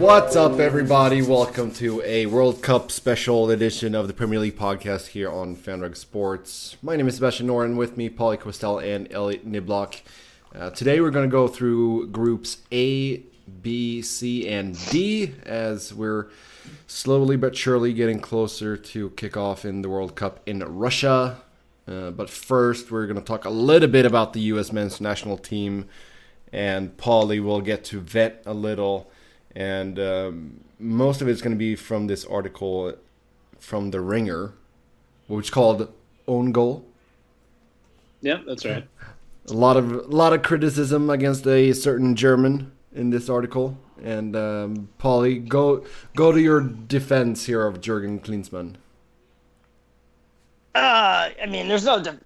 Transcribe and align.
What's 0.00 0.34
up, 0.34 0.58
everybody? 0.58 1.20
Welcome 1.20 1.72
to 1.72 2.00
a 2.06 2.24
World 2.24 2.62
Cup 2.62 2.90
special 2.90 3.50
edition 3.50 3.94
of 3.94 4.08
the 4.08 4.14
Premier 4.14 4.38
League 4.38 4.56
podcast 4.56 5.08
here 5.08 5.30
on 5.30 5.54
FanRag 5.54 5.94
Sports. 5.94 6.78
My 6.80 6.96
name 6.96 7.06
is 7.06 7.16
Sebastian 7.16 7.48
Noren. 7.48 7.76
With 7.76 7.98
me, 7.98 8.08
Pauly 8.08 8.38
Kwestel 8.38 8.82
and 8.82 9.12
Elliott 9.12 9.46
Niblock. 9.46 10.00
Uh, 10.54 10.70
today, 10.70 11.02
we're 11.02 11.10
going 11.10 11.28
to 11.28 11.30
go 11.30 11.46
through 11.48 12.06
groups 12.06 12.62
A, 12.72 13.18
B, 13.60 14.00
C, 14.00 14.48
and 14.48 14.74
D 14.88 15.34
as 15.44 15.92
we're 15.92 16.28
slowly 16.86 17.36
but 17.36 17.54
surely 17.54 17.92
getting 17.92 18.20
closer 18.20 18.78
to 18.78 19.10
kickoff 19.10 19.66
in 19.66 19.82
the 19.82 19.90
World 19.90 20.14
Cup 20.16 20.40
in 20.46 20.60
Russia. 20.60 21.42
Uh, 21.86 22.10
but 22.10 22.30
first, 22.30 22.90
we're 22.90 23.06
going 23.06 23.20
to 23.20 23.22
talk 23.22 23.44
a 23.44 23.50
little 23.50 23.86
bit 23.86 24.06
about 24.06 24.32
the 24.32 24.40
U.S. 24.40 24.72
men's 24.72 24.98
national 24.98 25.36
team, 25.36 25.90
and 26.54 26.96
Paulie 26.96 27.44
will 27.44 27.60
get 27.60 27.84
to 27.84 28.00
vet 28.00 28.42
a 28.46 28.54
little 28.54 29.10
and 29.56 29.98
um, 29.98 30.60
most 30.78 31.22
of 31.22 31.28
it's 31.28 31.42
going 31.42 31.54
to 31.54 31.58
be 31.58 31.76
from 31.76 32.06
this 32.06 32.24
article 32.24 32.94
from 33.58 33.90
the 33.90 34.00
Ringer, 34.00 34.54
which 35.26 35.46
is 35.46 35.50
called 35.50 35.92
"Own 36.26 36.52
Goal." 36.52 36.84
Yeah, 38.20 38.40
that's 38.46 38.64
right. 38.64 38.86
A 39.48 39.52
lot 39.52 39.76
of 39.76 39.92
a 39.92 39.98
lot 40.02 40.32
of 40.32 40.42
criticism 40.42 41.10
against 41.10 41.46
a 41.46 41.72
certain 41.72 42.14
German 42.14 42.72
in 42.94 43.10
this 43.10 43.28
article, 43.28 43.78
and 44.02 44.36
um, 44.36 44.88
Pauly, 44.98 45.46
go 45.46 45.84
go 46.14 46.32
to 46.32 46.40
your 46.40 46.60
defense 46.60 47.46
here 47.46 47.66
of 47.66 47.80
Jurgen 47.80 48.20
Klinsmann. 48.20 48.76
Uh, 50.74 51.30
I 51.42 51.46
mean, 51.48 51.66
there's 51.66 51.84
no, 51.84 52.00
de- 52.00 52.18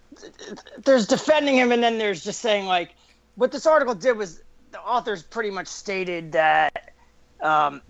there's 0.84 1.06
defending 1.06 1.56
him, 1.56 1.72
and 1.72 1.82
then 1.82 1.96
there's 1.96 2.22
just 2.22 2.40
saying 2.40 2.66
like, 2.66 2.94
what 3.36 3.50
this 3.50 3.66
article 3.66 3.94
did 3.94 4.16
was 4.16 4.42
the 4.70 4.80
authors 4.80 5.22
pretty 5.22 5.50
much 5.50 5.66
stated 5.66 6.32
that 6.32 6.93
um, 7.44 7.82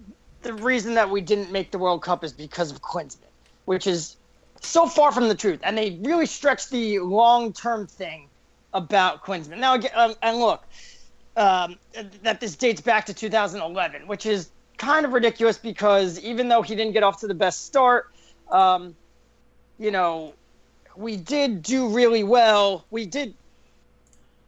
the 0.43 0.53
reason 0.53 0.95
that 0.95 1.09
we 1.09 1.21
didn't 1.21 1.51
make 1.51 1.71
the 1.71 1.79
World 1.79 2.03
Cup 2.03 2.23
is 2.23 2.33
because 2.33 2.71
of 2.71 2.83
Klinsmann, 2.83 3.31
which 3.65 3.87
is 3.87 4.17
so 4.61 4.87
far 4.87 5.13
from 5.13 5.29
the 5.29 5.35
truth. 5.35 5.61
And 5.63 5.79
they 5.79 5.99
really 6.03 6.27
stretch 6.27 6.69
the 6.69 6.99
long 6.99 7.53
term 7.53 7.87
thing 7.87 8.29
about 8.75 9.25
Klinsmann. 9.25 9.59
Now, 9.59 9.79
um, 9.95 10.15
and 10.23 10.39
look, 10.39 10.65
um, 11.37 11.79
that 12.23 12.41
this 12.41 12.57
dates 12.57 12.81
back 12.81 13.07
to 13.07 13.15
2011, 13.15 14.07
which 14.07 14.27
is 14.27 14.51
kind 14.77 15.07
of 15.07 15.13
ridiculous 15.13 15.57
because 15.57 16.21
even 16.21 16.49
though 16.49 16.63
he 16.63 16.75
didn't 16.75 16.93
get 16.93 17.03
off 17.03 17.21
to 17.21 17.27
the 17.27 17.35
best 17.35 17.65
start, 17.67 18.11
um, 18.51 18.95
you 19.79 19.91
know, 19.91 20.35
we 20.97 21.17
did 21.17 21.63
do 21.63 21.89
really 21.89 22.25
well. 22.25 22.85
We 22.91 23.07
did 23.07 23.35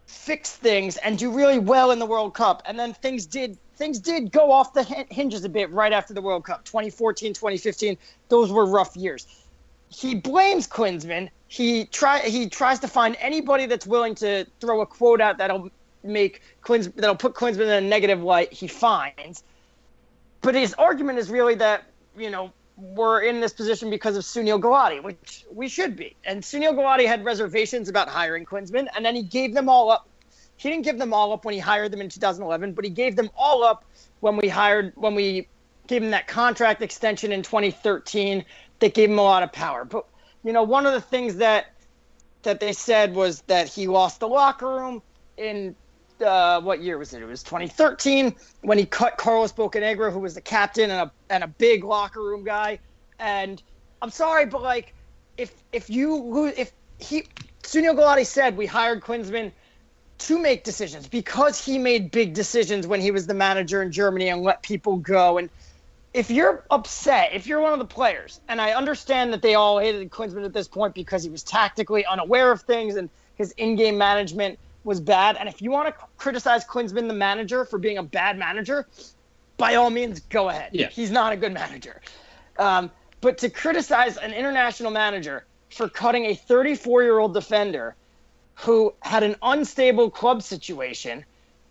fix 0.06 0.54
things 0.54 0.96
and 0.98 1.18
do 1.18 1.30
really 1.30 1.58
well 1.58 1.90
in 1.90 1.98
the 1.98 2.06
World 2.06 2.34
Cup. 2.34 2.62
And 2.66 2.78
then 2.78 2.92
things 2.94 3.26
did 3.26 3.56
things 3.76 3.98
did 3.98 4.32
go 4.32 4.50
off 4.50 4.72
the 4.72 4.82
hinges 4.82 5.44
a 5.44 5.48
bit 5.48 5.70
right 5.70 5.92
after 5.92 6.14
the 6.14 6.22
World 6.22 6.44
Cup. 6.44 6.64
2014, 6.64 7.34
2015, 7.34 7.98
those 8.28 8.50
were 8.50 8.66
rough 8.66 8.96
years. 8.96 9.26
He 9.88 10.14
blames 10.14 10.66
Klinsmann. 10.66 11.30
He 11.48 11.84
try 11.84 12.20
he 12.20 12.48
tries 12.48 12.80
to 12.80 12.88
find 12.88 13.16
anybody 13.20 13.66
that's 13.66 13.86
willing 13.86 14.16
to 14.16 14.46
throw 14.60 14.80
a 14.80 14.86
quote 14.86 15.20
out 15.20 15.38
that'll 15.38 15.70
make 16.02 16.42
Klins 16.62 16.92
that'll 16.94 17.14
put 17.14 17.34
Klinsmann 17.34 17.66
in 17.66 17.84
a 17.84 17.88
negative 17.88 18.20
light. 18.20 18.52
He 18.52 18.66
finds, 18.66 19.44
but 20.40 20.56
his 20.56 20.74
argument 20.74 21.20
is 21.20 21.30
really 21.30 21.54
that 21.56 21.84
you 22.16 22.30
know 22.30 22.52
we're 22.76 23.20
in 23.20 23.40
this 23.40 23.52
position 23.52 23.88
because 23.88 24.16
of 24.16 24.24
Sunil 24.24 24.60
Gulati, 24.60 25.02
which 25.02 25.46
we 25.52 25.68
should 25.68 25.96
be. 25.96 26.16
And 26.24 26.42
Sunil 26.42 26.74
Gulati 26.74 27.06
had 27.06 27.24
reservations 27.24 27.88
about 27.88 28.08
hiring 28.08 28.44
Klinsmann, 28.44 28.88
and 28.94 29.04
then 29.04 29.14
he 29.14 29.22
gave 29.22 29.54
them 29.54 29.68
all 29.68 29.90
up 29.90 30.08
he 30.56 30.70
didn't 30.70 30.84
give 30.84 30.98
them 30.98 31.12
all 31.12 31.32
up 31.32 31.44
when 31.44 31.54
he 31.54 31.60
hired 31.60 31.92
them 31.92 32.00
in 32.00 32.08
2011, 32.08 32.72
but 32.72 32.84
he 32.84 32.90
gave 32.90 33.16
them 33.16 33.30
all 33.36 33.62
up 33.62 33.84
when 34.20 34.36
we 34.36 34.48
hired 34.48 34.92
when 34.96 35.14
we 35.14 35.48
gave 35.86 36.02
him 36.02 36.10
that 36.10 36.26
contract 36.26 36.82
extension 36.82 37.32
in 37.32 37.42
2013 37.42 38.44
that 38.80 38.94
gave 38.94 39.10
him 39.10 39.18
a 39.18 39.22
lot 39.22 39.42
of 39.42 39.52
power. 39.52 39.84
But 39.84 40.06
you 40.42 40.52
know, 40.52 40.62
one 40.62 40.86
of 40.86 40.92
the 40.92 41.00
things 41.00 41.36
that 41.36 41.66
that 42.42 42.60
they 42.60 42.72
said 42.72 43.14
was 43.14 43.42
that 43.42 43.68
he 43.68 43.86
lost 43.86 44.20
the 44.20 44.28
locker 44.28 44.68
room 44.68 45.02
in 45.36 45.74
uh, 46.24 46.60
what 46.60 46.80
year 46.80 46.96
was 46.96 47.12
it? 47.12 47.22
It 47.22 47.26
was 47.26 47.42
2013 47.42 48.34
when 48.62 48.78
he 48.78 48.86
cut 48.86 49.18
Carlos 49.18 49.52
Bocanegra, 49.52 50.12
who 50.12 50.20
was 50.20 50.34
the 50.34 50.40
captain 50.40 50.90
and 50.90 51.10
a 51.10 51.12
and 51.30 51.44
a 51.44 51.48
big 51.48 51.84
locker 51.84 52.22
room 52.22 52.44
guy. 52.44 52.78
And 53.18 53.62
I'm 54.00 54.10
sorry, 54.10 54.46
but 54.46 54.62
like, 54.62 54.94
if 55.36 55.62
if 55.72 55.90
you 55.90 56.16
lose, 56.16 56.54
if 56.56 56.72
he 56.98 57.24
Sunil 57.62 57.94
Gulati 57.94 58.24
said 58.24 58.56
we 58.56 58.64
hired 58.64 59.02
Klinsmann 59.02 59.52
to 60.18 60.38
make 60.38 60.64
decisions 60.64 61.06
because 61.06 61.62
he 61.62 61.78
made 61.78 62.10
big 62.10 62.32
decisions 62.32 62.86
when 62.86 63.00
he 63.00 63.10
was 63.10 63.26
the 63.26 63.34
manager 63.34 63.82
in 63.82 63.92
Germany 63.92 64.28
and 64.28 64.42
let 64.42 64.62
people 64.62 64.96
go. 64.96 65.38
And 65.38 65.50
if 66.14 66.30
you're 66.30 66.64
upset, 66.70 67.30
if 67.34 67.46
you're 67.46 67.60
one 67.60 67.72
of 67.72 67.78
the 67.78 67.84
players, 67.84 68.40
and 68.48 68.60
I 68.60 68.72
understand 68.72 69.32
that 69.32 69.42
they 69.42 69.54
all 69.54 69.78
hated 69.78 70.10
Klinsmann 70.10 70.44
at 70.44 70.52
this 70.52 70.68
point 70.68 70.94
because 70.94 71.22
he 71.22 71.28
was 71.28 71.42
tactically 71.42 72.06
unaware 72.06 72.50
of 72.50 72.62
things 72.62 72.96
and 72.96 73.10
his 73.36 73.52
in-game 73.52 73.98
management 73.98 74.58
was 74.84 75.00
bad. 75.00 75.36
And 75.36 75.48
if 75.48 75.60
you 75.60 75.70
want 75.70 75.88
to 75.88 75.94
criticize 76.16 76.64
Klinsmann, 76.64 77.08
the 77.08 77.14
manager, 77.14 77.64
for 77.64 77.78
being 77.78 77.98
a 77.98 78.02
bad 78.02 78.38
manager, 78.38 78.86
by 79.58 79.74
all 79.74 79.90
means, 79.90 80.20
go 80.20 80.48
ahead. 80.48 80.70
Yeah. 80.72 80.88
He's 80.88 81.10
not 81.10 81.32
a 81.32 81.36
good 81.36 81.52
manager. 81.52 82.00
Um, 82.58 82.90
but 83.20 83.36
to 83.38 83.50
criticize 83.50 84.16
an 84.16 84.32
international 84.32 84.90
manager 84.90 85.44
for 85.70 85.88
cutting 85.88 86.26
a 86.26 86.34
34-year-old 86.34 87.34
defender– 87.34 87.94
who 88.56 88.92
had 89.00 89.22
an 89.22 89.36
unstable 89.42 90.10
club 90.10 90.42
situation. 90.42 91.24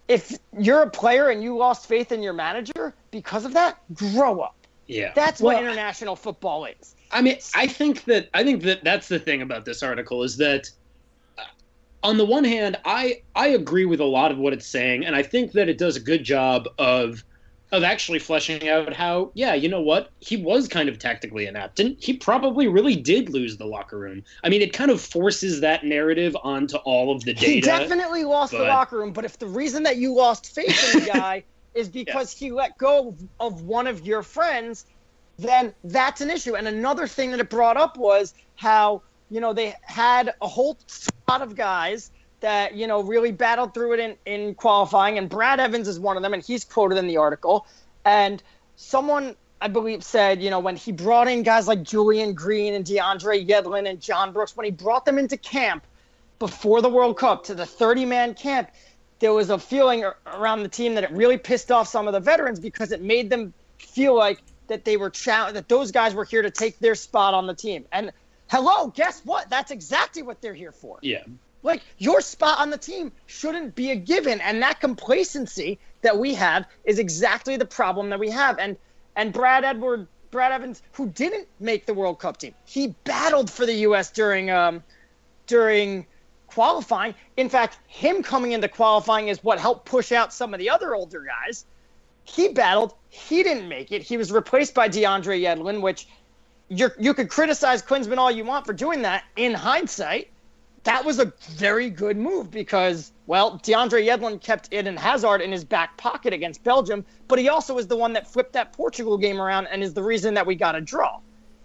If 0.07 0.37
you're 0.57 0.83
a 0.83 0.89
player 0.89 1.29
and 1.29 1.43
you 1.43 1.57
lost 1.57 1.87
faith 1.87 2.11
in 2.11 2.21
your 2.21 2.33
manager 2.33 2.93
because 3.11 3.43
of 3.43 3.53
that, 3.53 3.79
grow 3.93 4.39
up. 4.39 4.55
Yeah. 4.87 5.11
That's 5.15 5.41
well, 5.41 5.55
what 5.55 5.63
international 5.63 6.15
football 6.15 6.65
is. 6.65 6.95
I 7.11 7.21
mean, 7.21 7.37
I 7.55 7.65
think 7.65 8.03
that 8.05 8.29
I 8.33 8.43
think 8.43 8.61
that 8.63 8.83
that's 8.83 9.07
the 9.07 9.17
thing 9.17 9.41
about 9.41 9.65
this 9.65 9.81
article 9.81 10.21
is 10.21 10.37
that 10.37 10.69
uh, 11.39 11.43
on 12.03 12.17
the 12.17 12.25
one 12.25 12.43
hand, 12.43 12.77
I 12.85 13.23
I 13.35 13.47
agree 13.47 13.85
with 13.85 13.99
a 13.99 14.05
lot 14.05 14.31
of 14.31 14.37
what 14.37 14.53
it's 14.53 14.67
saying 14.67 15.05
and 15.05 15.15
I 15.15 15.23
think 15.23 15.53
that 15.53 15.69
it 15.69 15.79
does 15.79 15.95
a 15.95 15.99
good 15.99 16.23
job 16.23 16.67
of 16.77 17.23
of 17.75 17.83
actually 17.83 18.19
fleshing 18.19 18.67
out 18.67 18.93
how, 18.93 19.31
yeah, 19.33 19.53
you 19.53 19.69
know 19.69 19.81
what? 19.81 20.09
He 20.19 20.37
was 20.37 20.67
kind 20.67 20.89
of 20.89 20.97
tactically 20.97 21.45
inept, 21.45 21.79
and 21.79 21.95
he 21.99 22.13
probably 22.13 22.67
really 22.67 22.95
did 22.95 23.29
lose 23.29 23.57
the 23.57 23.65
locker 23.65 23.97
room. 23.97 24.23
I 24.43 24.49
mean, 24.49 24.61
it 24.61 24.73
kind 24.73 24.91
of 24.91 25.01
forces 25.01 25.61
that 25.61 25.83
narrative 25.83 26.35
onto 26.43 26.77
all 26.77 27.15
of 27.15 27.23
the 27.23 27.33
data. 27.33 27.51
He 27.51 27.61
definitely 27.61 28.23
lost 28.23 28.51
but... 28.51 28.59
the 28.59 28.65
locker 28.65 28.97
room, 28.97 29.13
but 29.13 29.25
if 29.25 29.37
the 29.37 29.47
reason 29.47 29.83
that 29.83 29.97
you 29.97 30.13
lost 30.13 30.53
faith 30.53 30.93
in 30.93 31.01
the 31.01 31.05
guy 31.13 31.43
is 31.73 31.89
because 31.89 32.39
yeah. 32.41 32.47
he 32.47 32.51
let 32.51 32.77
go 32.77 33.15
of 33.39 33.63
one 33.63 33.85
of 33.85 34.05
your 34.05 34.23
friends, 34.23 34.85
then 35.37 35.73
that's 35.83 36.21
an 36.21 36.29
issue. 36.29 36.55
And 36.55 36.67
another 36.67 37.07
thing 37.07 37.31
that 37.31 37.39
it 37.39 37.49
brought 37.49 37.77
up 37.77 37.97
was 37.97 38.33
how, 38.55 39.01
you 39.29 39.41
know, 39.41 39.53
they 39.53 39.75
had 39.81 40.33
a 40.41 40.47
whole 40.47 40.77
lot 41.27 41.41
of 41.41 41.55
guys 41.55 42.11
that 42.45 42.75
you 42.75 42.85
know 42.85 43.01
really 43.01 43.31
battled 43.31 43.73
through 43.73 43.93
it 43.93 43.99
in, 43.99 44.15
in 44.27 44.53
qualifying, 44.53 45.17
and 45.17 45.27
Brad 45.27 45.59
Evans 45.59 45.87
is 45.87 45.99
one 45.99 46.15
of 46.15 46.21
them, 46.21 46.31
and 46.31 46.43
he's 46.43 46.63
quoted 46.63 46.99
in 46.99 47.07
the 47.07 47.17
article. 47.17 47.65
And 48.05 48.41
someone 48.75 49.35
I 49.59 49.67
believe 49.67 50.03
said, 50.03 50.43
you 50.43 50.51
know, 50.51 50.59
when 50.59 50.75
he 50.75 50.91
brought 50.91 51.27
in 51.27 51.41
guys 51.41 51.67
like 51.67 51.81
Julian 51.81 52.35
Green 52.35 52.75
and 52.75 52.85
DeAndre 52.85 53.47
Yedlin 53.47 53.89
and 53.89 53.99
John 53.99 54.31
Brooks, 54.31 54.55
when 54.55 54.65
he 54.65 54.71
brought 54.71 55.05
them 55.05 55.17
into 55.17 55.37
camp 55.37 55.85
before 56.37 56.83
the 56.83 56.89
World 56.89 57.17
Cup 57.17 57.45
to 57.45 57.55
the 57.55 57.65
30 57.65 58.05
man 58.05 58.35
camp, 58.35 58.69
there 59.17 59.33
was 59.33 59.49
a 59.49 59.57
feeling 59.57 60.05
around 60.27 60.61
the 60.61 60.69
team 60.69 60.93
that 60.93 61.03
it 61.03 61.11
really 61.11 61.39
pissed 61.39 61.71
off 61.71 61.87
some 61.87 62.05
of 62.05 62.13
the 62.13 62.19
veterans 62.19 62.59
because 62.59 62.91
it 62.91 63.01
made 63.01 63.31
them 63.31 63.55
feel 63.79 64.15
like 64.15 64.37
that 64.67 64.85
they 64.85 64.97
were 64.97 65.11
that 65.25 65.65
those 65.67 65.91
guys 65.91 66.13
were 66.13 66.25
here 66.25 66.43
to 66.43 66.51
take 66.51 66.77
their 66.77 66.93
spot 66.93 67.33
on 67.33 67.47
the 67.47 67.55
team. 67.55 67.85
And 67.91 68.11
hello, 68.51 68.89
guess 68.89 69.21
what? 69.25 69.49
That's 69.49 69.71
exactly 69.71 70.21
what 70.21 70.41
they're 70.41 70.53
here 70.53 70.73
for. 70.73 70.99
Yeah. 71.01 71.23
Like 71.65 71.81
your 71.97 72.21
spot 72.21 72.59
on 72.59 72.69
the 72.69 72.77
team 72.77 73.11
shouldn't 73.25 73.73
be 73.73 73.89
a 73.89 73.95
given, 73.95 74.39
and 74.39 74.61
that 74.61 74.79
complacency 74.79 75.79
that 76.03 76.15
we 76.15 76.35
have 76.35 76.67
is 76.83 76.99
exactly 76.99 77.57
the 77.57 77.65
problem 77.65 78.09
that 78.11 78.19
we 78.19 78.29
have. 78.29 78.59
And 78.59 78.77
and 79.15 79.33
Brad 79.33 79.63
Edward, 79.63 80.07
Brad 80.29 80.51
Evans, 80.51 80.83
who 80.91 81.07
didn't 81.07 81.47
make 81.59 81.87
the 81.87 81.95
World 81.95 82.19
Cup 82.19 82.37
team, 82.37 82.53
he 82.65 82.93
battled 83.03 83.49
for 83.49 83.65
the 83.65 83.73
U.S. 83.87 84.11
during 84.11 84.51
um 84.51 84.83
during 85.47 86.05
qualifying. 86.45 87.15
In 87.35 87.49
fact, 87.49 87.79
him 87.87 88.21
coming 88.21 88.51
into 88.51 88.67
qualifying 88.67 89.29
is 89.29 89.43
what 89.43 89.57
helped 89.57 89.85
push 89.85 90.11
out 90.11 90.31
some 90.31 90.53
of 90.53 90.59
the 90.59 90.69
other 90.69 90.93
older 90.93 91.25
guys. 91.25 91.65
He 92.25 92.49
battled. 92.49 92.93
He 93.09 93.41
didn't 93.41 93.67
make 93.67 93.91
it. 93.91 94.03
He 94.03 94.17
was 94.17 94.31
replaced 94.31 94.75
by 94.75 94.87
DeAndre 94.87 95.41
Yedlin, 95.41 95.81
which 95.81 96.07
you 96.69 96.91
you 96.99 97.15
could 97.15 97.29
criticize 97.29 97.81
Klinsmann 97.81 98.19
all 98.19 98.29
you 98.29 98.45
want 98.45 98.67
for 98.67 98.73
doing 98.73 99.01
that 99.01 99.23
in 99.35 99.55
hindsight 99.55 100.29
that 100.85 101.03
was 101.03 101.19
a 101.19 101.33
very 101.41 101.89
good 101.89 102.15
move 102.15 102.49
because, 102.49 103.11
well, 103.27 103.59
DeAndre 103.59 104.05
Yedlin 104.07 104.39
kept 104.39 104.73
Eden 104.73 104.95
Hazard 104.95 105.41
in 105.41 105.51
his 105.51 105.63
back 105.63 105.97
pocket 105.97 106.31
against 106.31 106.63
Belgium, 106.63 107.03
but 107.27 107.37
he 107.37 107.49
also 107.49 107.77
is 107.77 107.87
the 107.87 107.97
one 107.97 108.13
that 108.13 108.31
flipped 108.31 108.53
that 108.53 108.71
Portugal 108.71 109.17
game 109.17 109.41
around 109.41 109.67
and 109.67 109.83
is 109.83 109.93
the 109.93 110.03
reason 110.03 110.33
that 110.35 110.45
we 110.45 110.55
got 110.55 110.75
a 110.75 110.81
draw. 110.81 111.19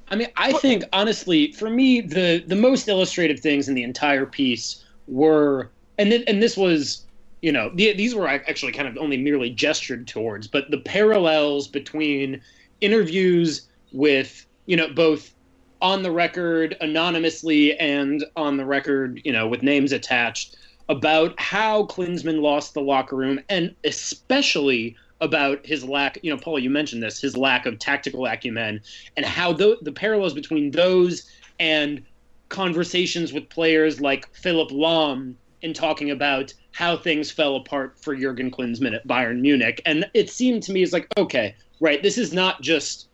I 0.08 0.17
mean, 0.17 0.28
I 0.37 0.52
but, 0.52 0.61
think 0.61 0.84
honestly, 0.93 1.52
for 1.52 1.70
me, 1.70 2.00
the 2.00 2.43
the 2.44 2.56
most 2.56 2.88
illustrative 2.88 3.38
things 3.38 3.69
in 3.69 3.75
the 3.75 3.84
entire 3.84 4.26
piece 4.26 4.84
were, 5.06 5.70
and 5.99 6.11
th- 6.11 6.25
and 6.26 6.43
this 6.43 6.56
was 6.56 7.05
you 7.43 7.52
know, 7.52 7.70
the, 7.75 7.93
these 7.94 8.14
were 8.14 8.28
actually 8.28 8.73
kind 8.73 8.87
of 8.87 8.96
only 8.99 9.16
merely 9.16 9.50
gestured 9.50 10.06
towards, 10.06 10.46
but 10.46 10.70
the 10.70 10.78
parallels 10.78 11.69
between 11.69 12.40
interviews 12.81 13.69
with, 13.93 14.46
you 14.66 14.76
know, 14.76 14.88
both 14.93 15.34
on 15.82 16.02
the 16.02 16.10
record 16.10 16.76
anonymously 16.80 17.78
and 17.78 18.24
on 18.36 18.56
the 18.56 18.64
record, 18.64 19.20
you 19.24 19.32
know, 19.32 19.48
with 19.48 19.62
names 19.62 19.92
attached 19.92 20.56
about 20.88 21.38
how 21.38 21.84
Klinsmann 21.86 22.40
lost 22.40 22.74
the 22.74 22.80
locker 22.80 23.16
room 23.16 23.40
and 23.48 23.74
especially 23.84 24.96
about 25.20 25.64
his 25.64 25.84
lack, 25.84 26.18
you 26.22 26.30
know, 26.30 26.40
Paul, 26.40 26.58
you 26.58 26.70
mentioned 26.70 27.02
this, 27.02 27.20
his 27.20 27.36
lack 27.36 27.66
of 27.66 27.78
tactical 27.78 28.26
acumen 28.26 28.80
and 29.16 29.26
how 29.26 29.52
the, 29.52 29.78
the 29.82 29.92
parallels 29.92 30.34
between 30.34 30.70
those 30.70 31.30
and 31.58 32.02
conversations 32.48 33.32
with 33.32 33.48
players 33.48 34.00
like 34.00 34.28
Philipp 34.34 34.70
Lahm 34.70 35.34
in 35.62 35.74
talking 35.74 36.10
about 36.10 36.52
how 36.72 36.96
things 36.96 37.30
fell 37.30 37.56
apart 37.56 37.98
for 38.00 38.16
Jurgen 38.16 38.50
Klinsmann 38.50 38.94
at 38.94 39.06
Bayern 39.06 39.40
Munich. 39.40 39.82
And 39.84 40.08
it 40.14 40.30
seemed 40.30 40.62
to 40.64 40.72
me 40.72 40.82
as 40.82 40.92
like, 40.92 41.06
okay, 41.16 41.54
right, 41.80 42.02
this 42.02 42.18
is 42.18 42.32
not 42.32 42.62
just 42.62 43.09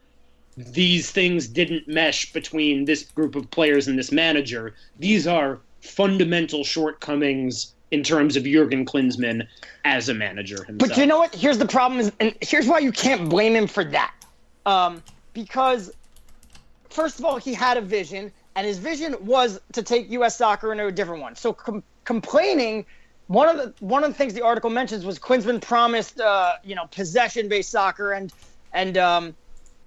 these 0.56 1.10
things 1.10 1.46
didn't 1.46 1.86
mesh 1.86 2.32
between 2.32 2.84
this 2.84 3.04
group 3.04 3.34
of 3.34 3.50
players 3.50 3.88
and 3.88 3.98
this 3.98 4.10
manager. 4.10 4.74
These 4.98 5.26
are 5.26 5.60
fundamental 5.80 6.64
shortcomings 6.64 7.74
in 7.90 8.02
terms 8.02 8.36
of 8.36 8.44
Jurgen 8.44 8.84
Klinsmann 8.84 9.46
as 9.84 10.08
a 10.08 10.14
manager 10.14 10.64
himself. 10.64 10.90
But 10.90 10.96
you 10.96 11.06
know 11.06 11.18
what? 11.18 11.34
Here's 11.34 11.58
the 11.58 11.66
problem, 11.66 12.00
is, 12.00 12.12
and 12.20 12.34
here's 12.40 12.66
why 12.66 12.78
you 12.78 12.90
can't 12.90 13.28
blame 13.28 13.54
him 13.54 13.66
for 13.66 13.84
that. 13.84 14.14
Um, 14.64 15.02
because, 15.34 15.92
first 16.90 17.18
of 17.18 17.24
all, 17.24 17.36
he 17.36 17.54
had 17.54 17.76
a 17.76 17.80
vision, 17.80 18.32
and 18.56 18.66
his 18.66 18.78
vision 18.78 19.14
was 19.20 19.60
to 19.72 19.82
take 19.82 20.10
U.S. 20.10 20.36
soccer 20.36 20.72
into 20.72 20.86
a 20.86 20.92
different 20.92 21.22
one. 21.22 21.36
So 21.36 21.52
com- 21.52 21.84
complaining, 22.04 22.84
one 23.28 23.48
of 23.48 23.56
the 23.58 23.84
one 23.84 24.02
of 24.02 24.10
the 24.10 24.16
things 24.16 24.34
the 24.34 24.42
article 24.42 24.70
mentions 24.70 25.04
was 25.04 25.18
Klinsmann 25.18 25.60
promised, 25.60 26.20
uh, 26.20 26.54
you 26.64 26.74
know, 26.74 26.86
possession-based 26.90 27.70
soccer 27.70 28.12
and 28.12 28.32
and 28.72 28.98
um, 28.98 29.34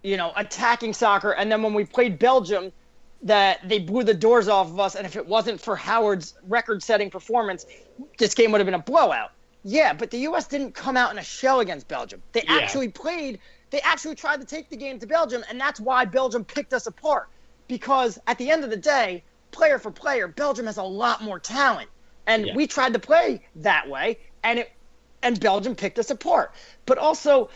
you 0.04 0.18
know 0.18 0.32
attacking 0.36 0.94
soccer, 0.94 1.32
and 1.32 1.52
then 1.52 1.62
when 1.62 1.74
we 1.74 1.86
played 1.86 2.20
Belgium, 2.20 2.72
that 3.24 3.68
they 3.68 3.80
blew 3.80 4.04
the 4.04 4.14
doors 4.14 4.48
off 4.48 4.68
of 4.68 4.80
us, 4.80 4.96
and 4.96 5.06
if 5.06 5.16
it 5.16 5.26
wasn't 5.26 5.60
for 5.60 5.76
Howard's 5.76 6.36
record-setting 6.48 7.10
performance, 7.10 7.66
this 8.18 8.34
game 8.34 8.52
would 8.52 8.60
have 8.60 8.66
been 8.66 8.74
a 8.74 8.80
blowout. 8.80 9.32
Yeah, 9.64 9.92
but 9.92 10.10
the 10.10 10.20
U.S. 10.20 10.48
didn't 10.48 10.74
come 10.74 10.96
out 10.96 11.12
in 11.12 11.18
a 11.18 11.24
shell 11.24 11.60
against 11.60 11.88
Belgium. 11.88 12.24
They 12.32 12.44
Yeah. 12.44 12.56
actually 12.56 12.90
played. 12.90 13.40
They 13.72 13.82
actually 13.82 14.16
tried 14.16 14.40
to 14.40 14.48
take 14.48 14.70
the 14.70 14.78
game 14.78 15.00
to 15.00 15.08
Belgium, 15.08 15.44
and 15.50 15.60
that's 15.60 15.80
why 15.82 16.06
Belgium 16.06 16.46
picked 16.46 16.74
us 16.74 16.88
apart. 16.88 17.28
Because 17.68 18.18
at 18.26 18.38
the 18.38 18.50
end 18.50 18.64
of 18.64 18.70
the 18.70 18.78
day, 18.78 19.24
player 19.52 19.78
for 19.78 19.92
player, 19.92 20.28
Belgium 20.30 20.66
has 20.66 20.78
a 20.78 20.84
lot 20.84 21.22
more 21.22 21.40
talent, 21.40 21.90
and 22.26 22.48
Yeah. 22.48 22.56
we 22.56 22.68
tried 22.68 22.94
to 22.94 23.00
play 23.00 23.46
that 23.58 23.90
way, 23.90 24.18
and 24.44 24.60
it 24.60 24.72
and 25.22 25.38
Belgium 25.42 25.76
picked 25.76 26.00
us 26.00 26.10
apart. 26.10 26.54
But 26.86 26.98
also, 26.98 27.50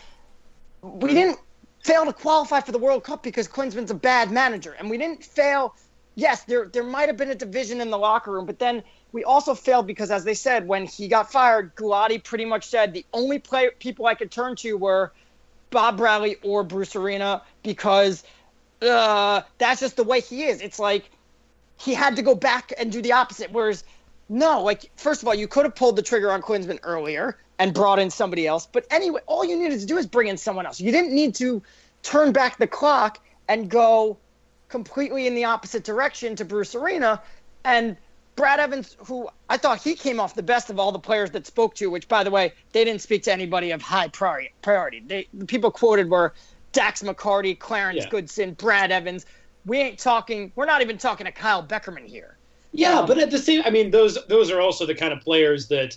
we 0.82 1.14
didn't 1.14 1.38
fail 1.84 2.06
to 2.06 2.12
qualify 2.12 2.60
for 2.60 2.72
the 2.72 2.78
World 2.78 3.04
Cup 3.04 3.22
because 3.22 3.46
Klinsmann's 3.46 3.90
a 3.90 3.94
bad 3.94 4.30
manager, 4.30 4.74
and 4.78 4.90
we 4.90 4.98
didn't 4.98 5.22
fail. 5.22 5.76
Yes, 6.16 6.44
there 6.44 6.66
there 6.66 6.82
might 6.82 7.08
have 7.08 7.16
been 7.16 7.30
a 7.30 7.34
division 7.34 7.80
in 7.80 7.90
the 7.90 7.98
locker 7.98 8.32
room, 8.32 8.46
but 8.46 8.58
then 8.58 8.82
we 9.12 9.22
also 9.22 9.54
failed 9.54 9.86
because, 9.86 10.10
as 10.10 10.24
they 10.24 10.34
said, 10.34 10.66
when 10.66 10.86
he 10.86 11.08
got 11.08 11.30
fired, 11.30 11.74
Gulati 11.76 12.22
pretty 12.22 12.44
much 12.44 12.66
said 12.66 12.92
the 12.92 13.04
only 13.12 13.38
play, 13.38 13.70
people 13.78 14.06
I 14.06 14.14
could 14.14 14.30
turn 14.30 14.56
to 14.56 14.76
were 14.76 15.12
Bob 15.70 15.98
Bradley 15.98 16.36
or 16.42 16.64
Bruce 16.64 16.96
Arena 16.96 17.42
because 17.62 18.24
uh, 18.80 19.42
that's 19.58 19.80
just 19.80 19.96
the 19.96 20.04
way 20.04 20.20
he 20.20 20.44
is. 20.44 20.60
It's 20.60 20.78
like 20.78 21.10
he 21.78 21.92
had 21.94 22.16
to 22.16 22.22
go 22.22 22.34
back 22.34 22.72
and 22.78 22.90
do 22.90 23.02
the 23.02 23.12
opposite. 23.12 23.52
Whereas, 23.52 23.84
no, 24.28 24.62
like 24.62 24.90
first 24.96 25.20
of 25.20 25.28
all, 25.28 25.34
you 25.34 25.48
could 25.48 25.64
have 25.64 25.74
pulled 25.74 25.96
the 25.96 26.02
trigger 26.02 26.30
on 26.30 26.40
Klinsmann 26.40 26.78
earlier 26.82 27.36
and 27.58 27.72
brought 27.72 27.98
in 27.98 28.10
somebody 28.10 28.46
else. 28.46 28.66
But 28.66 28.86
anyway, 28.90 29.20
all 29.26 29.44
you 29.44 29.56
needed 29.56 29.80
to 29.80 29.86
do 29.86 29.96
is 29.96 30.06
bring 30.06 30.28
in 30.28 30.36
someone 30.36 30.66
else. 30.66 30.80
You 30.80 30.92
didn't 30.92 31.14
need 31.14 31.34
to 31.36 31.62
turn 32.02 32.32
back 32.32 32.58
the 32.58 32.66
clock 32.66 33.20
and 33.48 33.68
go 33.68 34.18
completely 34.68 35.26
in 35.26 35.34
the 35.34 35.44
opposite 35.44 35.84
direction 35.84 36.34
to 36.36 36.44
Bruce 36.44 36.74
Arena. 36.74 37.22
And 37.64 37.96
Brad 38.36 38.58
Evans, 38.58 38.96
who 39.06 39.28
I 39.48 39.56
thought 39.56 39.80
he 39.80 39.94
came 39.94 40.18
off 40.18 40.34
the 40.34 40.42
best 40.42 40.70
of 40.70 40.78
all 40.78 40.90
the 40.90 40.98
players 40.98 41.30
that 41.32 41.46
spoke 41.46 41.74
to, 41.76 41.86
which 41.88 42.08
by 42.08 42.24
the 42.24 42.30
way, 42.30 42.52
they 42.72 42.84
didn't 42.84 43.00
speak 43.00 43.22
to 43.24 43.32
anybody 43.32 43.70
of 43.70 43.80
high 43.80 44.08
priority. 44.08 44.50
Priority. 44.62 45.02
They 45.06 45.28
the 45.32 45.46
people 45.46 45.70
quoted 45.70 46.10
were 46.10 46.34
Dax 46.72 47.02
McCarty, 47.02 47.56
Clarence 47.56 48.02
Yeah. 48.04 48.08
Goodson, 48.08 48.54
Brad 48.54 48.90
Evans. 48.90 49.26
We 49.64 49.78
ain't 49.78 49.98
talking. 49.98 50.52
We're 50.56 50.66
not 50.66 50.82
even 50.82 50.98
talking 50.98 51.26
to 51.26 51.32
Kyle 51.32 51.62
Beckerman 51.62 52.06
here. 52.06 52.36
Yeah, 52.72 52.98
Um, 52.98 53.06
but 53.06 53.18
at 53.18 53.30
the 53.30 53.38
same, 53.38 53.62
I 53.64 53.70
mean, 53.70 53.92
those 53.92 54.18
those 54.26 54.50
are 54.50 54.60
also 54.60 54.84
the 54.84 54.96
kind 54.96 55.12
of 55.12 55.20
players 55.20 55.68
that 55.68 55.96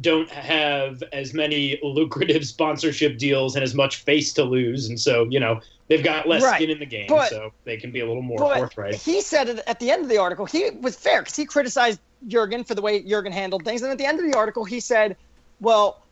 don't 0.00 0.30
have 0.30 1.02
as 1.12 1.34
many 1.34 1.78
lucrative 1.82 2.46
sponsorship 2.54 3.18
deals 3.18 3.54
and 3.56 3.62
as 3.64 3.74
much 3.74 3.96
face 3.96 4.32
to 4.34 4.44
lose, 4.44 4.88
and 4.88 4.98
so 4.98 5.26
you 5.30 5.40
know 5.40 5.60
they've 5.88 6.04
got 6.04 6.28
less 6.28 6.42
Right. 6.42 6.56
skin 6.56 6.70
in 6.70 6.78
the 6.78 6.86
game, 6.86 7.06
But- 7.08 7.30
so 7.30 7.50
they 7.64 7.76
can 7.76 7.90
be 7.90 8.00
a 8.00 8.06
little 8.06 8.22
more 8.22 8.38
forthright. 8.38 8.94
he 8.94 9.20
said 9.20 9.48
it 9.48 9.60
at 9.66 9.80
the 9.80 9.90
end 9.90 10.02
of 10.02 10.08
the 10.08 10.18
article. 10.18 10.44
He 10.46 10.70
was 10.70 10.96
fair 10.96 11.22
because 11.22 11.36
he 11.36 11.44
criticized 11.46 12.00
Jurgen 12.26 12.64
for 12.64 12.74
the 12.74 12.82
way 12.82 13.02
Jurgen 13.02 13.32
handled 13.32 13.64
things, 13.64 13.82
and 13.82 13.90
at 13.90 13.98
the 13.98 14.06
end 14.06 14.20
of 14.20 14.30
the 14.30 14.36
article, 14.36 14.64
he 14.64 14.80
said, 14.80 15.16
"Well, 15.60 16.04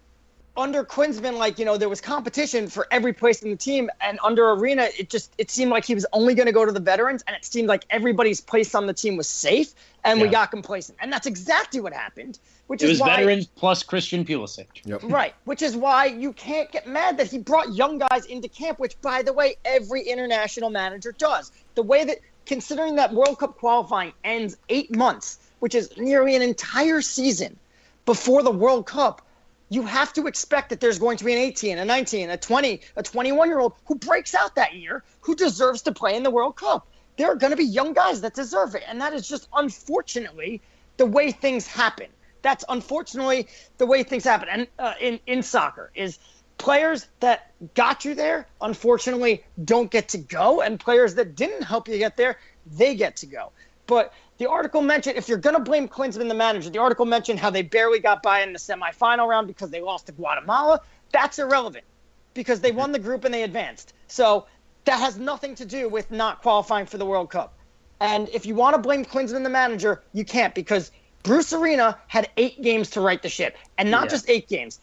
under 0.57 0.83
Klinsmann, 0.85 1.37
like 1.37 1.59
you 1.59 1.65
know, 1.67 1.77
there 1.77 1.89
was 1.91 2.01
competition 2.01 2.67
for 2.69 2.87
every 2.91 3.13
place 3.13 3.43
in 3.43 3.51
the 3.51 3.57
team, 3.57 3.91
and 4.01 4.19
under 4.25 4.51
Arena, 4.53 4.89
it 4.99 5.11
just 5.11 5.33
it 5.37 5.51
seemed 5.51 5.71
like 5.71 5.85
he 5.85 5.95
was 5.95 6.07
only 6.15 6.35
going 6.35 6.47
to 6.47 6.53
go 6.53 6.65
to 6.65 6.73
the 6.73 6.81
veterans, 6.81 7.23
and 7.27 7.37
it 7.37 7.45
seemed 7.45 7.69
like 7.69 7.85
everybody's 7.91 8.41
place 8.41 8.75
on 8.75 8.87
the 8.87 8.95
team 8.95 9.17
was 9.17 9.29
safe, 9.29 9.75
and 10.05 10.21
we 10.21 10.29
got 10.29 10.51
complacent, 10.51 10.97
and 11.01 11.13
that's 11.13 11.27
exactly 11.27 11.81
what 11.81 11.93
happened. 11.93 12.39
Which 12.67 12.83
It 12.83 12.87
is 12.87 12.91
was 12.93 13.01
why, 13.03 13.17
veterans 13.17 13.47
plus 13.47 13.83
Christian 13.83 14.25
Pulisic. 14.25 14.67
Yep. 14.85 15.03
Right, 15.05 15.35
which 15.45 15.63
is 15.63 15.77
why 15.77 16.07
you 16.07 16.33
can't 16.33 16.71
get 16.73 16.89
mad 16.89 17.17
that 17.19 17.31
he 17.31 17.39
brought 17.39 17.73
young 17.75 17.99
guys 17.99 18.27
into 18.27 18.49
camp, 18.49 18.81
which, 18.81 19.01
by 19.01 19.23
the 19.23 19.33
way, 19.33 19.57
every 19.65 20.03
international 20.03 20.71
manager 20.71 21.13
does. 21.13 21.53
The 21.77 21.83
way 21.83 22.05
that, 22.05 22.19
considering 22.45 22.97
that 22.97 23.13
World 23.13 23.39
Cup 23.39 23.57
qualifying 23.57 24.13
ends 24.25 24.57
eight 24.69 24.95
months, 24.97 25.39
which 25.61 25.75
is 25.75 25.97
nearly 25.97 26.35
an 26.35 26.43
entire 26.43 27.03
season 27.03 27.57
before 28.05 28.43
the 28.43 28.51
World 28.51 28.87
Cup, 28.87 29.23
you 29.69 29.83
have 29.83 30.13
to 30.13 30.27
expect 30.27 30.71
that 30.71 30.81
there's 30.81 30.99
going 30.99 31.17
to 31.17 31.25
be 31.25 31.33
an 31.33 31.39
18, 31.39 31.79
a 31.79 31.85
19, 31.85 32.31
a 32.31 32.37
20, 32.37 32.81
a 32.97 33.03
21 33.03 33.49
year 33.49 33.59
old 33.59 33.75
who 33.87 33.97
breaks 33.97 34.35
out 34.35 34.55
that 34.55 34.75
year 34.75 35.03
who 35.21 35.35
deserves 35.35 35.83
to 35.83 35.93
play 35.93 36.17
in 36.17 36.23
the 36.23 36.31
World 36.31 36.57
Cup. 36.57 36.87
There 37.17 37.31
are 37.31 37.35
going 37.35 37.51
to 37.51 37.57
be 37.57 37.65
young 37.65 37.93
guys 37.93 38.21
that 38.21 38.35
deserve 38.35 38.75
it. 38.75 38.85
And 38.87 39.01
that 39.01 39.13
is 39.13 39.27
just 39.27 39.49
unfortunately 39.55 40.61
the 40.99 41.07
way 41.07 41.33
things 41.33 41.67
happen. 41.67 42.07
That's 42.47 42.65
unfortunately 42.69 43.49
the 43.77 43.87
way 43.87 44.05
things 44.05 44.23
happen. 44.23 44.49
And 44.49 44.69
uh, 44.79 44.93
in, 45.01 45.19
in 45.27 45.43
soccer 45.43 45.91
is 45.97 46.21
players 46.59 47.09
that 47.19 47.51
got 47.75 48.05
you 48.05 48.15
there, 48.15 48.47
unfortunately, 48.61 49.43
don't 49.65 49.91
get 49.91 50.09
to 50.11 50.19
go. 50.19 50.61
And 50.61 50.79
players 50.79 51.17
that 51.17 51.35
didn't 51.35 51.65
help 51.65 51.89
you 51.89 51.99
get 51.99 52.17
there, 52.17 52.39
they 52.65 52.95
get 52.95 53.17
to 53.17 53.27
go. 53.27 53.51
But 53.89 54.15
the 54.39 54.49
article 54.49 54.81
mentioned 54.81 55.17
if 55.17 55.29
you're 55.29 55.39
going 55.39 55.57
to 55.57 55.63
blame 55.63 55.89
Klinsmann, 55.89 56.29
the 56.29 56.35
manager, 56.35 56.71
the 56.71 56.79
article 56.79 57.05
mentioned 57.05 57.41
how 57.41 57.51
they 57.51 57.63
barely 57.63 57.99
got 57.99 58.23
by 58.23 58.43
in 58.43 58.53
the 58.53 58.61
semifinal 58.61 59.27
round 59.27 59.49
because 59.49 59.71
they 59.71 59.81
lost 59.81 60.07
to 60.07 60.13
Guatemala. 60.13 60.81
That's 61.11 61.41
irrelevant 61.41 61.85
because 62.33 62.61
they 62.61 62.71
won 62.71 62.93
the 62.93 63.01
group 63.01 63.25
and 63.25 63.35
they 63.35 63.43
advanced. 63.43 63.93
So 64.07 64.47
that 64.85 65.01
has 65.01 65.19
nothing 65.19 65.57
to 65.57 65.65
do 65.65 65.89
with 65.89 66.13
not 66.13 66.43
qualifying 66.43 66.87
for 66.87 66.97
the 66.97 67.07
World 67.07 67.29
Cup. 67.29 67.55
And 67.99 68.29
if 68.29 68.47
you 68.47 68.55
want 68.55 68.77
to 68.77 68.81
blame 68.81 69.05
Klinsmann, 69.05 69.43
the 69.43 69.51
manager, 69.51 70.05
you 70.13 70.25
can't 70.25 70.55
because 70.55 70.93
Bruce 71.27 71.53
Arena 71.53 71.99
had 72.07 72.31
eight 72.37 72.63
games 72.63 72.91
to 72.91 73.01
right 73.01 73.21
the 73.21 73.29
ship, 73.29 73.57
and 73.77 73.91
not 73.91 74.05
Yeah. 74.05 74.11
just 74.11 74.31
eight 74.31 74.49
games. 74.49 74.79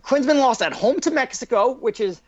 Klinsmann 0.00 0.38
lost 0.38 0.60
at 0.62 0.72
home 0.72 1.00
to 1.00 1.10
Mexico, 1.10 1.72
which 1.72 1.98
is, 1.98 2.20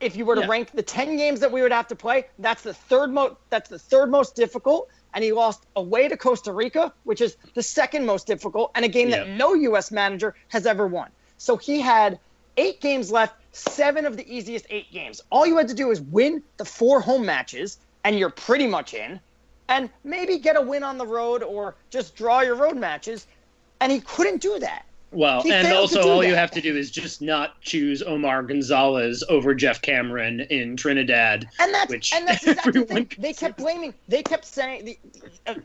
if 0.00 0.16
you 0.16 0.26
were 0.26 0.34
to 0.34 0.40
Yeah. 0.42 0.48
rank 0.48 0.72
the 0.72 0.82
ten 0.82 1.16
games 1.16 1.40
that 1.40 1.52
we 1.52 1.62
would 1.62 1.70
have 1.72 1.86
to 1.88 1.96
play, 1.96 2.26
that's 2.40 2.62
the 2.62 2.74
third 2.74 3.12
most. 3.12 3.36
That's 3.50 3.70
the 3.70 3.78
third 3.78 4.10
most 4.10 4.34
difficult. 4.34 4.88
And 5.14 5.22
he 5.22 5.30
lost 5.32 5.64
away 5.76 6.08
to 6.08 6.16
Costa 6.16 6.52
Rica, 6.52 6.92
which 7.04 7.20
is 7.20 7.36
the 7.54 7.62
second 7.62 8.04
most 8.04 8.26
difficult, 8.26 8.72
and 8.74 8.84
a 8.84 8.88
game 8.88 9.10
that 9.10 9.28
no 9.28 9.54
U.S. 9.54 9.92
manager 9.92 10.34
has 10.48 10.66
ever 10.66 10.86
won. 10.86 11.10
So 11.38 11.56
he 11.56 11.80
had 11.80 12.18
eight 12.56 12.80
games 12.80 13.12
left, 13.12 13.36
seven 13.52 14.06
of 14.06 14.16
the 14.16 14.26
easiest 14.34 14.66
eight 14.70 14.90
games. 14.90 15.20
All 15.30 15.46
you 15.46 15.56
had 15.56 15.68
to 15.68 15.74
do 15.74 15.90
is 15.90 16.00
win 16.00 16.42
the 16.56 16.64
four 16.64 17.00
home 17.00 17.24
matches, 17.24 17.78
and 18.04 18.18
you're 18.18 18.30
pretty 18.30 18.66
much 18.66 18.94
in, 18.94 19.20
and 19.68 19.90
maybe 20.04 20.38
get 20.38 20.56
a 20.56 20.60
win 20.60 20.82
on 20.82 20.98
the 20.98 21.06
road 21.06 21.42
or 21.42 21.74
just 21.90 22.14
draw 22.14 22.40
your 22.40 22.56
road 22.56 22.76
matches. 22.76 23.26
And 23.80 23.90
he 23.90 24.00
couldn't 24.00 24.40
do 24.40 24.58
that. 24.60 24.84
Well, 25.12 25.42
He 25.42 25.52
and 25.52 25.70
also 25.72 26.10
all 26.10 26.24
you 26.24 26.34
have 26.34 26.50
to 26.52 26.60
do 26.60 26.74
is 26.74 26.90
just 26.90 27.20
not 27.20 27.60
choose 27.60 28.02
Omar 28.02 28.42
Gonzalez 28.44 29.22
over 29.28 29.54
Geoff 29.54 29.82
Cameron 29.82 30.40
in 30.48 30.74
Trinidad. 30.74 31.46
And 31.60 31.72
that's 31.74 31.90
Which 31.90 32.14
and 32.14 32.26
that's 32.26 32.46
exactly 32.46 32.84
the. 32.84 33.06
They 33.18 33.34
kept 33.34 33.58
blaming. 33.58 33.92
They 34.08 34.22
kept 34.22 34.46
saying. 34.46 34.86
The, 34.86 34.98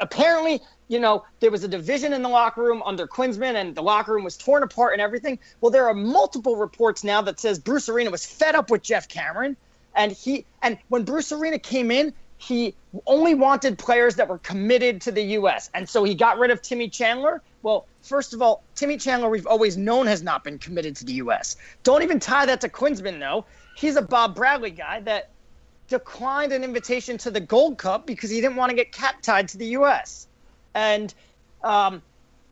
apparently, 0.02 0.62
you 0.90 1.00
know, 1.00 1.24
there 1.40 1.50
was 1.50 1.64
a 1.64 1.68
division 1.68 2.12
in 2.12 2.22
the 2.24 2.30
locker 2.30 2.62
room 2.62 2.84
under 2.86 3.08
Klinsmann, 3.08 3.56
and 3.56 3.74
the 3.74 3.82
locker 3.82 4.14
room 4.14 4.26
was 4.26 4.36
torn 4.36 4.64
apart 4.64 4.92
and 4.94 5.02
everything. 5.02 5.40
Well, 5.62 5.72
there 5.72 5.88
are 5.88 5.94
multiple 5.94 6.58
reports 6.58 7.06
now 7.06 7.22
that 7.22 7.40
says 7.40 7.58
Bruce 7.58 7.88
Arena 7.88 8.12
was 8.12 8.26
fed 8.26 8.54
up 8.54 8.70
with 8.70 8.84
Geoff 8.84 9.08
Cameron, 9.08 9.56
and 9.96 10.12
he 10.12 10.46
and 10.62 10.78
when 10.90 11.04
Bruce 11.04 11.32
Arena 11.32 11.58
came 11.58 11.90
in, 11.90 12.14
he 12.38 12.76
only 13.06 13.34
wanted 13.34 13.78
players 13.78 14.16
that 14.16 14.28
were 14.28 14.38
committed 14.40 15.02
to 15.02 15.12
the 15.12 15.24
U.S. 15.24 15.70
And 15.74 15.90
so 15.90 16.04
he 16.04 16.14
got 16.14 16.38
rid 16.38 16.52
of 16.52 16.62
Timmy 16.62 16.88
Chandler. 16.88 17.42
Well, 17.64 17.88
first 18.02 18.34
of 18.34 18.42
all, 18.42 18.64
Timmy 18.76 18.98
Chandler, 18.98 19.30
we've 19.30 19.48
always 19.48 19.76
known 19.76 20.06
has 20.08 20.22
not 20.22 20.44
been 20.44 20.60
committed 20.60 20.96
to 20.98 21.06
the 21.06 21.14
U.S. 21.14 21.58
Don't 21.84 22.04
even 22.04 22.20
tie 22.20 22.46
that 22.46 22.62
to 22.62 22.70
Klinsmann, 22.70 23.20
though. 23.20 23.46
He's 23.76 23.96
a 23.96 24.02
Bob 24.02 24.36
Bradley 24.36 24.72
guy 24.72 25.00
that 25.02 25.30
declined 25.88 26.52
an 26.52 26.64
invitation 26.64 27.18
to 27.18 27.32
the 27.32 27.40
Gold 27.40 27.78
Cup 27.78 28.06
because 28.06 28.30
he 28.30 28.40
didn't 28.40 28.56
want 28.56 28.70
to 28.70 28.76
get 28.76 28.92
cap 28.92 29.22
tied 29.22 29.48
to 29.50 29.58
the 29.58 29.68
U.S. 29.68 30.28
And 30.76 31.14
um, 31.64 32.02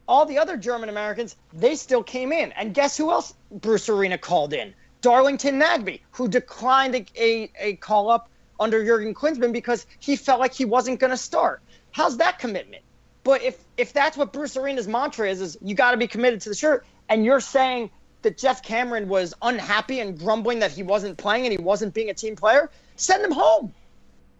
all 0.08 0.26
the 0.26 0.40
other 0.40 0.58
German 0.58 0.90
Americans, 0.90 1.36
they 1.54 1.76
still 1.76 2.02
came 2.02 2.32
in. 2.32 2.52
And 2.54 2.74
guess 2.74 2.98
who 2.98 3.12
else 3.12 3.36
Bruce 3.52 3.88
Arena 3.88 4.18
called 4.18 4.54
in? 4.54 4.74
Darlington 5.02 5.60
Nagbe, 5.60 6.00
who 6.12 6.28
declined 6.28 6.96
a, 6.96 7.06
a, 7.16 7.52
a 7.60 7.76
call 7.76 8.10
up 8.10 8.30
under 8.60 8.84
Jurgen 8.84 9.14
Klinsmann 9.14 9.52
because 9.52 9.86
he 10.00 10.16
felt 10.16 10.40
like 10.40 10.54
he 10.54 10.66
wasn't 10.66 11.00
going 11.00 11.12
to 11.12 11.18
start. 11.18 11.62
How's 11.92 12.18
that 12.18 12.40
commitment? 12.40 12.84
But 13.24 13.42
if 13.42 13.58
if 13.78 13.92
that's 13.92 14.18
what 14.18 14.32
Bruce 14.32 14.56
Arena's 14.56 14.88
mantra 14.88 15.30
is, 15.30 15.42
is 15.42 15.58
you 15.62 15.76
got 15.76 15.92
to 15.92 15.98
be 15.98 16.08
committed 16.08 16.42
to 16.42 16.50
the 16.50 16.56
shirt, 16.56 16.86
and 17.10 17.26
you're 17.26 17.40
saying 17.40 17.90
that 18.22 18.38
Geoff 18.38 18.64
Cameron 18.64 19.08
was 19.08 19.34
unhappy 19.42 20.00
and 20.00 20.18
grumbling 20.18 20.60
that 20.60 20.72
he 20.72 20.84
wasn't 20.84 21.18
playing 21.18 21.46
and 21.46 21.52
he 21.52 21.58
wasn't 21.58 21.94
being 21.94 22.10
a 22.10 22.14
team 22.14 22.36
player, 22.36 22.70
send 22.96 23.24
him 23.24 23.32
home. 23.32 23.74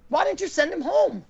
Why 0.10 0.24
didn't 0.24 0.42
you 0.42 0.48
send 0.48 0.72
him 0.72 0.82
home? 0.82 1.24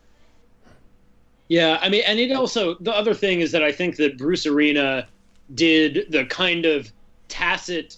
Yeah, 1.47 1.77
I 1.81 1.89
mean, 1.89 2.03
and 2.05 2.19
it 2.19 2.31
also 2.31 2.75
the 2.75 2.93
other 2.93 3.13
thing 3.13 3.41
is 3.41 3.51
that 3.51 3.63
I 3.63 3.71
think 3.71 3.97
that 3.97 4.17
Bruce 4.17 4.45
Arena 4.45 5.07
did 5.53 6.07
the 6.09 6.25
kind 6.25 6.65
of 6.65 6.91
tacit 7.27 7.97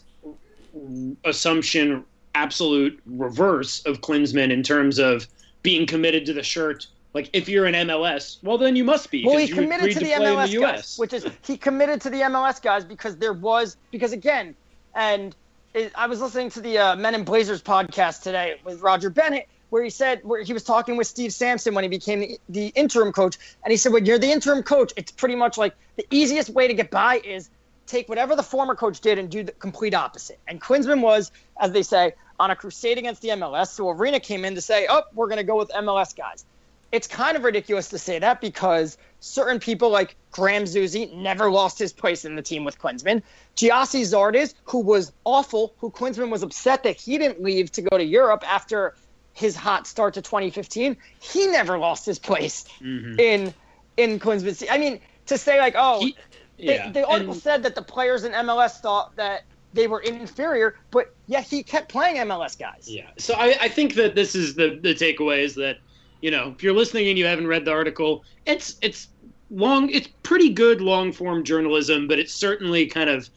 assumption 1.23 2.05
absolute 2.37 2.99
reverse 3.05 3.83
of 3.85 4.01
Klinsmann 4.01 4.51
in 4.51 4.61
terms 4.61 4.99
of 4.99 5.27
being 5.63 5.87
committed 5.87 6.25
to 6.27 6.33
the 6.33 6.43
shirt. 6.43 6.87
Like 7.13 7.29
if 7.33 7.49
you're 7.49 7.65
an 7.65 7.73
MLS, 7.73 8.37
well 8.43 8.59
then 8.59 8.75
you 8.75 8.83
must 8.83 9.09
be. 9.09 9.25
Well, 9.25 9.37
he 9.37 9.47
committed 9.47 9.91
to 9.93 9.99
the 9.99 10.11
to 10.11 10.19
MLS 10.19 10.51
the 10.51 10.59
guys, 10.59 10.97
which 10.99 11.13
is 11.13 11.25
he 11.43 11.57
committed 11.57 11.99
to 12.01 12.09
the 12.11 12.21
MLS 12.21 12.61
guys 12.61 12.85
because 12.85 13.17
there 13.17 13.33
was 13.33 13.75
because 13.89 14.11
again, 14.13 14.55
and 14.93 15.35
it, 15.73 15.91
I 15.95 16.05
was 16.07 16.21
listening 16.21 16.51
to 16.51 16.61
the 16.61 16.77
uh, 16.77 16.95
Men 16.95 17.15
in 17.15 17.23
Blazers 17.23 17.61
podcast 17.61 18.21
today 18.21 18.59
with 18.63 18.81
Roger 18.81 19.09
Bennett, 19.09 19.47
where 19.71 19.83
he 19.83 19.89
said 19.89 20.21
where 20.23 20.43
he 20.43 20.53
was 20.53 20.63
talking 20.63 20.95
with 20.95 21.07
Steve 21.07 21.33
Sampson 21.33 21.73
when 21.73 21.83
he 21.83 21.89
became 21.89 22.19
the, 22.19 22.39
the 22.49 22.67
interim 22.75 23.11
coach, 23.11 23.37
and 23.63 23.71
he 23.71 23.77
said 23.77 23.91
when 23.93 24.05
you're 24.05 24.19
the 24.19 24.31
interim 24.31 24.61
coach, 24.61 24.93
it's 24.95 25.11
pretty 25.11 25.35
much 25.35 25.57
like 25.57 25.75
the 25.95 26.05
easiest 26.11 26.49
way 26.49 26.67
to 26.67 26.73
get 26.75 26.91
by 26.91 27.19
is 27.23 27.49
take 27.87 28.07
whatever 28.09 28.35
the 28.35 28.43
former 28.43 28.75
coach 28.75 28.99
did 28.99 29.17
and 29.17 29.29
do 29.29 29.43
the 29.43 29.53
complete 29.53 29.93
opposite. 29.93 30.39
And 30.47 30.61
Klinsmann 30.61 31.01
was, 31.01 31.31
as 31.59 31.71
they 31.71 31.83
say, 31.83 32.13
on 32.39 32.51
a 32.51 32.55
crusade 32.55 32.97
against 32.97 33.21
the 33.21 33.29
MLS. 33.29 33.67
So 33.67 33.89
Arena 33.89 34.19
came 34.19 34.45
in 34.45 34.55
to 34.55 34.61
say, 34.61 34.87
oh, 34.89 35.03
we're 35.13 35.27
going 35.27 35.37
to 35.37 35.43
go 35.43 35.57
with 35.57 35.69
MLS 35.69 36.15
guys. 36.15 36.45
It's 36.91 37.07
kind 37.07 37.35
of 37.35 37.43
ridiculous 37.43 37.89
to 37.89 37.97
say 37.97 38.19
that 38.19 38.39
because 38.39 38.97
certain 39.19 39.59
people 39.59 39.89
like 39.89 40.15
Graham 40.31 40.63
Zusi 40.63 41.13
never 41.13 41.51
lost 41.51 41.77
his 41.77 41.91
place 41.91 42.23
in 42.23 42.35
the 42.35 42.41
team 42.41 42.63
with 42.63 42.79
Klinsmann. 42.79 43.23
Gyasi 43.57 44.03
Zardes, 44.03 44.53
who 44.63 44.79
was 44.79 45.11
awful, 45.25 45.73
who 45.79 45.91
Klinsmann 45.91 46.29
was 46.29 46.43
upset 46.43 46.83
that 46.83 46.95
he 46.95 47.17
didn't 47.17 47.41
leave 47.41 47.71
to 47.73 47.81
go 47.81 47.97
to 47.97 48.03
Europe 48.03 48.43
after 48.47 48.95
his 49.33 49.55
hot 49.55 49.85
start 49.85 50.13
to 50.13 50.21
2015, 50.21 50.97
he 51.19 51.47
never 51.47 51.77
lost 51.77 52.05
his 52.05 52.19
place 52.19 52.65
mm-hmm. 52.81 53.19
in 53.19 53.53
in 53.97 54.19
Klinsmann. 54.19 54.67
I 54.71 54.77
mean, 54.77 54.99
to 55.25 55.37
say 55.37 55.59
like, 55.59 55.75
oh, 55.77 55.99
he, 55.99 56.15
yeah. 56.57 56.87
the, 56.87 57.01
the 57.01 57.07
article 57.07 57.33
and, 57.33 57.41
said 57.41 57.63
that 57.63 57.75
the 57.75 57.81
players 57.81 58.23
in 58.23 58.31
MLS 58.31 58.79
thought 58.79 59.15
that 59.15 59.43
they 59.77 59.87
were 59.87 60.01
inferior, 60.01 60.75
but 60.91 61.13
yet 61.27 61.45
he 61.45 61.63
kept 61.63 61.87
playing 61.87 62.17
MLS 62.17 62.57
guys. 62.57 62.89
Yeah. 62.89 63.09
So 63.17 63.35
I, 63.35 63.55
I 63.61 63.69
think 63.69 63.93
that 63.93 64.15
this 64.15 64.35
is 64.35 64.55
the 64.55 64.79
the 64.81 64.93
takeaway 64.93 65.43
is 65.43 65.55
that 65.55 65.77
you 66.19 66.31
know 66.31 66.49
if 66.49 66.63
you're 66.63 66.73
listening 66.73 67.07
and 67.07 67.17
you 67.17 67.25
haven't 67.25 67.47
read 67.47 67.63
the 67.63 67.71
article, 67.71 68.25
it's 68.45 68.77
it's 68.81 69.07
long, 69.51 69.89
it's 69.91 70.09
pretty 70.23 70.49
good 70.49 70.81
long 70.81 71.13
form 71.13 71.43
journalism, 71.43 72.07
but 72.07 72.19
it 72.19 72.29
certainly 72.29 72.87
kind 72.87 73.09
of 73.09 73.29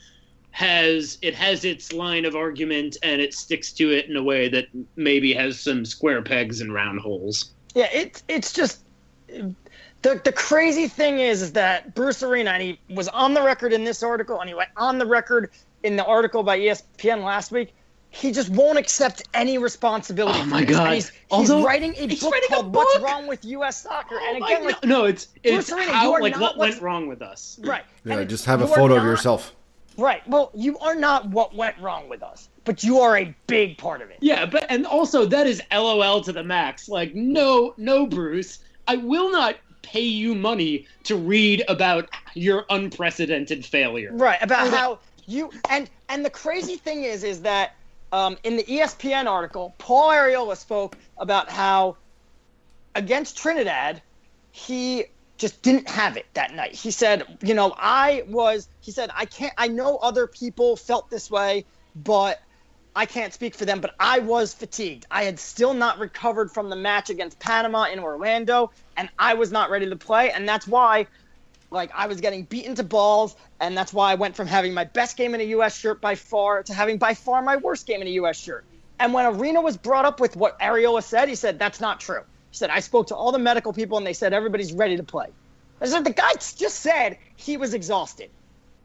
has 0.53 1.19
it 1.23 1.35
has 1.35 1.65
its 1.65 1.93
line 1.93 2.25
of 2.25 2.35
argument 2.35 2.97
and 3.05 3.21
it 3.21 3.35
sticks 3.35 3.73
to 3.73 3.91
it 3.93 4.09
in 4.09 4.17
a 4.17 4.23
way 4.23 4.49
that 4.49 4.67
maybe 4.97 5.33
has 5.33 5.61
some 5.61 5.85
square 5.85 6.23
pegs 6.23 6.61
and 6.61 6.73
round 6.73 7.01
holes. 7.01 7.53
Yeah, 7.75 7.89
it's 7.93 8.25
it's 8.29 8.53
just 8.53 8.83
the 9.29 10.21
the 10.25 10.33
crazy 10.33 10.89
thing 10.89 11.19
is, 11.19 11.43
is 11.43 11.53
that 11.53 11.95
Bruce 11.95 12.23
Arena 12.23 12.51
and 12.53 12.63
he 12.63 12.81
was 12.89 13.09
on 13.09 13.35
the 13.35 13.43
record 13.43 13.75
in 13.75 13.85
this 13.85 14.03
article 14.03 14.41
and 14.41 14.49
he 14.49 14.55
went 14.55 14.71
on 14.77 14.99
the 14.99 15.07
record 15.07 15.51
in 15.83 15.97
the 15.97 16.05
article 16.05 16.43
by 16.43 16.59
ESPN 16.59 17.25
last 17.25 17.53
week, 17.53 17.75
he 18.11 18.33
just 18.33 18.51
won't 18.51 18.77
accept 18.77 19.23
any 19.35 19.57
responsibility. 19.59 20.41
Oh 20.41 20.47
my 20.47 20.65
god! 20.65 20.95
He's, 20.95 21.13
he's 21.33 21.51
writing 21.51 21.95
a 21.97 22.09
book 22.09 22.33
writing 22.33 22.49
called 22.49 22.67
a 22.67 22.69
book? 22.69 22.85
"What's 22.85 23.01
Wrong 23.01 23.27
with 23.27 23.45
U.S. 23.45 23.83
Soccer," 23.83 24.17
oh 24.21 24.35
and 24.35 24.45
again, 24.45 24.65
like, 24.65 24.85
no, 24.85 25.05
it's 25.05 25.29
it's 25.45 25.71
Arena, 25.71 25.93
how 25.93 26.21
like 26.21 26.39
what 26.39 26.59
went 26.59 26.81
wrong 26.83 27.07
with 27.07 27.23
us. 27.23 27.59
Right. 27.63 27.85
Yeah, 28.05 28.19
and 28.19 28.29
just 28.29 28.45
have 28.47 28.63
a 28.63 28.67
photo 28.67 28.97
not, 28.97 28.99
of 28.99 29.05
yourself. 29.05 29.55
Right. 29.97 30.27
Well, 30.29 30.51
you 30.55 30.77
are 30.79 30.97
not 30.97 31.29
what 31.31 31.55
went 31.55 31.79
wrong 31.79 32.09
with 32.09 32.23
us, 32.23 32.49
but 32.65 32.83
you 32.83 32.99
are 32.99 33.17
a 33.17 33.35
big 33.47 33.79
part 33.79 34.03
of 34.03 34.11
it. 34.11 34.19
Yeah, 34.21 34.45
but 34.45 34.67
and 34.69 34.87
also 34.87 35.25
that 35.27 35.47
is 35.47 35.63
LOL 35.73 36.21
to 36.23 36.33
the 36.33 36.43
max. 36.43 36.89
Like, 36.89 37.15
no, 37.15 37.75
no, 37.77 38.07
Bruce, 38.07 38.59
I 38.89 38.97
will 38.97 39.31
not 39.31 39.57
pay 39.83 40.01
you 40.01 40.35
money 40.35 40.87
to 41.05 41.17
read 41.17 41.65
about 41.69 42.09
your 42.35 42.65
unprecedented 42.71 43.65
failure. 43.65 44.11
Right. 44.13 44.39
About 44.43 44.69
how 44.71 44.99
you 45.31 45.51
and 45.69 45.89
and 46.09 46.25
the 46.25 46.31
crazy 46.31 46.77
thing 46.77 47.05
is, 47.05 47.25
is 47.25 47.43
that 47.43 47.75
um, 48.13 48.37
in 48.43 48.57
the 48.57 48.65
ESPN 48.65 49.27
article, 49.27 49.75
Paul 49.79 50.11
Arriola 50.11 50.57
spoke 50.57 50.97
about 51.17 51.49
how 51.49 51.97
against 52.95 53.39
Trinidad, 53.39 54.03
he 54.51 55.05
just 55.39 55.63
didn't 55.63 55.89
have 55.89 56.17
it 56.17 56.27
that 56.35 56.55
night. 56.55 56.75
He 56.75 56.91
said, 56.91 57.39
you 57.43 57.55
know, 57.55 57.75
I 57.77 58.25
was. 58.29 58.69
He 58.81 58.91
said, 58.91 59.11
I 59.15 59.25
can't. 59.25 59.55
I 59.57 59.69
know 59.69 59.97
other 59.97 60.27
people 60.27 60.77
felt 60.77 61.09
this 61.11 61.31
way, 61.31 61.65
but 61.95 62.41
I 62.95 63.07
can't 63.07 63.33
speak 63.33 63.55
for 63.55 63.65
them, 63.65 63.81
but 63.81 63.95
I 64.01 64.19
was 64.19 64.53
fatigued. 64.53 65.07
I 65.11 65.23
had 65.23 65.39
still 65.39 65.75
not 65.75 65.99
recovered 65.99 66.51
from 66.51 66.69
the 66.69 66.77
match 66.77 67.09
against 67.09 67.39
Panama 67.39 67.85
in 67.85 68.01
Orlando, 68.01 68.73
and 68.97 69.09
I 69.19 69.35
was 69.35 69.53
not 69.53 69.71
ready 69.71 69.89
to 69.89 69.97
play. 69.97 70.33
And 70.33 70.49
that's 70.49 70.67
why 70.67 71.07
like 71.71 71.91
I 71.95 72.07
was 72.07 72.21
getting 72.21 72.45
beaten 72.45 72.75
to 72.77 72.83
balls, 72.83 73.37
and 73.61 73.77
that's 73.77 73.93
why 73.93 74.13
I 74.13 74.15
went 74.15 74.37
from 74.37 74.47
having 74.47 74.75
my 74.75 74.85
best 74.85 75.17
game 75.17 75.35
in 75.35 75.41
a 75.41 75.45
U.S. 75.45 75.77
shirt 75.77 76.01
by 76.01 76.15
far 76.15 76.63
to 76.65 76.75
having 76.75 76.99
by 76.99 77.15
far 77.15 77.43
my 77.43 77.57
worst 77.57 77.87
game 77.87 78.01
in 78.01 78.09
a 78.09 78.13
U.S. 78.13 78.39
shirt. 78.39 78.65
And 78.99 79.15
when 79.15 79.25
Arena 79.27 79.61
was 79.61 79.77
brought 79.77 80.05
up 80.05 80.21
with 80.21 80.37
what 80.37 80.59
Arriola 80.61 81.03
said, 81.03 81.29
he 81.29 81.35
said 81.35 81.59
that's 81.59 81.81
not 81.81 82.01
true. 82.01 82.21
He 82.51 82.57
said 82.57 82.71
I 82.71 82.81
spoke 82.81 83.07
to 83.09 83.15
all 83.15 83.33
the 83.33 83.39
medical 83.39 83.73
people, 83.73 83.99
and 83.99 84.07
they 84.07 84.13
said 84.13 84.33
everybody's 84.33 84.73
ready 84.73 84.97
to 84.97 85.03
play. 85.03 85.29
I 85.81 85.87
said 85.87 86.05
the 86.05 86.13
guy 86.13 86.33
just 86.35 86.81
said 86.81 87.19
he 87.37 87.57
was 87.57 87.73
exhausted. 87.73 88.31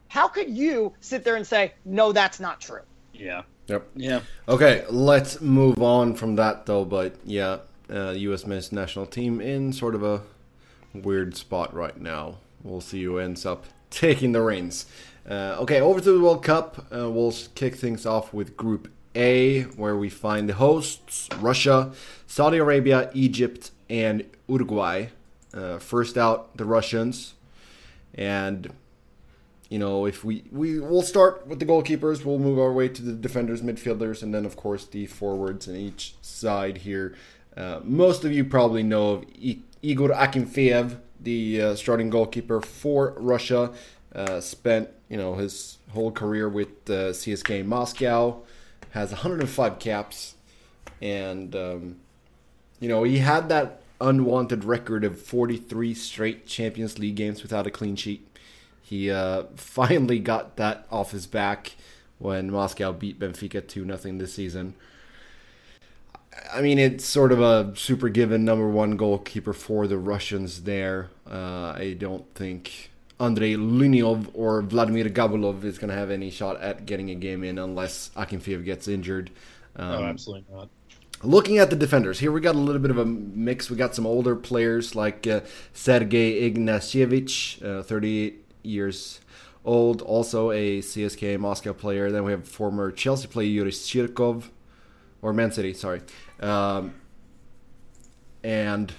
How 0.07 0.27
could 0.27 0.49
you 0.49 0.93
sit 1.01 1.23
there 1.23 1.35
and 1.35 1.45
say 1.45 1.73
no, 1.83 2.11
that's 2.11 2.39
not 2.39 2.61
true? 2.61 2.81
Yeah. 3.13 3.43
Yep. 3.67 3.87
Yeah. 3.95 4.21
Okay, 4.47 4.85
let's 4.89 5.41
move 5.41 5.81
on 5.81 6.13
from 6.13 6.35
that 6.35 6.65
though. 6.65 6.85
But 6.85 7.15
yeah, 7.25 7.57
uh, 7.89 8.11
U.S. 8.11 8.45
men's 8.45 8.71
national 8.71 9.07
team 9.07 9.41
in 9.41 9.73
sort 9.73 9.95
of 9.95 10.03
a 10.03 10.21
weird 10.93 11.35
spot 11.35 11.73
right 11.73 11.99
now. 11.99 12.37
We'll 12.65 12.81
see 12.81 13.03
who 13.03 13.19
ends 13.19 13.45
up 13.45 13.65
taking 13.89 14.31
the 14.31 14.41
reins. 14.41 14.87
Uh, 15.29 15.57
okay, 15.59 15.79
over 15.79 16.01
to 16.01 16.11
the 16.11 16.19
World 16.19 16.43
Cup. 16.43 16.85
Uh, 16.93 17.09
we'll 17.09 17.33
kick 17.53 17.75
things 17.75 18.05
off 18.05 18.33
with 18.33 18.57
Group 18.57 18.91
A, 19.15 19.61
where 19.63 19.95
we 19.95 20.09
find 20.09 20.49
the 20.49 20.55
hosts 20.55 21.29
Russia, 21.39 21.93
Saudi 22.27 22.57
Arabia, 22.57 23.09
Egypt, 23.13 23.71
and 23.89 24.25
Uruguay. 24.47 25.07
Uh, 25.53 25.77
first 25.77 26.17
out, 26.17 26.57
the 26.57 26.65
Russians. 26.65 27.35
And, 28.13 28.73
you 29.69 29.79
know, 29.79 30.05
if 30.05 30.23
we, 30.23 30.43
we 30.51 30.79
we'll 30.79 31.01
start 31.01 31.47
with 31.47 31.59
the 31.59 31.65
goalkeepers, 31.65 32.25
we'll 32.25 32.39
move 32.39 32.59
our 32.59 32.73
way 32.73 32.89
to 32.89 33.01
the 33.01 33.13
defenders, 33.13 33.61
midfielders, 33.61 34.21
and 34.21 34.33
then, 34.33 34.45
of 34.45 34.55
course, 34.55 34.85
the 34.85 35.05
forwards 35.05 35.67
in 35.67 35.75
each 35.75 36.15
side 36.21 36.79
here. 36.79 37.15
Uh, 37.55 37.79
most 37.83 38.25
of 38.25 38.31
you 38.31 38.43
probably 38.43 38.83
know 38.83 39.11
of 39.11 39.25
Igor 39.81 40.09
Akinfeev, 40.09 40.97
the 41.19 41.61
uh, 41.61 41.75
starting 41.75 42.09
goalkeeper 42.09 42.61
for 42.61 43.13
Russia. 43.17 43.71
Uh, 44.13 44.39
spent 44.39 44.89
you 45.09 45.17
know 45.17 45.35
his 45.35 45.77
whole 45.91 46.11
career 46.11 46.47
with 46.47 46.89
uh, 46.89 47.11
CSKA 47.11 47.65
Moscow. 47.65 48.41
Has 48.91 49.11
105 49.11 49.77
caps, 49.79 50.35
and 51.01 51.53
um, 51.55 51.97
you 52.79 52.87
know 52.87 53.03
he 53.03 53.17
had 53.17 53.49
that 53.49 53.81
unwanted 53.99 54.63
record 54.63 55.03
of 55.03 55.21
43 55.21 55.93
straight 55.93 56.45
Champions 56.45 56.99
League 56.99 57.15
games 57.15 57.41
without 57.41 57.67
a 57.67 57.71
clean 57.71 57.95
sheet. 57.95 58.27
He 58.81 59.09
uh, 59.11 59.43
finally 59.55 60.19
got 60.19 60.55
that 60.57 60.85
off 60.91 61.11
his 61.11 61.27
back 61.27 61.75
when 62.17 62.51
Moscow 62.51 62.93
beat 62.93 63.19
Benfica 63.19 63.65
2 63.65 63.85
0 63.85 64.17
this 64.17 64.33
season. 64.33 64.75
I 66.53 66.61
mean, 66.61 66.79
it's 66.79 67.05
sort 67.05 67.31
of 67.31 67.41
a 67.41 67.73
super 67.75 68.09
given 68.09 68.45
number 68.45 68.67
one 68.67 68.97
goalkeeper 68.97 69.53
for 69.53 69.87
the 69.87 69.97
Russians 69.97 70.63
there. 70.63 71.09
Uh, 71.29 71.73
I 71.75 71.95
don't 71.97 72.33
think 72.35 72.91
Andrei 73.19 73.53
Lunyov 73.53 74.29
or 74.33 74.61
Vladimir 74.61 75.05
Gabulov 75.05 75.63
is 75.63 75.77
going 75.77 75.89
to 75.89 75.95
have 75.95 76.11
any 76.11 76.29
shot 76.29 76.59
at 76.61 76.85
getting 76.85 77.09
a 77.09 77.15
game 77.15 77.43
in 77.43 77.57
unless 77.57 78.09
Akinfeev 78.15 78.65
gets 78.65 78.87
injured. 78.87 79.31
Um, 79.75 79.91
oh, 79.91 80.03
absolutely 80.03 80.45
not. 80.53 80.69
looking 81.23 81.57
at 81.57 81.69
the 81.69 81.75
defenders 81.75 82.19
here, 82.19 82.31
we 82.31 82.41
got 82.41 82.55
a 82.55 82.59
little 82.59 82.81
bit 82.81 82.91
of 82.91 82.97
a 82.97 83.05
mix. 83.05 83.69
We 83.69 83.77
got 83.77 83.95
some 83.95 84.05
older 84.05 84.35
players 84.35 84.95
like 84.95 85.25
uh, 85.27 85.41
Sergei 85.73 86.49
Ignashevich, 86.49 87.79
uh, 87.79 87.83
38 87.83 88.45
years 88.63 89.21
old, 89.63 90.01
also 90.01 90.51
a 90.51 90.79
CSK 90.79 91.39
Moscow 91.39 91.73
player. 91.73 92.11
Then 92.11 92.23
we 92.23 92.31
have 92.31 92.47
former 92.47 92.91
Chelsea 92.91 93.27
player 93.27 93.47
Yuri 93.47 93.71
Zhirkov, 93.71 94.49
or 95.21 95.33
Man 95.33 95.51
City, 95.51 95.73
sorry. 95.73 96.01
Um, 96.39 96.93
and 98.43 98.93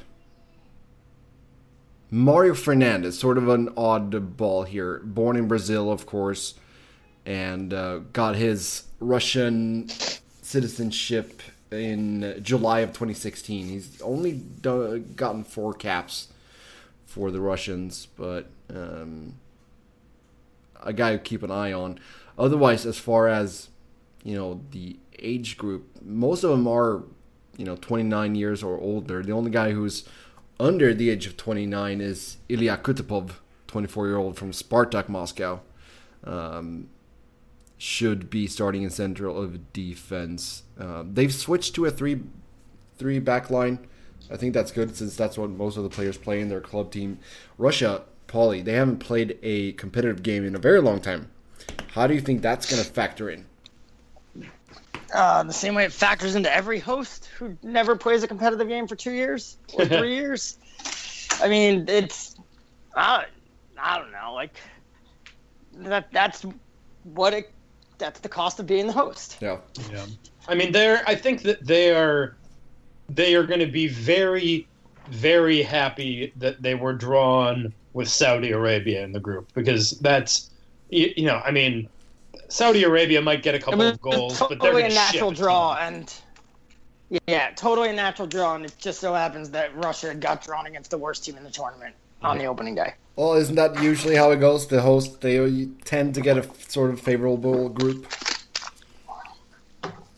Mario 2.10 2.54
Fernandes, 2.54 3.14
sort 3.14 3.38
of 3.38 3.48
an 3.48 3.68
oddball 3.70 4.66
here. 4.66 5.00
Born 5.04 5.36
in 5.36 5.48
Brazil, 5.48 5.90
of 5.90 6.06
course, 6.06 6.54
and 7.24 7.74
uh, 7.74 7.98
got 8.12 8.36
his 8.36 8.84
Russian 9.00 9.88
citizenship 10.42 11.42
in 11.70 12.38
July 12.42 12.80
of 12.80 12.90
2016. 12.90 13.66
He's 13.66 14.00
only 14.00 14.32
done, 14.32 15.12
gotten 15.16 15.44
four 15.44 15.74
caps 15.74 16.28
for 17.06 17.30
the 17.30 17.40
Russians, 17.40 18.06
but 18.16 18.48
um, 18.70 19.34
a 20.82 20.92
guy 20.92 21.12
to 21.12 21.18
keep 21.18 21.42
an 21.42 21.50
eye 21.50 21.72
on. 21.72 21.98
Otherwise, 22.38 22.86
as 22.86 22.98
far 22.98 23.28
as 23.28 23.68
you 24.22 24.34
know, 24.34 24.60
the 24.72 24.96
age 25.18 25.56
group, 25.56 25.88
most 26.02 26.44
of 26.44 26.50
them 26.50 26.66
are 26.66 27.02
you 27.56 27.64
know 27.64 27.76
29 27.76 28.34
years 28.34 28.62
or 28.62 28.78
older. 28.78 29.22
The 29.22 29.32
only 29.32 29.50
guy 29.50 29.72
who's 29.72 30.04
under 30.58 30.94
the 30.94 31.10
age 31.10 31.26
of 31.26 31.36
29 31.36 32.00
is 32.00 32.38
Ilya 32.48 32.78
Kutepov, 32.78 33.32
24 33.66 34.06
year 34.06 34.16
old 34.16 34.36
from 34.36 34.52
Spartak 34.52 35.08
Moscow. 35.08 35.60
Um, 36.24 36.88
should 37.78 38.30
be 38.30 38.46
starting 38.46 38.82
in 38.82 38.90
central 38.90 39.40
of 39.40 39.72
defense. 39.72 40.62
Uh, 40.80 41.04
they've 41.06 41.34
switched 41.34 41.74
to 41.74 41.84
a 41.84 41.90
three 41.90 42.22
three 42.96 43.18
back 43.18 43.50
line. 43.50 43.86
I 44.30 44.36
think 44.36 44.54
that's 44.54 44.72
good 44.72 44.96
since 44.96 45.14
that's 45.14 45.38
what 45.38 45.50
most 45.50 45.76
of 45.76 45.82
the 45.82 45.90
players 45.90 46.16
play 46.16 46.40
in 46.40 46.48
their 46.48 46.60
club 46.60 46.90
team. 46.90 47.18
Russia, 47.58 48.02
Pauly, 48.26 48.64
they 48.64 48.72
haven't 48.72 48.98
played 48.98 49.38
a 49.42 49.72
competitive 49.72 50.22
game 50.22 50.44
in 50.44 50.54
a 50.54 50.58
very 50.58 50.80
long 50.80 51.00
time. 51.00 51.30
How 51.92 52.06
do 52.06 52.14
you 52.14 52.20
think 52.20 52.42
that's 52.42 52.68
going 52.68 52.82
to 52.82 52.88
factor 52.88 53.30
in? 53.30 53.46
Uh, 55.14 55.42
the 55.44 55.52
same 55.52 55.74
way 55.74 55.84
it 55.84 55.92
factors 55.92 56.34
into 56.34 56.52
every 56.52 56.78
host 56.78 57.26
who 57.38 57.56
never 57.62 57.94
plays 57.94 58.22
a 58.22 58.28
competitive 58.28 58.66
game 58.68 58.86
for 58.88 58.96
two 58.96 59.12
years 59.12 59.56
or 59.74 59.84
three 59.86 60.14
years. 60.14 60.58
I 61.40 61.48
mean, 61.48 61.84
it's 61.88 62.36
I, 62.96 63.26
I 63.78 63.98
don't 63.98 64.10
know, 64.10 64.32
like 64.32 64.54
that. 65.74 66.10
That's 66.12 66.44
what 67.04 67.34
it. 67.34 67.52
That's 67.98 68.20
the 68.20 68.28
cost 68.28 68.58
of 68.60 68.66
being 68.66 68.86
the 68.86 68.92
host. 68.92 69.38
Yeah. 69.40 69.58
Yeah. 69.92 70.06
I 70.48 70.54
mean, 70.54 70.72
they're. 70.72 71.02
I 71.06 71.14
think 71.14 71.42
that 71.42 71.64
they 71.64 71.94
are. 71.94 72.36
They 73.08 73.34
are 73.36 73.44
going 73.44 73.60
to 73.60 73.66
be 73.66 73.86
very, 73.86 74.66
very 75.08 75.62
happy 75.62 76.32
that 76.36 76.62
they 76.62 76.74
were 76.74 76.92
drawn 76.92 77.72
with 77.92 78.08
Saudi 78.08 78.50
Arabia 78.50 79.04
in 79.04 79.12
the 79.12 79.20
group 79.20 79.52
because 79.54 79.92
that's, 80.00 80.50
you, 80.90 81.12
you 81.16 81.24
know, 81.24 81.40
I 81.44 81.52
mean, 81.52 81.88
Saudi 82.48 82.84
Arabia 82.84 83.20
might 83.20 83.42
get 83.42 83.54
a 83.54 83.58
couple 83.58 83.82
of 83.82 84.00
goals, 84.00 84.38
totally 84.38 84.56
but 84.56 84.64
they're 84.64 84.86
a 84.86 84.88
natural 84.88 85.30
ship 85.30 85.38
draw, 85.38 85.76
and 85.80 86.12
yeah, 87.26 87.50
totally 87.56 87.90
a 87.90 87.92
natural 87.92 88.28
draw, 88.28 88.54
and 88.54 88.64
it 88.64 88.74
just 88.78 89.00
so 89.00 89.14
happens 89.14 89.50
that 89.50 89.76
Russia 89.76 90.14
got 90.14 90.44
drawn 90.44 90.66
against 90.66 90.90
the 90.90 90.98
worst 90.98 91.24
team 91.24 91.36
in 91.36 91.44
the 91.44 91.50
tournament 91.50 91.94
on 92.22 92.38
the 92.38 92.44
opening 92.44 92.74
day. 92.74 92.94
Well, 93.16 93.34
isn't 93.34 93.54
that 93.54 93.82
usually 93.82 94.16
how 94.16 94.30
it 94.30 94.40
goes? 94.40 94.66
The 94.66 94.82
host 94.82 95.20
they 95.20 95.68
tend 95.84 96.14
to 96.16 96.20
get 96.20 96.36
a 96.36 96.48
sort 96.68 96.90
of 96.90 97.00
favorable 97.00 97.68
group. 97.68 98.06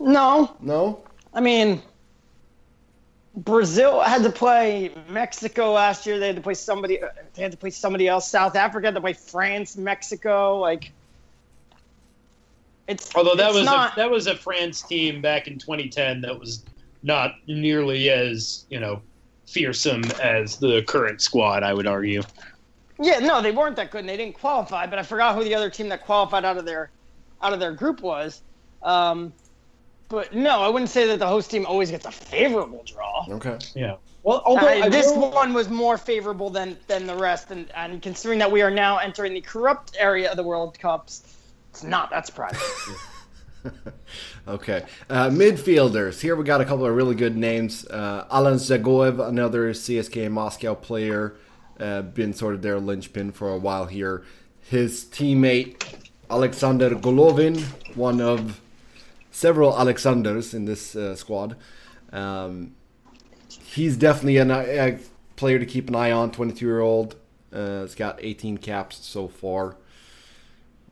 No, 0.00 0.56
No. 0.60 1.04
I 1.34 1.40
mean, 1.40 1.82
Brazil 3.36 4.00
had 4.00 4.22
to 4.24 4.30
play 4.30 4.92
Mexico 5.08 5.72
last 5.72 6.06
year. 6.06 6.18
They 6.18 6.28
had 6.28 6.36
to 6.36 6.42
play 6.42 6.54
somebody. 6.54 6.98
They 7.34 7.42
had 7.42 7.52
to 7.52 7.58
play 7.58 7.70
somebody 7.70 8.08
else. 8.08 8.28
South 8.28 8.56
Africa 8.56 8.88
had 8.88 8.94
to 8.94 9.00
play 9.00 9.12
France, 9.12 9.76
Mexico. 9.76 10.58
Like, 10.58 10.92
it's 12.88 13.14
Although 13.14 13.36
that 13.36 13.48
it's 13.50 13.56
was 13.56 13.64
not, 13.66 13.92
a, 13.92 13.96
that 13.96 14.10
was 14.10 14.26
a 14.26 14.34
France 14.34 14.82
team 14.82 15.20
back 15.20 15.46
in 15.46 15.58
2010 15.58 16.22
that 16.22 16.38
was 16.38 16.64
not 17.02 17.34
nearly 17.46 18.10
as 18.10 18.64
you 18.70 18.80
know 18.80 19.00
fearsome 19.46 20.02
as 20.22 20.56
the 20.56 20.82
current 20.82 21.20
squad. 21.22 21.62
I 21.62 21.72
would 21.74 21.86
argue. 21.86 22.22
Yeah, 23.00 23.20
no, 23.20 23.40
they 23.40 23.52
weren't 23.52 23.76
that 23.76 23.90
good, 23.92 24.00
and 24.00 24.08
they 24.08 24.16
didn't 24.16 24.34
qualify. 24.34 24.86
But 24.86 24.98
I 24.98 25.02
forgot 25.02 25.36
who 25.36 25.44
the 25.44 25.54
other 25.54 25.70
team 25.70 25.88
that 25.90 26.04
qualified 26.04 26.44
out 26.44 26.56
of 26.56 26.64
their 26.64 26.90
out 27.42 27.52
of 27.52 27.60
their 27.60 27.72
group 27.72 28.00
was. 28.02 28.42
Um, 28.82 29.32
but 30.08 30.34
no, 30.34 30.60
I 30.62 30.68
wouldn't 30.68 30.90
say 30.90 31.06
that 31.08 31.18
the 31.18 31.26
host 31.26 31.50
team 31.50 31.66
always 31.66 31.90
gets 31.90 32.06
a 32.06 32.10
favorable 32.10 32.82
draw. 32.86 33.26
Okay. 33.28 33.58
Yeah. 33.74 33.96
Well, 34.22 34.42
although 34.44 34.66
Uh, 34.66 34.84
I 34.86 34.88
this 34.88 35.06
will- 35.14 35.30
one 35.30 35.52
was 35.52 35.68
more 35.68 35.96
favorable 35.98 36.50
than 36.50 36.76
than 36.88 37.06
the 37.06 37.14
rest, 37.14 37.50
and, 37.50 37.70
and 37.76 38.00
considering 38.02 38.38
that 38.40 38.50
we 38.50 38.62
are 38.62 38.70
now 38.70 38.96
entering 38.98 39.34
the 39.34 39.40
corrupt 39.42 39.94
area 39.98 40.30
of 40.30 40.36
the 40.36 40.42
World 40.42 40.78
Cups, 40.78 41.22
it's 41.78 41.84
not 41.84 42.10
that 42.10 42.26
surprising. 42.26 42.60
Okay. 44.46 44.86
Uh, 45.10 45.28
midfielders. 45.28 46.22
Here 46.22 46.34
we 46.34 46.42
got 46.42 46.62
a 46.62 46.64
couple 46.64 46.86
of 46.86 46.94
really 46.94 47.14
good 47.14 47.36
names. 47.36 47.84
Uh, 47.86 48.24
Alan 48.30 48.54
Zagoev, 48.54 49.20
another 49.28 49.72
CSK 49.74 50.30
Moscow 50.30 50.74
player, 50.74 51.34
uh, 51.78 52.00
been 52.00 52.32
sort 52.32 52.54
of 52.54 52.62
their 52.62 52.80
linchpin 52.80 53.32
for 53.32 53.50
a 53.50 53.58
while 53.58 53.84
here. 53.86 54.24
His 54.62 55.04
teammate 55.04 55.84
Alexander 56.30 56.90
Golovin, 56.90 57.60
one 57.94 58.22
of 58.22 58.62
several 59.30 59.78
Alexanders 59.78 60.54
in 60.54 60.64
this 60.64 60.96
uh, 60.96 61.14
squad. 61.14 61.54
Um, 62.10 62.74
he's 63.48 63.98
definitely 63.98 64.38
an, 64.38 64.50
a 64.50 64.98
player 65.36 65.58
to 65.58 65.66
keep 65.66 65.88
an 65.88 65.94
eye 65.94 66.12
on. 66.12 66.30
22 66.30 66.64
year 66.64 66.80
old. 66.80 67.16
Uh, 67.52 67.82
he's 67.82 67.94
got 67.94 68.18
18 68.22 68.56
caps 68.56 68.96
so 69.04 69.28
far. 69.28 69.76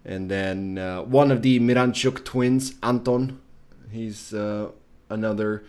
And 0.07 0.31
then 0.31 0.79
uh, 0.79 1.03
one 1.03 1.33
of 1.33 1.43
the 1.43 1.59
Miranchuk 1.59 2.25
twins, 2.25 2.75
Anton. 2.81 3.41
He's 3.91 4.33
uh, 4.33 4.71
another 5.11 5.65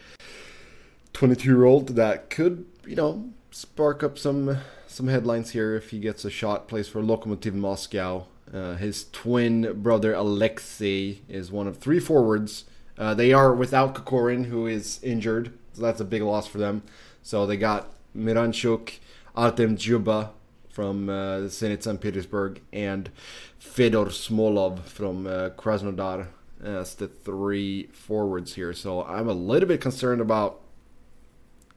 22 1.14 1.50
year 1.50 1.66
old 1.66 1.90
that 1.96 2.30
could, 2.30 2.66
you 2.86 2.96
know, 2.96 3.30
spark 3.50 4.04
up 4.04 4.20
some 4.20 4.58
some 4.86 5.08
headlines 5.08 5.52
here 5.52 5.76
if 5.76 5.90
he 5.90 6.00
gets 6.00 6.24
a 6.24 6.30
shot. 6.30 6.68
Plays 6.68 6.88
for 6.88 7.02
Lokomotiv 7.02 7.54
Moscow. 7.54 8.28
Uh, 8.54 8.76
his 8.76 9.08
twin 9.12 9.82
brother 9.82 10.14
Alexei 10.14 11.20
is 11.28 11.52
one 11.52 11.68
of 11.68 11.78
three 11.80 12.00
forwards. 12.00 12.66
Uh, 12.98 13.14
they 13.14 13.34
are 13.34 13.54
without 13.54 13.96
Kokorin, 13.96 14.46
who 14.46 14.68
is 14.68 15.00
injured, 15.04 15.52
so 15.74 15.82
that's 15.82 16.00
a 16.00 16.06
big 16.06 16.22
loss 16.22 16.48
for 16.48 16.60
them. 16.60 16.84
So 17.22 17.46
they 17.46 17.58
got 17.58 17.90
Miranchuk, 18.16 19.00
Artem 19.36 19.76
Dzyuba 19.78 20.30
from 20.78 21.10
uh, 21.10 21.40
Zenit 21.48 21.82
St. 21.82 22.00
Petersburg, 22.00 22.62
and 22.72 23.10
Fedor 23.58 24.12
Smolov 24.12 24.84
from 24.84 25.26
uh, 25.26 25.50
Krasnodar 25.58 26.28
as 26.64 26.94
the 26.94 27.08
three 27.08 27.88
forwards 27.88 28.54
here. 28.54 28.74
So 28.74 29.04
I'm 29.04 29.28
a 29.28 29.34
little 29.34 29.68
bit 29.68 29.82
concerned 29.82 30.22
about 30.22 30.62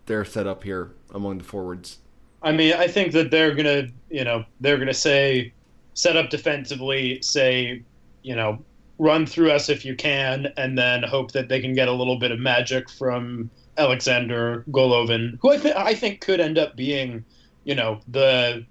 their 0.04 0.22
setup 0.26 0.64
here 0.64 0.90
among 1.14 1.38
the 1.38 1.44
forwards. 1.44 2.00
I 2.42 2.52
mean, 2.52 2.74
I 2.74 2.88
think 2.88 3.12
that 3.12 3.30
they're 3.30 3.54
gonna, 3.54 3.88
you 4.10 4.22
know, 4.22 4.44
they're 4.60 4.76
gonna 4.76 4.92
say, 4.92 5.54
set 5.94 6.18
up 6.18 6.28
defensively, 6.28 7.22
say, 7.22 7.82
you 8.20 8.36
know, 8.36 8.62
run 8.98 9.24
through 9.24 9.50
us 9.50 9.70
if 9.70 9.82
you 9.82 9.96
can, 9.96 10.52
and 10.58 10.76
then 10.76 11.02
hope 11.04 11.32
that 11.32 11.48
they 11.48 11.62
can 11.62 11.72
get 11.72 11.88
a 11.88 11.92
little 11.92 12.18
bit 12.18 12.32
of 12.32 12.38
magic 12.38 12.90
from 12.90 13.48
Alexander 13.78 14.62
Golovin, 14.70 15.38
who 15.40 15.52
I, 15.52 15.56
th- 15.56 15.74
I 15.74 15.94
think 15.94 16.20
could 16.20 16.38
end 16.38 16.58
up 16.58 16.76
being, 16.76 17.24
you 17.64 17.74
know, 17.74 18.02
the. 18.06 18.66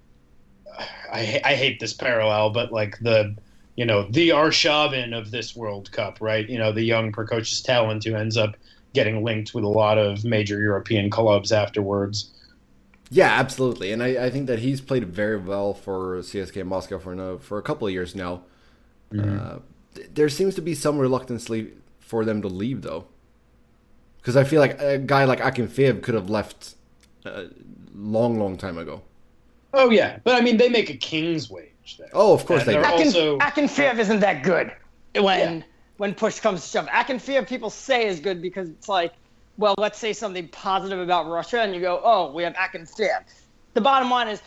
I, 1.12 1.42
I 1.44 1.56
hate 1.56 1.80
this 1.80 1.94
parallel, 1.94 2.52
but 2.52 2.72
like 2.72 2.98
the, 3.00 3.36
you 3.76 3.86
know, 3.86 4.08
the 4.10 4.30
Arshavin 4.30 5.18
of 5.18 5.32
this 5.32 5.56
World 5.56 5.92
Cup, 5.92 6.20
right? 6.22 6.48
You 6.48 6.60
know, 6.60 6.72
the 6.72 6.84
young 6.84 7.12
precocious 7.12 7.62
talent 7.62 8.04
who 8.04 8.16
ends 8.16 8.38
up 8.38 8.56
getting 8.94 9.24
linked 9.24 9.54
with 9.54 9.64
a 9.64 9.70
lot 9.70 9.98
of 9.98 10.24
major 10.24 10.60
European 10.60 11.10
clubs 11.10 11.52
afterwards. 11.52 12.32
Yeah, 13.12 13.32
absolutely, 13.40 13.92
and 13.92 14.04
I, 14.04 14.26
I 14.26 14.30
think 14.30 14.46
that 14.48 14.60
he's 14.60 14.82
played 14.82 15.06
very 15.06 15.38
well 15.38 15.74
for 15.74 16.18
CSK 16.18 16.64
Moscow 16.66 17.00
for 17.00 17.16
no, 17.16 17.40
for 17.40 17.58
a 17.58 17.62
couple 17.64 17.88
of 17.88 17.94
years 17.94 18.16
now. 18.16 18.44
Uh, 19.18 19.58
th- 19.96 20.10
there 20.14 20.30
seems 20.30 20.54
to 20.54 20.62
be 20.62 20.76
some 20.76 21.00
reluctance 21.00 21.50
le- 21.50 21.66
for 22.00 22.24
them 22.24 22.44
to 22.44 22.48
leave 22.48 22.84
though, 22.84 23.08
because 24.18 24.38
I 24.38 24.44
feel 24.44 24.60
like 24.60 24.80
a 24.80 25.00
guy 25.00 25.24
like 25.24 25.40
Akinfeev 25.40 26.04
could 26.04 26.14
have 26.14 26.30
left 26.30 26.76
a 27.26 27.46
long, 27.96 28.40
long 28.40 28.58
time 28.58 28.78
ago. 28.78 29.02
Oh 29.74 29.90
yeah, 29.90 30.20
but 30.24 30.36
I 30.36 30.42
mean 30.42 30.58
they 30.58 30.70
make 30.70 30.90
a 30.90 30.98
king's 30.98 31.50
wage 31.50 31.98
there. 31.98 32.10
Oh, 32.14 32.34
of 32.34 32.46
course 32.46 32.62
And 32.62 32.70
they 32.70 32.74
they're 32.74 32.84
do. 32.84 32.88
Akin, 32.88 33.06
also- 33.08 33.38
Akinfeev 33.40 34.00
isn't 34.00 34.20
that 34.22 34.44
good 34.44 34.72
when 35.16 35.60
Yeah. 35.60 35.64
when 35.98 36.14
push 36.16 36.40
comes 36.40 36.62
to 36.64 36.68
shove. 36.68 36.88
Akinfeev 36.88 37.48
people 37.48 37.70
say 37.70 38.08
is 38.08 38.20
good 38.20 38.42
because 38.42 38.70
it's 38.70 38.90
like, 38.90 39.14
well, 39.58 39.76
let's 39.78 40.00
say 40.00 40.14
something 40.14 40.48
positive 40.50 41.00
about 41.00 41.28
Russia, 41.30 41.62
and 41.62 41.76
you 41.76 41.82
go, 41.82 42.00
oh, 42.04 42.32
we 42.32 42.44
have 42.44 42.54
Akinfeev. 42.54 43.24
The 43.74 43.82
bottom 43.82 44.10
line 44.10 44.28
is, 44.30 44.42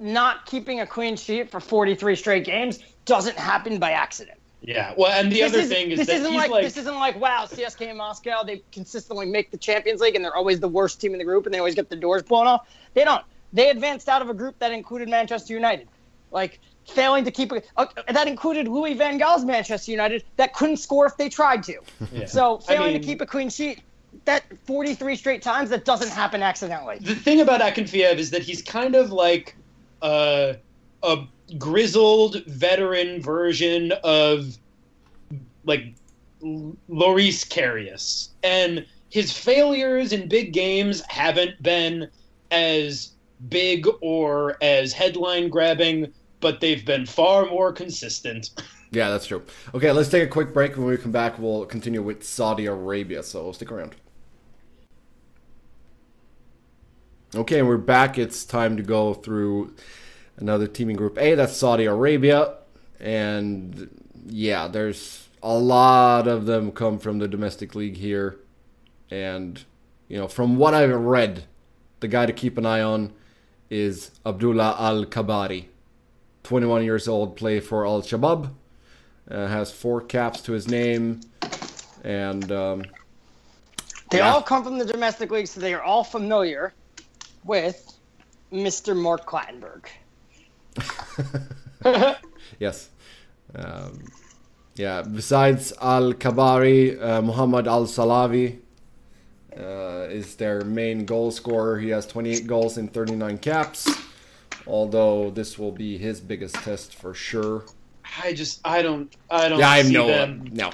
not 0.00 0.46
keeping 0.46 0.78
a 0.80 0.86
clean 0.86 1.16
sheet 1.16 1.50
for 1.50 1.58
43 1.58 2.14
straight 2.14 2.44
games 2.44 2.78
doesn't 3.04 3.36
happen 3.36 3.80
by 3.80 3.90
accident. 3.92 4.38
Yeah. 4.60 4.94
Well, 4.96 5.10
and 5.10 5.32
the 5.32 5.40
this 5.40 5.52
other 5.52 5.62
is, 5.62 5.68
thing 5.68 5.90
is 5.90 5.98
this 5.98 6.06
that 6.08 6.16
isn't 6.16 6.30
he's 6.32 6.40
like, 6.40 6.50
like, 6.50 6.62
this 6.64 6.76
isn't 6.76 6.94
like 6.94 7.18
wow 7.18 7.46
CSK 7.46 7.96
Moscow 7.96 8.42
they 8.44 8.62
consistently 8.70 9.26
make 9.26 9.50
the 9.50 9.56
Champions 9.56 10.00
League 10.00 10.14
and 10.14 10.24
they're 10.24 10.36
always 10.36 10.60
the 10.60 10.68
worst 10.68 11.00
team 11.00 11.12
in 11.14 11.18
the 11.18 11.24
group 11.24 11.46
and 11.46 11.54
they 11.54 11.58
always 11.58 11.74
get 11.74 11.88
their 11.88 11.98
doors 11.98 12.22
blown 12.22 12.46
off. 12.46 12.68
They 12.94 13.02
don't. 13.04 13.24
They 13.52 13.70
advanced 13.70 14.08
out 14.08 14.22
of 14.22 14.28
a 14.28 14.34
group 14.34 14.58
that 14.58 14.72
included 14.72 15.08
Manchester 15.08 15.54
United, 15.54 15.88
like 16.30 16.60
failing 16.86 17.24
to 17.24 17.30
keep. 17.30 17.52
A, 17.52 17.62
uh, 17.76 17.86
that 18.10 18.28
included 18.28 18.68
Louis 18.68 18.94
Van 18.94 19.18
Gaal's 19.18 19.44
Manchester 19.44 19.90
United 19.90 20.24
that 20.36 20.52
couldn't 20.54 20.76
score 20.78 21.06
if 21.06 21.16
they 21.16 21.28
tried 21.28 21.62
to. 21.64 21.78
Yeah. 22.12 22.26
So 22.26 22.58
I 22.68 22.74
failing 22.74 22.92
mean- 22.92 23.00
to 23.02 23.06
keep 23.06 23.20
a 23.20 23.26
clean 23.26 23.48
sheet. 23.50 23.80
That 24.24 24.42
43 24.64 25.16
straight 25.16 25.42
times 25.42 25.70
that 25.70 25.84
doesn't 25.84 26.08
happen 26.10 26.42
accidentally. 26.42 26.98
the 26.98 27.14
thing 27.14 27.40
about 27.40 27.60
Akinfeev 27.60 28.16
is 28.16 28.30
that 28.30 28.42
he's 28.42 28.62
kind 28.62 28.94
of 28.94 29.12
like 29.12 29.54
a, 30.02 30.56
a 31.02 31.18
grizzled 31.58 32.42
veteran 32.46 33.22
version 33.22 33.92
of 34.04 34.56
like 35.64 35.94
L- 36.42 36.76
Loris 36.88 37.44
Karius. 37.44 38.28
And 38.42 38.84
his 39.10 39.30
failures 39.32 40.12
in 40.12 40.28
big 40.28 40.52
games 40.52 41.02
haven't 41.08 41.62
been 41.62 42.08
as 42.50 43.10
big 43.48 43.86
or 44.00 44.56
as 44.62 44.92
headline 44.92 45.48
grabbing, 45.48 46.12
but 46.40 46.60
they've 46.60 46.84
been 46.84 47.06
far 47.06 47.46
more 47.46 47.72
consistent. 47.72 48.50
Yeah, 48.90 49.10
that's 49.10 49.26
true. 49.26 49.42
Okay, 49.74 49.92
let's 49.92 50.08
take 50.08 50.22
a 50.22 50.28
quick 50.30 50.54
break. 50.54 50.76
When 50.76 50.86
we 50.86 50.96
come 50.96 51.12
back, 51.12 51.38
we'll 51.38 51.66
continue 51.66 52.02
with 52.02 52.24
Saudi 52.24 52.66
Arabia. 52.66 53.22
So 53.22 53.52
stick 53.52 53.70
around. 53.70 53.94
Okay, 57.34 57.60
we're 57.60 57.76
back. 57.76 58.16
It's 58.16 58.46
time 58.46 58.78
to 58.78 58.82
go 58.82 59.12
through 59.12 59.74
another 60.38 60.66
team 60.66 60.88
in 60.88 60.96
Group 60.96 61.18
A. 61.18 61.34
That's 61.34 61.54
Saudi 61.54 61.84
Arabia, 61.84 62.54
and 62.98 63.90
yeah, 64.26 64.66
there's 64.66 65.28
a 65.42 65.52
lot 65.52 66.26
of 66.26 66.46
them 66.46 66.72
come 66.72 66.98
from 66.98 67.18
the 67.18 67.28
domestic 67.28 67.74
league 67.74 67.98
here, 67.98 68.38
and 69.10 69.62
you 70.08 70.16
know, 70.16 70.26
from 70.26 70.56
what 70.56 70.72
I've 70.72 70.90
read, 70.90 71.44
the 72.00 72.08
guy 72.08 72.24
to 72.24 72.32
keep 72.32 72.56
an 72.56 72.64
eye 72.64 72.80
on 72.80 73.12
is 73.70 74.10
Abdullah 74.24 74.76
Al 74.78 75.04
Kabari. 75.04 75.66
21 76.44 76.84
years 76.84 77.08
old, 77.08 77.36
play 77.36 77.60
for 77.60 77.86
Al 77.86 78.02
Shabab. 78.02 78.50
Uh, 79.30 79.46
has 79.48 79.70
four 79.70 80.00
caps 80.00 80.40
to 80.40 80.52
his 80.52 80.66
name, 80.68 81.20
and 82.02 82.50
um, 82.50 82.82
They 84.10 84.18
Yeah. 84.18 84.32
all 84.32 84.42
come 84.42 84.64
from 84.64 84.78
the 84.78 84.86
domestic 84.86 85.30
league, 85.30 85.46
so 85.48 85.60
they 85.60 85.74
are 85.74 85.82
all 85.82 86.02
familiar 86.04 86.72
with 87.44 87.92
Mr. 88.50 88.96
Mark 88.96 89.26
Clattenburg. 89.26 89.84
yes, 92.58 92.88
um, 93.54 94.04
yeah. 94.76 95.02
Besides 95.02 95.72
Al 95.80 96.14
Kabari, 96.14 97.00
uh, 97.02 97.20
Muhammad 97.22 97.68
Al 97.68 97.84
Sahlawi 97.84 98.60
uh, 99.56 100.06
is 100.10 100.34
their 100.36 100.64
main 100.64 101.04
goal 101.04 101.30
scorer. 101.30 101.78
He 101.78 101.88
has 101.90 102.06
28 102.06 102.46
goals 102.46 102.78
in 102.78 102.88
39 102.88 103.38
caps. 103.38 103.88
Although 104.66 105.30
this 105.30 105.58
will 105.58 105.72
be 105.72 105.96
his 105.96 106.20
biggest 106.20 106.54
test 106.56 106.94
for 106.94 107.14
sure. 107.14 107.64
I 108.22 108.32
just 108.32 108.60
I 108.64 108.82
don't 108.82 109.14
I 109.30 109.48
don't 109.48 109.58
Yeah, 109.58 109.70
I 109.70 109.76
have 109.78 109.86
see 109.86 109.92
no 109.92 110.06
them 110.06 110.48
no. 110.52 110.70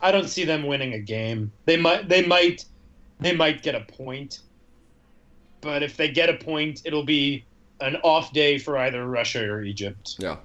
I 0.00 0.12
don't 0.12 0.28
see 0.28 0.44
them 0.44 0.66
winning 0.66 0.94
a 0.94 1.00
game. 1.00 1.50
They 1.64 1.76
might 1.76 2.08
they 2.08 2.24
might 2.24 2.64
they 3.20 3.34
might 3.34 3.62
get 3.62 3.74
a 3.74 3.80
point. 3.80 4.40
But 5.60 5.82
if 5.82 5.96
they 5.96 6.10
get 6.10 6.28
a 6.28 6.34
point, 6.34 6.82
it'll 6.84 7.04
be 7.04 7.44
an 7.80 7.96
off 7.96 8.32
day 8.32 8.58
for 8.58 8.76
either 8.78 9.06
Russia 9.06 9.48
or 9.50 9.62
Egypt. 9.62 10.16
Yeah. 10.18 10.36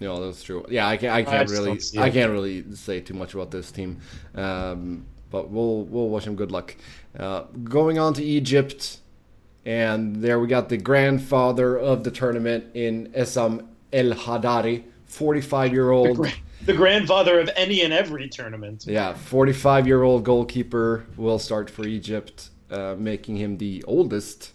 No, 0.00 0.24
that's 0.24 0.42
true. 0.42 0.64
Yeah, 0.68 0.86
I 0.86 0.96
can't. 0.98 1.14
I 1.14 1.18
I 1.18 1.22
can't 1.22 1.48
just 1.48 1.94
really. 1.94 2.06
I 2.06 2.10
can't 2.10 2.30
really 2.30 2.74
say 2.74 3.00
too 3.00 3.14
much 3.14 3.34
about 3.34 3.50
this 3.50 3.72
team. 3.72 3.98
Um, 4.34 5.06
but 5.30 5.50
we'll 5.50 5.84
we'll 5.84 6.08
wish 6.08 6.24
him 6.26 6.36
good 6.36 6.50
luck. 6.52 6.74
Uh, 7.18 7.42
going 7.64 7.98
on 7.98 8.14
to 8.14 8.22
Egypt, 8.22 8.98
and 9.64 10.16
there 10.16 10.38
we 10.38 10.46
got 10.46 10.68
the 10.68 10.76
grandfather 10.76 11.76
of 11.78 12.04
the 12.04 12.10
tournament 12.10 12.66
in 12.74 13.08
Essam 13.16 13.66
El 13.92 14.12
Hadary, 14.12 14.84
forty-five 15.06 15.72
year 15.72 15.86
The, 15.86 15.90
old. 15.92 16.16
gra- 16.18 16.30
the 16.64 16.74
grandfather 16.74 17.38
of 17.40 17.48
any 17.56 17.82
and 17.82 17.92
every 17.92 18.28
tournament. 18.28 18.84
Yeah, 18.88 19.14
45 19.14 19.86
year 19.86 20.02
old 20.02 20.24
goalkeeper 20.24 21.06
will 21.16 21.38
start 21.38 21.70
for 21.70 21.86
Egypt, 21.86 22.50
uh, 22.70 22.96
making 22.98 23.36
him 23.36 23.58
the 23.58 23.84
oldest 23.86 24.52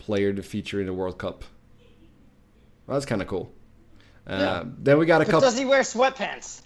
player 0.00 0.32
to 0.32 0.42
feature 0.42 0.80
in 0.80 0.86
the 0.86 0.92
World 0.92 1.18
Cup. 1.18 1.44
Well, 2.86 2.96
that's 2.96 3.06
kind 3.06 3.22
of 3.22 3.28
cool. 3.28 3.52
Uh, 4.26 4.36
Yeah. 4.38 4.64
Then 4.78 4.98
we 4.98 5.06
got 5.06 5.20
a 5.22 5.24
But 5.24 5.30
couple. 5.30 5.48
does 5.48 5.58
he 5.58 5.64
wear 5.64 5.82
sweatpants? 5.82 6.62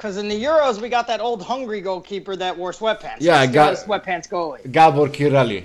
Because 0.00 0.16
in 0.16 0.28
the 0.28 0.42
Euros, 0.44 0.80
we 0.80 0.88
got 0.88 1.06
that 1.08 1.20
old 1.20 1.42
hungry 1.42 1.82
goalkeeper 1.82 2.34
that 2.34 2.56
wore 2.56 2.72
sweatpants. 2.72 3.18
Yeah, 3.20 3.38
I 3.38 3.44
He's 3.44 3.54
got- 3.54 3.74
a 3.74 3.76
sweatpants 3.76 4.28
goalie. 4.30 4.72
Gabor 4.72 5.08
Kiraly. 5.08 5.64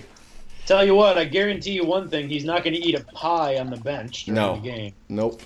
Tell 0.65 0.83
you 0.83 0.93
what, 0.93 1.17
I 1.17 1.23
guarantee 1.23 1.71
you 1.71 1.85
one 1.85 2.09
thing: 2.09 2.27
he's 2.27 2.43
not 2.43 2.63
going 2.65 2.73
to 2.73 2.79
eat 2.81 2.95
a 2.95 3.03
pie 3.13 3.59
on 3.59 3.69
the 3.69 3.77
bench 3.77 4.25
during 4.25 4.35
No. 4.35 4.55
the 4.55 4.61
game. 4.61 4.93
Nope. 5.07 5.41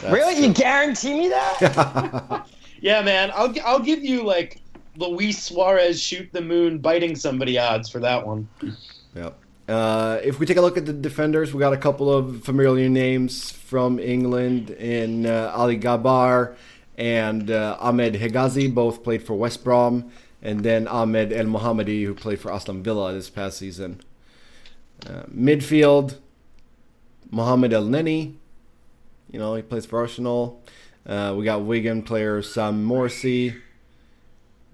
That's 0.00 0.04
really? 0.14 0.34
true. 0.36 0.44
You 0.44 0.52
guarantee 0.52 1.18
me 1.18 1.28
that? 1.30 2.46
Yeah, 2.80 3.00
man, 3.02 3.30
I'll 3.34 3.54
I'll 3.64 3.78
give 3.78 4.02
you 4.04 4.24
like 4.24 4.60
Luis 4.96 5.40
Suarez 5.42 6.00
shoot 6.02 6.28
the 6.32 6.40
moon 6.40 6.78
biting 6.78 7.14
somebody 7.14 7.56
odds 7.56 7.88
for 7.88 8.00
that 8.00 8.26
one. 8.26 8.48
Yep. 9.14 9.38
Uh, 9.68 10.18
if 10.24 10.40
we 10.40 10.46
take 10.46 10.56
a 10.56 10.60
look 10.60 10.76
at 10.76 10.84
the 10.86 10.92
defenders, 10.92 11.54
we 11.54 11.60
got 11.60 11.72
a 11.72 11.76
couple 11.76 12.12
of 12.12 12.42
familiar 12.44 12.88
names 12.88 13.52
from 13.52 14.00
England 14.00 14.70
in 14.70 15.26
uh, 15.26 15.52
Ali 15.54 15.78
Gabr 15.78 16.56
and 16.96 17.50
uh, 17.50 17.76
Ahmed 17.80 18.14
Hegazi, 18.14 18.72
both 18.72 19.02
played 19.02 19.22
for 19.22 19.34
West 19.34 19.64
Brom, 19.64 20.10
and 20.42 20.60
then 20.60 20.86
Ahmed 20.88 21.32
El 21.32 21.46
Mohammadi, 21.46 22.04
who 22.04 22.14
played 22.14 22.40
for 22.40 22.52
Aston 22.52 22.82
Villa 22.82 23.12
this 23.12 23.30
past 23.30 23.58
season. 23.58 24.00
Uh, 25.06 25.24
midfield, 25.34 26.18
Mohamed 27.30 27.72
El 27.72 27.84
Neni, 27.84 28.34
you 29.32 29.38
know, 29.38 29.54
he 29.54 29.62
plays 29.62 29.86
for 29.86 29.98
Arsenal. 29.98 30.62
Uh, 31.06 31.34
we 31.36 31.44
got 31.44 31.62
Wigan 31.62 32.02
player 32.02 32.42
Sam 32.42 32.86
Morsy. 32.86 33.60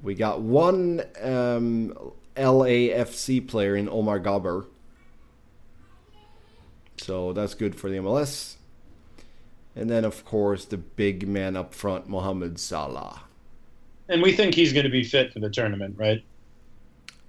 We 0.03 0.15
got 0.15 0.41
one 0.41 1.03
um, 1.23 1.95
LAFC 2.37 3.47
player 3.47 3.77
in 3.77 3.89
Omar 3.89 4.21
Gaber. 4.21 4.67
So 6.99 7.33
that's 7.33 7.55
good 7.55 7.77
for 7.77 7.89
the 7.89 7.97
MLS. 7.97 8.58
And 9.79 9.89
then, 9.89 10.05
of 10.05 10.25
course, 10.25 10.65
the 10.65 10.77
big 10.77 11.29
man 11.29 11.57
up 11.57 11.73
front, 11.73 12.09
Mohamed 12.09 12.59
Salah. 12.59 13.23
And 14.09 14.21
we 14.21 14.33
think 14.33 14.55
he's 14.55 14.73
going 14.73 14.85
to 14.85 14.91
be 14.91 15.05
fit 15.05 15.33
for 15.33 15.39
the 15.39 15.51
tournament, 15.51 15.95
right? 15.97 16.25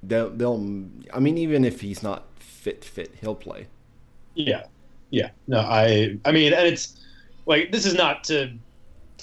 They'll, 0.02 0.30
they'll, 0.32 0.88
I 1.14 1.20
mean, 1.20 1.38
even 1.38 1.64
if 1.64 1.82
he's 1.82 2.02
not 2.02 2.26
fit, 2.40 2.84
fit, 2.84 3.16
he'll 3.22 3.36
play. 3.36 3.68
Yeah, 4.34 4.64
yeah. 5.12 5.30
No, 5.48 5.60
I, 5.60 6.18
I 6.26 6.32
mean, 6.32 6.54
and 6.54 6.66
it's 6.66 7.00
like 7.46 7.72
this 7.72 7.86
is 7.86 7.94
not 7.94 8.24
to 8.26 8.54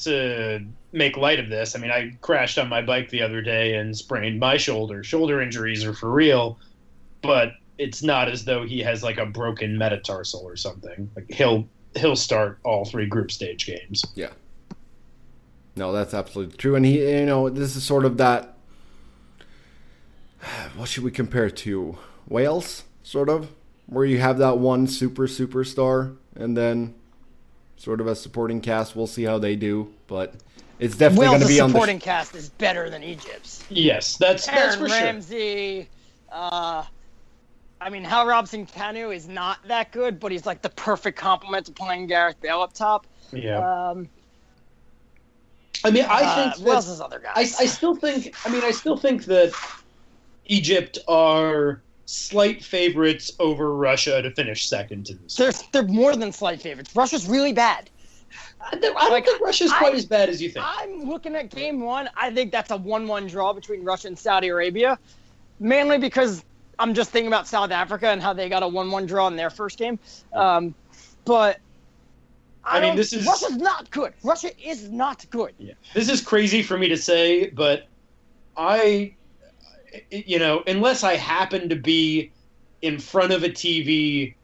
to 0.03 0.61
make 0.93 1.17
light 1.17 1.41
of 1.41 1.49
this. 1.49 1.75
I 1.75 1.79
mean, 1.79 1.91
I 1.91 2.17
crashed 2.21 2.59
on 2.59 2.69
my 2.69 2.83
bike 2.83 3.09
the 3.09 3.23
other 3.23 3.41
day 3.41 3.75
and 3.77 3.97
sprained 3.97 4.39
my 4.39 4.59
shoulder. 4.59 5.03
Shoulder 5.03 5.41
injuries 5.41 5.85
are 5.85 5.95
for 5.95 6.11
real, 6.11 6.59
but 7.23 7.53
it's 7.79 8.03
not 8.03 8.29
as 8.29 8.45
though 8.45 8.65
he 8.65 8.81
has 8.81 9.03
like 9.03 9.17
a 9.17 9.25
broken 9.27 9.79
metatarsal 9.79 10.43
or 10.43 10.57
something. 10.57 11.11
Like 11.17 11.31
he'll 11.31 11.67
he'll 11.97 12.17
start 12.17 12.59
all 12.65 12.85
three 12.85 13.07
group 13.07 13.31
stage 13.31 13.67
games. 13.67 14.05
Yeah. 14.15 14.31
No, 15.77 15.93
that's 15.93 16.15
absolutely 16.15 16.57
true. 16.57 16.75
And 16.75 16.87
he, 16.87 17.01
you 17.01 17.27
know, 17.27 17.49
this 17.49 17.77
is 17.77 17.85
sort 17.85 18.05
of 18.05 18.17
that. 18.19 18.57
What 20.77 20.89
should 20.89 21.05
we 21.05 21.11
compare 21.11 21.47
it 21.47 21.57
to? 21.59 21.99
Wales, 22.29 22.85
sort 23.03 23.29
of, 23.29 23.51
where 23.87 24.05
you 24.05 24.19
have 24.19 24.39
that 24.39 24.59
one 24.59 24.87
super 24.87 25.27
superstar, 25.27 26.17
and 26.35 26.57
then 26.57 26.95
sort 27.77 28.01
of 28.01 28.07
a 28.07 28.15
supporting 28.15 28.61
cast. 28.61 28.95
We'll 28.97 29.07
see 29.07 29.25
how 29.25 29.39
they 29.39 29.57
do, 29.57 29.93
but 30.07 30.35
it's 30.79 30.97
definitely 30.97 31.27
going 31.27 31.41
to 31.41 31.47
be 31.47 31.61
on 31.61 31.71
the. 31.71 31.75
supporting 31.75 31.99
cast 31.99 32.35
is 32.35 32.49
better 32.51 32.91
than 32.91 33.03
Egypt's. 33.03 33.65
Yes, 33.71 34.17
that's 34.17 34.47
that's 34.47 34.77
Aaron 34.77 34.79
for 34.79 34.89
sure. 34.89 35.05
Ramsey. 35.05 35.89
Uh, 36.31 36.85
I 37.81 37.91
mean, 37.91 38.05
Hal 38.05 38.27
Robson 38.27 38.67
Kanu 38.67 39.15
is 39.15 39.29
not 39.29 39.59
that 39.69 39.93
good, 39.93 40.19
but 40.19 40.33
he's 40.33 40.47
like 40.47 40.62
the 40.62 40.71
perfect 40.71 41.19
complement 41.19 41.67
to 41.67 41.73
playing 41.73 42.07
Gareth 42.07 42.41
Bale 42.41 42.61
up 42.62 42.73
top. 42.73 43.07
Yeah, 43.33 43.59
Um, 43.91 44.09
I 45.85 45.91
mean, 45.91 46.05
I 46.05 46.23
uh, 46.23 46.35
think 46.53 46.65
who 46.65 46.73
else 46.73 46.87
that, 46.87 46.93
is 46.93 47.01
other 47.01 47.21
I, 47.35 47.35
guys? 47.43 47.61
I 47.61 47.67
still 47.67 47.95
think. 47.95 48.35
I 48.47 48.51
mean, 48.51 48.62
I 48.65 48.71
still 48.71 48.97
think 48.97 49.25
that 49.27 49.53
Egypt 50.47 50.99
are 51.07 51.83
slight 52.07 52.65
favorites 52.65 53.33
over 53.41 53.75
Russia 53.75 54.23
to 54.23 54.31
finish 54.31 54.69
second 54.69 55.07
to 55.07 55.15
this. 55.15 55.35
they're 55.35 55.53
they're 55.73 55.83
more 55.93 56.17
than 56.17 56.33
slight 56.33 56.62
favorites. 56.62 56.95
Russia's 56.95 57.29
really 57.29 57.53
bad. 57.53 57.91
I 58.61 58.77
don't, 58.77 58.97
I 58.97 59.01
don't 59.03 59.11
Like, 59.12 59.25
think 59.27 59.41
Russia's 59.41 59.73
quite 59.73 59.93
I- 59.93 59.97
as 59.97 60.07
bad 60.07 60.29
as 60.29 60.41
you 60.41 60.51
think. 60.51 60.65
I'm 60.67 61.03
looking 61.11 61.35
at 61.37 61.51
game 61.51 61.81
one. 61.81 62.09
I 62.17 62.31
think 62.33 62.53
that's 62.53 62.71
a 62.71 62.77
one-one 62.77 63.27
draw 63.27 63.53
between 63.53 63.85
Russia 63.85 64.09
and 64.09 64.19
Saudi 64.19 64.49
Arabia, 64.49 64.99
mainly 65.61 65.99
because 65.99 66.45
I'm 66.79 66.95
just 66.95 67.11
thinking 67.11 67.29
about 67.29 67.49
South 67.49 67.71
Africa 67.71 68.09
and 68.09 68.23
how 68.23 68.33
they 68.33 68.49
got 68.49 68.62
a 68.62 68.69
one-one 68.69 69.07
draw 69.07 69.29
in 69.29 69.37
their 69.37 69.51
first 69.51 69.79
game. 69.79 69.99
Um, 70.33 70.75
but 71.25 71.61
I, 72.65 72.81
mean, 72.81 72.97
this 72.97 73.12
is 73.12 73.27
Russia's 73.27 73.57
not 73.57 73.91
good. 73.91 74.12
Russia 74.23 74.51
is 74.62 74.91
not 74.91 75.25
good. 75.31 75.55
Yeah. 75.59 75.75
This 75.95 76.09
is 76.09 76.21
crazy 76.21 76.62
for 76.62 76.77
me 76.77 76.89
to 76.89 76.97
say, 76.97 77.49
but 77.51 77.87
I, 78.57 79.15
you 80.11 80.39
know, 80.39 80.62
unless 80.67 81.05
I 81.05 81.15
happen 81.15 81.69
to 81.69 81.77
be 81.77 82.33
in 82.83 82.99
front 82.99 83.33
of 83.33 83.45
a 83.45 83.49
TV, 83.49 84.35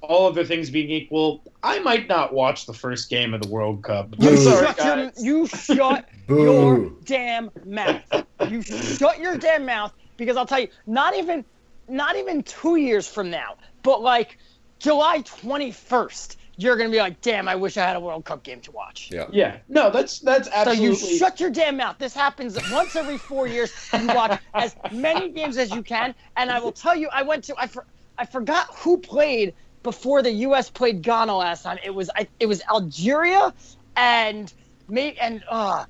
all 0.00 0.28
other 0.28 0.44
things 0.44 0.70
being 0.70 0.90
equal, 0.90 1.42
I 1.62 1.80
might 1.80 2.08
not 2.08 2.32
watch 2.32 2.66
the 2.66 2.72
first 2.72 3.10
game 3.10 3.34
of 3.34 3.42
the 3.42 3.48
World 3.48 3.82
Cup. 3.82 4.14
You 4.18 4.36
sorry, 4.36 4.66
shut 4.66 4.84
your, 4.84 5.12
you 5.18 5.46
shut 5.48 6.08
your 6.28 6.92
damn 7.04 7.50
mouth. 7.66 8.02
You 8.48 8.62
shut 8.62 9.18
your 9.18 9.36
damn 9.36 9.66
mouth 9.66 9.92
because 10.20 10.36
I'll 10.36 10.46
tell 10.46 10.60
you, 10.60 10.68
not 10.86 11.16
even 11.16 11.44
not 11.88 12.14
even 12.14 12.44
two 12.44 12.76
years 12.76 13.08
from 13.08 13.30
now, 13.30 13.56
but 13.82 14.02
like 14.02 14.38
July 14.78 15.22
twenty 15.22 15.72
first, 15.72 16.36
you're 16.56 16.76
gonna 16.76 16.90
be 16.90 16.98
like, 16.98 17.20
damn, 17.22 17.48
I 17.48 17.56
wish 17.56 17.78
I 17.78 17.86
had 17.86 17.96
a 17.96 18.00
World 18.00 18.26
Cup 18.26 18.42
game 18.42 18.60
to 18.60 18.70
watch. 18.70 19.08
Yeah. 19.10 19.26
Yeah, 19.32 19.56
no, 19.68 19.90
that's 19.90 20.20
that's 20.20 20.48
absolutely. 20.52 20.94
So 20.94 21.08
you 21.08 21.18
shut 21.18 21.40
your 21.40 21.50
damn 21.50 21.78
mouth. 21.78 21.96
This 21.98 22.14
happens 22.14 22.58
once 22.70 22.94
every 22.94 23.16
four 23.16 23.48
years. 23.48 23.72
You 23.92 24.06
watch 24.08 24.38
as 24.54 24.76
many 24.92 25.30
games 25.30 25.56
as 25.56 25.70
you 25.70 25.82
can, 25.82 26.14
and 26.36 26.50
I 26.50 26.60
will 26.60 26.72
tell 26.72 26.94
you, 26.94 27.08
I 27.10 27.22
went 27.22 27.44
to 27.44 27.54
I 27.58 27.66
for, 27.66 27.86
I 28.18 28.26
forgot 28.26 28.66
who 28.76 28.98
played 28.98 29.54
before 29.82 30.22
the 30.22 30.30
U.S. 30.32 30.68
played 30.68 31.00
Ghana 31.00 31.34
last 31.34 31.62
time. 31.62 31.78
It 31.82 31.94
was 31.94 32.10
I, 32.14 32.28
it 32.38 32.46
was 32.46 32.62
Algeria, 32.70 33.54
and 33.96 34.52
me 34.86 35.16
and 35.18 35.42
uh, 35.48 35.86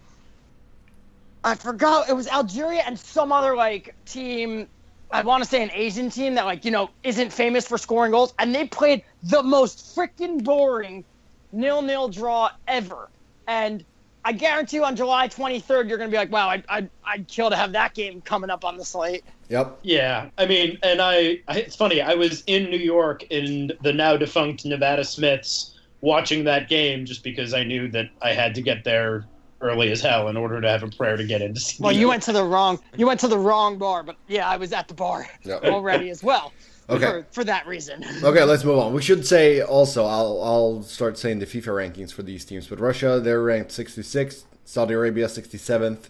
I 1.45 1.55
forgot 1.55 2.09
it 2.09 2.15
was 2.15 2.29
Algeria 2.29 2.83
and 2.87 2.99
some 2.99 3.33
other 3.33 3.57
like 3.57 3.95
team. 4.05 4.69
I 5.11 5.23
want 5.23 5.43
to 5.43 5.49
say 5.49 5.63
an 5.63 5.71
Asian 5.73 6.11
team 6.11 6.35
that 6.35 6.45
like 6.45 6.65
you 6.65 6.71
know 6.71 6.91
isn't 7.03 7.33
famous 7.33 7.67
for 7.67 7.79
scoring 7.79 8.13
goals, 8.13 8.35
and 8.39 8.55
they 8.55 8.67
played 8.67 9.03
the 9.23 9.43
most 9.43 9.97
freaking 9.97 10.45
boring 10.45 11.05
nil-nil 11.53 12.09
draw 12.09 12.51
ever. 12.69 13.09
And 13.47 13.85
I 14.25 14.33
guarantee 14.33 14.77
you 14.77 14.85
on 14.85 14.97
July 14.97 15.29
23rd, 15.29 15.89
you're 15.89 15.99
going 15.99 16.11
to 16.11 16.15
be 16.15 16.17
like, 16.17 16.31
wow, 16.31 16.49
I'd, 16.49 16.65
I'd, 16.69 16.91
I'd 17.05 17.29
kill 17.29 17.51
to 17.51 17.57
have 17.57 17.73
that 17.73 17.95
game 17.95 18.21
coming 18.21 18.51
up 18.51 18.65
on 18.65 18.77
the 18.77 18.85
slate. 18.85 19.25
Yep. 19.49 19.79
Yeah, 19.83 20.29
I 20.39 20.47
mean, 20.47 20.79
and 20.83 21.01
I, 21.01 21.41
I, 21.49 21.61
it's 21.61 21.75
funny. 21.75 22.01
I 22.01 22.15
was 22.15 22.45
in 22.47 22.71
New 22.71 22.79
York 22.79 23.25
in 23.31 23.73
the 23.83 23.93
now 23.93 24.17
defunct 24.17 24.65
Nevada 24.65 25.05
Smiths 25.05 25.79
watching 26.03 26.45
that 26.45 26.69
game 26.69 27.05
just 27.05 27.25
because 27.25 27.55
I 27.55 27.65
knew 27.65 27.89
that 27.89 28.11
I 28.23 28.33
had 28.33 28.55
to 28.55 28.63
get 28.63 28.85
there 28.85 29.27
early 29.61 29.91
as 29.91 30.01
hell 30.01 30.29
in 30.29 30.37
order 30.37 30.61
to 30.61 30.69
have 30.69 30.83
a 30.83 30.89
prayer 30.89 31.17
to 31.17 31.25
get 31.25 31.43
in 31.43 31.55
to. 31.55 31.75
Well, 31.81 31.93
you 31.93 32.09
went 32.09 32.23
to 32.25 32.33
the 32.33 32.45
wrong, 32.45 32.79
you 32.97 33.07
went 33.07 33.21
to 33.21 33.29
the 33.29 33.39
wrong 33.39 33.79
bar, 33.79 34.03
but 34.03 34.17
yeah, 34.29 34.49
I 34.49 34.57
was 34.57 34.73
at 34.73 34.89
the 34.89 34.95
bar 34.95 35.29
Yep. 35.45 35.65
already 35.65 36.11
as 36.11 36.23
well. 36.23 36.53
Okay. 36.91 37.07
For, 37.07 37.27
for 37.31 37.45
that 37.45 37.69
reason. 37.69 38.05
Okay, 38.21 38.43
let's 38.43 38.65
move 38.65 38.79
on. 38.81 38.93
We 38.93 39.01
should 39.01 39.25
say 39.25 39.63
also, 39.63 40.07
I'll 40.07 40.43
I'll 40.43 40.83
start 40.83 41.17
saying 41.19 41.39
the 41.39 41.47
FIFA 41.47 41.93
rankings 41.93 42.13
for 42.13 42.25
these 42.25 42.45
teams. 42.45 42.67
But 42.67 42.81
Russia, 42.81 43.21
they're 43.23 43.41
ranked 43.41 43.71
66th. 43.71 44.43
Saudi 44.65 44.95
Arabia, 44.95 45.27
67th, 45.27 46.09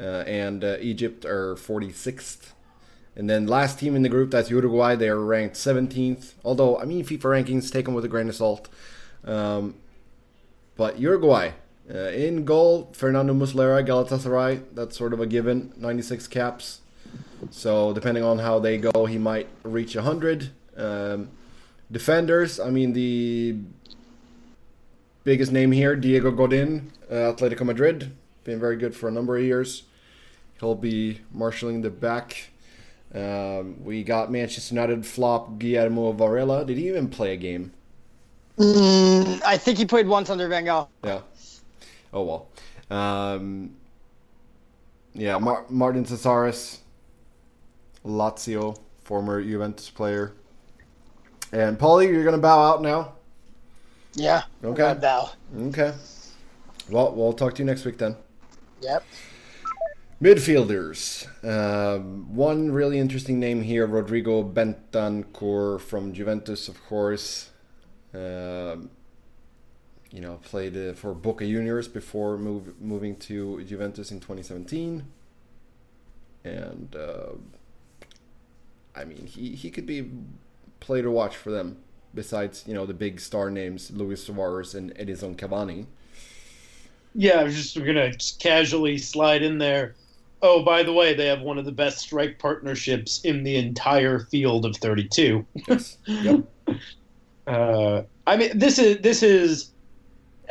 uh, 0.00 0.02
and 0.26 0.64
uh, 0.64 0.76
Egypt 0.80 1.26
are 1.26 1.54
46th. 1.56 2.52
And 3.14 3.28
then 3.28 3.46
last 3.46 3.78
team 3.78 3.94
in 3.94 4.00
the 4.00 4.08
group, 4.08 4.30
that's 4.30 4.48
Uruguay. 4.48 4.96
They 4.96 5.10
are 5.10 5.20
ranked 5.20 5.56
17th. 5.56 6.32
Although, 6.46 6.78
I 6.78 6.86
mean, 6.86 7.04
FIFA 7.04 7.44
rankings 7.44 7.70
take 7.70 7.84
them 7.84 7.92
with 7.92 8.06
a 8.06 8.08
grain 8.08 8.30
of 8.30 8.34
salt. 8.34 8.70
Um, 9.24 9.74
but 10.76 10.98
Uruguay, 10.98 11.50
uh, 11.94 12.08
in 12.10 12.44
goal, 12.44 12.90
Fernando 12.92 13.34
Muslera, 13.34 13.86
Galatasaray. 13.86 14.62
That's 14.72 14.96
sort 14.96 15.12
of 15.12 15.20
a 15.20 15.26
given. 15.26 15.72
96 15.76 16.26
caps. 16.28 16.80
So 17.50 17.92
depending 17.92 18.24
on 18.24 18.38
how 18.38 18.58
they 18.58 18.78
go, 18.78 19.06
he 19.06 19.18
might 19.18 19.48
reach 19.62 19.94
100. 19.94 20.50
Um, 20.76 21.28
defenders, 21.90 22.58
I 22.58 22.70
mean 22.70 22.92
the 22.92 23.56
biggest 25.24 25.52
name 25.52 25.72
here, 25.72 25.94
Diego 25.96 26.30
Godin, 26.30 26.92
uh, 27.10 27.34
Atletico 27.34 27.64
Madrid, 27.64 28.12
been 28.44 28.58
very 28.58 28.76
good 28.76 28.94
for 28.94 29.08
a 29.08 29.12
number 29.12 29.36
of 29.36 29.42
years. 29.42 29.82
He'll 30.60 30.74
be 30.74 31.20
marshalling 31.32 31.82
the 31.82 31.90
back. 31.90 32.50
Um, 33.14 33.84
we 33.84 34.02
got 34.04 34.30
Manchester 34.30 34.74
United 34.74 35.04
flop 35.04 35.58
Guillermo 35.58 36.12
Varela. 36.12 36.64
Did 36.64 36.78
he 36.78 36.88
even 36.88 37.08
play 37.08 37.34
a 37.34 37.36
game? 37.36 37.72
Mm, 38.58 39.42
I 39.44 39.58
think 39.58 39.78
he 39.78 39.84
played 39.84 40.06
once 40.06 40.30
under 40.30 40.48
Van 40.48 40.64
Gaal. 40.64 40.88
Yeah. 41.04 41.20
Oh 42.12 42.22
well. 42.22 42.48
Um, 42.90 43.76
yeah, 45.14 45.38
Mar- 45.38 45.66
Martin 45.68 46.04
Caceres, 46.04 46.80
Lazio, 48.04 48.78
former 49.04 49.42
Juventus 49.42 49.90
player. 49.90 50.32
And 51.52 51.78
Pauly, 51.78 52.08
you're 52.08 52.24
gonna 52.24 52.38
bow 52.38 52.60
out 52.62 52.82
now. 52.82 53.14
Yeah. 54.14 54.42
Okay. 54.62 54.94
Val. 54.94 55.34
Okay. 55.68 55.92
Well, 56.90 57.14
we'll 57.14 57.32
talk 57.32 57.54
to 57.54 57.62
you 57.62 57.66
next 57.66 57.84
week 57.84 57.98
then. 57.98 58.16
Yep. 58.82 59.04
Midfielders. 60.22 61.26
Um, 61.44 62.34
one 62.34 62.70
really 62.70 62.98
interesting 62.98 63.40
name 63.40 63.62
here, 63.62 63.86
Rodrigo 63.86 64.42
Bentancur 64.42 65.80
from 65.80 66.12
Juventus, 66.12 66.68
of 66.68 66.84
course. 66.86 67.50
Um, 68.14 68.90
you 70.12 70.20
know, 70.20 70.38
played 70.44 70.76
uh, 70.76 70.92
for 70.92 71.14
Boca 71.14 71.44
Juniors 71.44 71.88
before 71.88 72.36
move, 72.36 72.80
moving 72.80 73.16
to 73.16 73.64
Juventus 73.64 74.10
in 74.10 74.20
2017. 74.20 75.04
And, 76.44 76.96
uh, 76.96 77.32
I 78.94 79.04
mean, 79.04 79.26
he, 79.26 79.54
he 79.54 79.70
could 79.70 79.86
be 79.86 80.10
play 80.80 81.00
to 81.00 81.10
watch 81.10 81.36
for 81.36 81.50
them, 81.50 81.78
besides, 82.14 82.64
you 82.66 82.74
know, 82.74 82.84
the 82.84 82.94
big 82.94 83.20
star 83.20 83.50
names, 83.50 83.90
Luis 83.90 84.24
Suarez 84.24 84.74
and 84.74 84.94
Edinson 84.96 85.36
Cavani. 85.36 85.86
Yeah, 87.14 87.40
I 87.40 87.44
was 87.44 87.54
just 87.54 87.76
gonna 87.76 88.12
just 88.12 88.40
casually 88.40 88.98
slide 88.98 89.42
in 89.42 89.58
there. 89.58 89.94
Oh, 90.40 90.64
by 90.64 90.82
the 90.82 90.92
way, 90.92 91.14
they 91.14 91.26
have 91.26 91.40
one 91.40 91.58
of 91.58 91.64
the 91.64 91.72
best 91.72 91.98
strike 91.98 92.38
partnerships 92.38 93.20
in 93.24 93.44
the 93.44 93.56
entire 93.56 94.20
field 94.20 94.64
of 94.64 94.76
32. 94.76 95.46
Yes. 95.68 95.98
yep. 96.06 96.44
Uh, 97.44 98.04
I 98.24 98.36
mean, 98.36 98.56
this 98.56 98.78
is 98.78 98.98
this 98.98 99.20
is, 99.20 99.72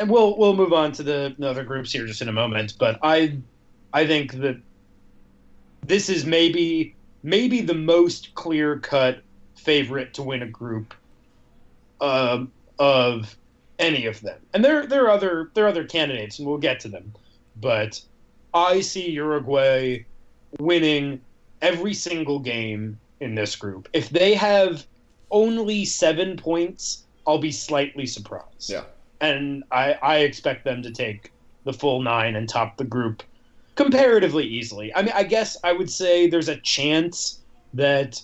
and 0.01 0.09
we'll 0.09 0.35
we'll 0.35 0.55
move 0.55 0.73
on 0.73 0.91
to 0.93 1.03
the, 1.03 1.35
the 1.37 1.47
other 1.47 1.63
groups 1.63 1.91
here 1.91 2.05
just 2.07 2.21
in 2.21 2.27
a 2.27 2.33
moment. 2.33 2.73
But 2.79 2.99
I, 3.03 3.37
I 3.93 4.07
think 4.07 4.33
that 4.39 4.59
this 5.85 6.09
is 6.09 6.25
maybe 6.25 6.95
maybe 7.23 7.61
the 7.61 7.75
most 7.75 8.33
clear 8.33 8.79
cut 8.79 9.21
favorite 9.55 10.15
to 10.15 10.23
win 10.23 10.41
a 10.41 10.47
group, 10.47 10.95
um, 12.01 12.51
of 12.79 13.37
any 13.77 14.07
of 14.07 14.19
them. 14.21 14.39
And 14.53 14.65
there 14.65 14.87
there 14.87 15.05
are 15.05 15.11
other 15.11 15.51
there 15.53 15.65
are 15.65 15.69
other 15.69 15.85
candidates, 15.85 16.39
and 16.39 16.47
we'll 16.47 16.57
get 16.57 16.79
to 16.81 16.87
them. 16.87 17.13
But 17.57 18.01
I 18.55 18.81
see 18.81 19.11
Uruguay 19.11 20.03
winning 20.59 21.21
every 21.61 21.93
single 21.93 22.39
game 22.39 22.99
in 23.19 23.35
this 23.35 23.55
group. 23.55 23.87
If 23.93 24.09
they 24.09 24.33
have 24.33 24.87
only 25.29 25.85
seven 25.85 26.37
points, 26.37 27.03
I'll 27.27 27.37
be 27.37 27.51
slightly 27.51 28.07
surprised. 28.07 28.71
Yeah. 28.71 28.85
And 29.21 29.63
I, 29.71 29.93
I 30.01 30.17
expect 30.17 30.65
them 30.65 30.81
to 30.81 30.91
take 30.91 31.31
the 31.63 31.73
full 31.73 32.01
nine 32.01 32.36
and 32.36 32.49
top 32.49 32.77
the 32.77 32.84
group 32.84 33.23
comparatively 33.75 34.45
easily. 34.45 34.93
I 34.93 35.03
mean, 35.03 35.13
I 35.15 35.23
guess 35.23 35.57
I 35.63 35.71
would 35.71 35.89
say 35.89 36.27
there's 36.27 36.49
a 36.49 36.57
chance 36.57 37.39
that, 37.73 38.21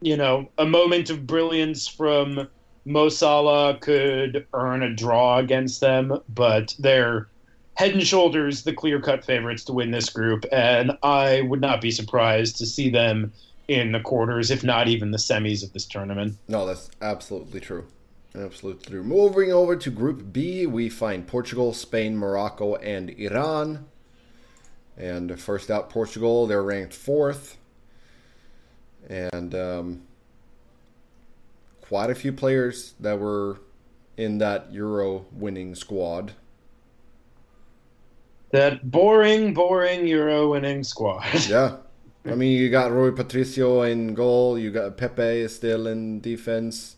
you 0.00 0.16
know, 0.16 0.48
a 0.58 0.66
moment 0.66 1.08
of 1.08 1.26
brilliance 1.26 1.88
from 1.88 2.48
Mo 2.84 3.08
Salah 3.08 3.78
could 3.80 4.46
earn 4.52 4.82
a 4.82 4.92
draw 4.92 5.38
against 5.38 5.80
them, 5.80 6.18
but 6.28 6.74
they're 6.78 7.28
head 7.74 7.92
and 7.92 8.06
shoulders 8.06 8.64
the 8.64 8.72
clear 8.72 9.00
cut 9.00 9.24
favorites 9.24 9.64
to 9.64 9.72
win 9.72 9.90
this 9.90 10.10
group, 10.10 10.44
and 10.52 10.92
I 11.02 11.42
would 11.42 11.60
not 11.60 11.80
be 11.80 11.90
surprised 11.90 12.56
to 12.58 12.66
see 12.66 12.90
them 12.90 13.32
in 13.68 13.92
the 13.92 14.00
quarters, 14.00 14.50
if 14.50 14.62
not 14.64 14.88
even 14.88 15.12
the 15.12 15.18
semis 15.18 15.64
of 15.64 15.72
this 15.72 15.86
tournament. 15.86 16.36
No, 16.48 16.66
that's 16.66 16.90
absolutely 17.00 17.60
true. 17.60 17.86
Absolutely. 18.34 18.98
Moving 18.98 19.52
over 19.52 19.76
to 19.76 19.90
Group 19.90 20.32
B, 20.32 20.66
we 20.66 20.88
find 20.88 21.26
Portugal, 21.26 21.74
Spain, 21.74 22.16
Morocco, 22.16 22.76
and 22.76 23.10
Iran. 23.10 23.86
And 24.96 25.38
first 25.38 25.70
out, 25.70 25.90
Portugal. 25.90 26.46
They're 26.46 26.62
ranked 26.62 26.94
fourth. 26.94 27.58
And 29.08 29.54
um, 29.54 30.02
quite 31.80 32.10
a 32.10 32.14
few 32.14 32.32
players 32.32 32.94
that 33.00 33.18
were 33.18 33.60
in 34.16 34.38
that 34.38 34.72
Euro 34.72 35.26
winning 35.32 35.74
squad. 35.74 36.32
That 38.50 38.90
boring, 38.90 39.54
boring 39.54 40.06
Euro 40.06 40.50
winning 40.50 40.84
squad. 40.84 41.24
Yeah. 41.48 41.76
I 42.24 42.36
mean, 42.36 42.56
you 42.56 42.70
got 42.70 42.92
Rui 42.92 43.10
Patricio 43.10 43.82
in 43.82 44.14
goal. 44.14 44.56
You 44.56 44.70
got 44.70 44.96
Pepe 44.96 45.48
still 45.48 45.88
in 45.88 46.20
defense. 46.20 46.94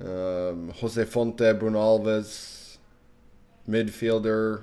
Um, 0.00 0.70
Jose 0.80 1.04
Fonte, 1.04 1.58
Bruno 1.58 1.78
Alves, 1.78 2.78
midfielder, 3.68 4.62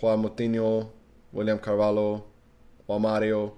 Juan 0.00 0.22
Moutinho, 0.22 0.88
William 1.32 1.58
Carvalho, 1.58 2.24
Juan 2.86 3.02
Mario, 3.02 3.54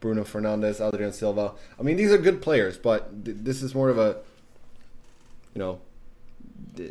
Bruno 0.00 0.22
Fernandes, 0.24 0.80
Adrien 0.80 1.12
Silva. 1.12 1.52
I 1.78 1.82
mean, 1.82 1.96
these 1.96 2.12
are 2.12 2.18
good 2.18 2.42
players, 2.42 2.76
but 2.76 3.24
th- 3.24 3.38
this 3.40 3.62
is 3.62 3.74
more 3.74 3.88
of 3.88 3.98
a, 3.98 4.18
you 5.54 5.58
know, 5.60 5.80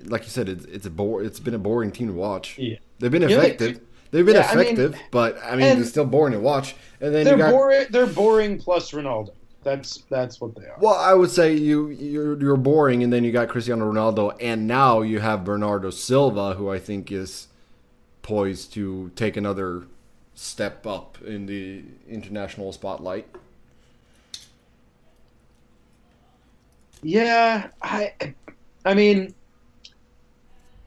like 0.06 0.24
you 0.24 0.30
said, 0.30 0.50
it's 0.50 0.66
it's 0.66 0.86
a 0.86 0.90
bore. 0.90 1.24
It's 1.24 1.40
been 1.40 1.54
a 1.54 1.60
boring 1.60 1.92
team 1.92 2.08
to 2.08 2.14
watch. 2.14 2.58
Yeah. 2.58 2.78
They've 3.00 3.12
been 3.12 3.24
effective. 3.24 3.82
They've 4.12 4.26
been 4.26 4.36
Yeah, 4.36 4.48
I 4.52 4.56
mean- 4.56 4.64
effective, 4.66 4.96
but 5.12 5.38
I 5.44 5.56
mean, 5.56 5.80
it's 5.80 5.90
still 5.90 6.06
boring 6.06 6.34
to 6.34 6.40
watch. 6.40 6.76
And 7.00 7.14
then 7.14 7.24
They're 7.24 7.38
you 7.38 7.44
got 7.44 7.52
boring. 7.52 7.86
They're 7.92 8.08
boring 8.08 8.60
plus 8.60 8.92
Ronaldo. 8.92 9.30
That's 9.64 10.04
that's 10.10 10.40
what 10.40 10.56
they 10.56 10.66
are. 10.66 10.78
Well, 10.80 10.96
I 10.96 11.14
would 11.14 11.30
say 11.30 11.54
you 11.54 11.90
you're, 11.90 12.40
you're 12.40 12.58
boring, 12.58 13.04
and 13.04 13.12
then 13.12 13.24
you 13.24 13.32
got 13.32 13.50
Cristiano 13.50 13.92
Ronaldo, 13.92 14.36
and 14.40 14.68
now 14.68 15.02
you 15.02 15.20
have 15.20 15.44
Bernardo 15.44 15.90
Silva, 15.90 16.54
who 16.54 16.70
I 16.70 16.80
think 16.80 17.12
is 17.12 17.48
poised 18.22 18.74
to 18.74 19.12
take 19.16 19.36
another 19.36 19.84
step 20.34 20.88
up 20.88 21.18
in 21.26 21.46
the 21.46 21.84
international 22.08 22.72
spotlight. 22.72 23.28
Yeah, 27.02 27.68
I 27.82 28.14
I 28.86 28.94
mean 28.94 29.34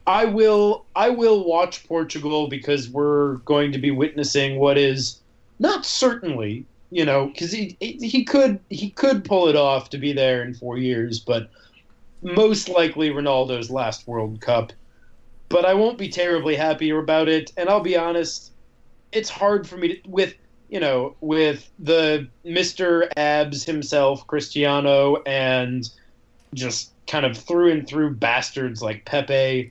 I 0.07 0.25
will 0.25 0.87
I 0.97 1.11
will 1.11 1.45
watch 1.45 1.87
Portugal 1.87 2.49
because 2.49 2.89
we're 2.89 3.35
going 3.39 3.73
to 3.73 3.79
be 3.79 3.91
witnessing 3.91 4.59
what 4.59 4.77
is 4.79 5.21
not 5.59 5.85
certainly, 5.87 6.67
you 6.93 7.07
know, 7.07 7.33
cuz 7.37 7.51
he 7.51 7.77
he 7.81 8.23
could 8.23 8.61
he 8.69 8.91
could 8.91 9.25
pull 9.25 9.49
it 9.49 9.57
off 9.57 9.89
to 9.91 9.99
be 9.99 10.13
there 10.13 10.45
in 10.45 10.53
4 10.55 10.77
years, 10.77 11.19
but 11.19 11.49
most 12.23 12.69
likely 12.69 13.11
Ronaldo's 13.11 13.71
last 13.71 14.07
World 14.07 14.41
Cup. 14.41 14.73
But 15.49 15.65
I 15.65 15.75
won't 15.75 15.99
be 15.99 16.09
terribly 16.09 16.55
happy 16.55 16.91
about 16.91 17.29
it, 17.29 17.51
and 17.57 17.69
I'll 17.69 17.81
be 17.81 17.97
honest, 17.97 18.53
it's 19.11 19.31
hard 19.31 19.67
for 19.67 19.79
me 19.79 19.89
to 19.89 20.09
with 20.09 20.35
you 20.69 20.81
know, 20.81 21.15
with 21.21 21.71
the 21.79 22.27
Mr. 22.47 23.07
Abs 23.19 23.63
himself, 23.65 24.27
Cristiano, 24.27 25.23
and 25.27 25.87
just 26.55 26.93
kind 27.07 27.27
of 27.27 27.37
through 27.37 27.73
and 27.73 27.87
through 27.87 28.15
bastards 28.15 28.81
like 28.81 29.05
Pepe. 29.05 29.71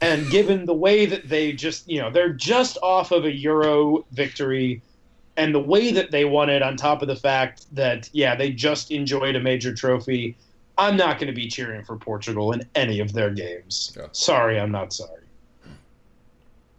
And 0.00 0.30
given 0.30 0.64
the 0.64 0.72
way 0.72 1.04
that 1.04 1.28
they 1.28 1.52
just, 1.52 1.86
you 1.86 2.00
know, 2.00 2.10
they're 2.10 2.32
just 2.32 2.78
off 2.82 3.12
of 3.12 3.26
a 3.26 3.34
Euro 3.34 4.06
victory 4.12 4.80
and 5.38 5.54
the 5.54 5.60
way 5.60 5.92
that 5.92 6.10
they 6.10 6.24
won 6.24 6.50
it, 6.50 6.62
on 6.62 6.76
top 6.76 7.00
of 7.00 7.08
the 7.08 7.16
fact 7.16 7.66
that, 7.74 8.10
yeah, 8.12 8.34
they 8.34 8.50
just 8.50 8.90
enjoyed 8.90 9.36
a 9.36 9.40
major 9.40 9.72
trophy, 9.72 10.36
I'm 10.76 10.96
not 10.96 11.18
going 11.18 11.28
to 11.28 11.32
be 11.32 11.48
cheering 11.48 11.84
for 11.84 11.96
Portugal 11.96 12.52
in 12.52 12.68
any 12.74 13.00
of 13.00 13.12
their 13.12 13.30
games. 13.30 13.96
Yeah. 13.96 14.08
Sorry, 14.12 14.60
I'm 14.60 14.72
not 14.72 14.92
sorry. 14.92 15.22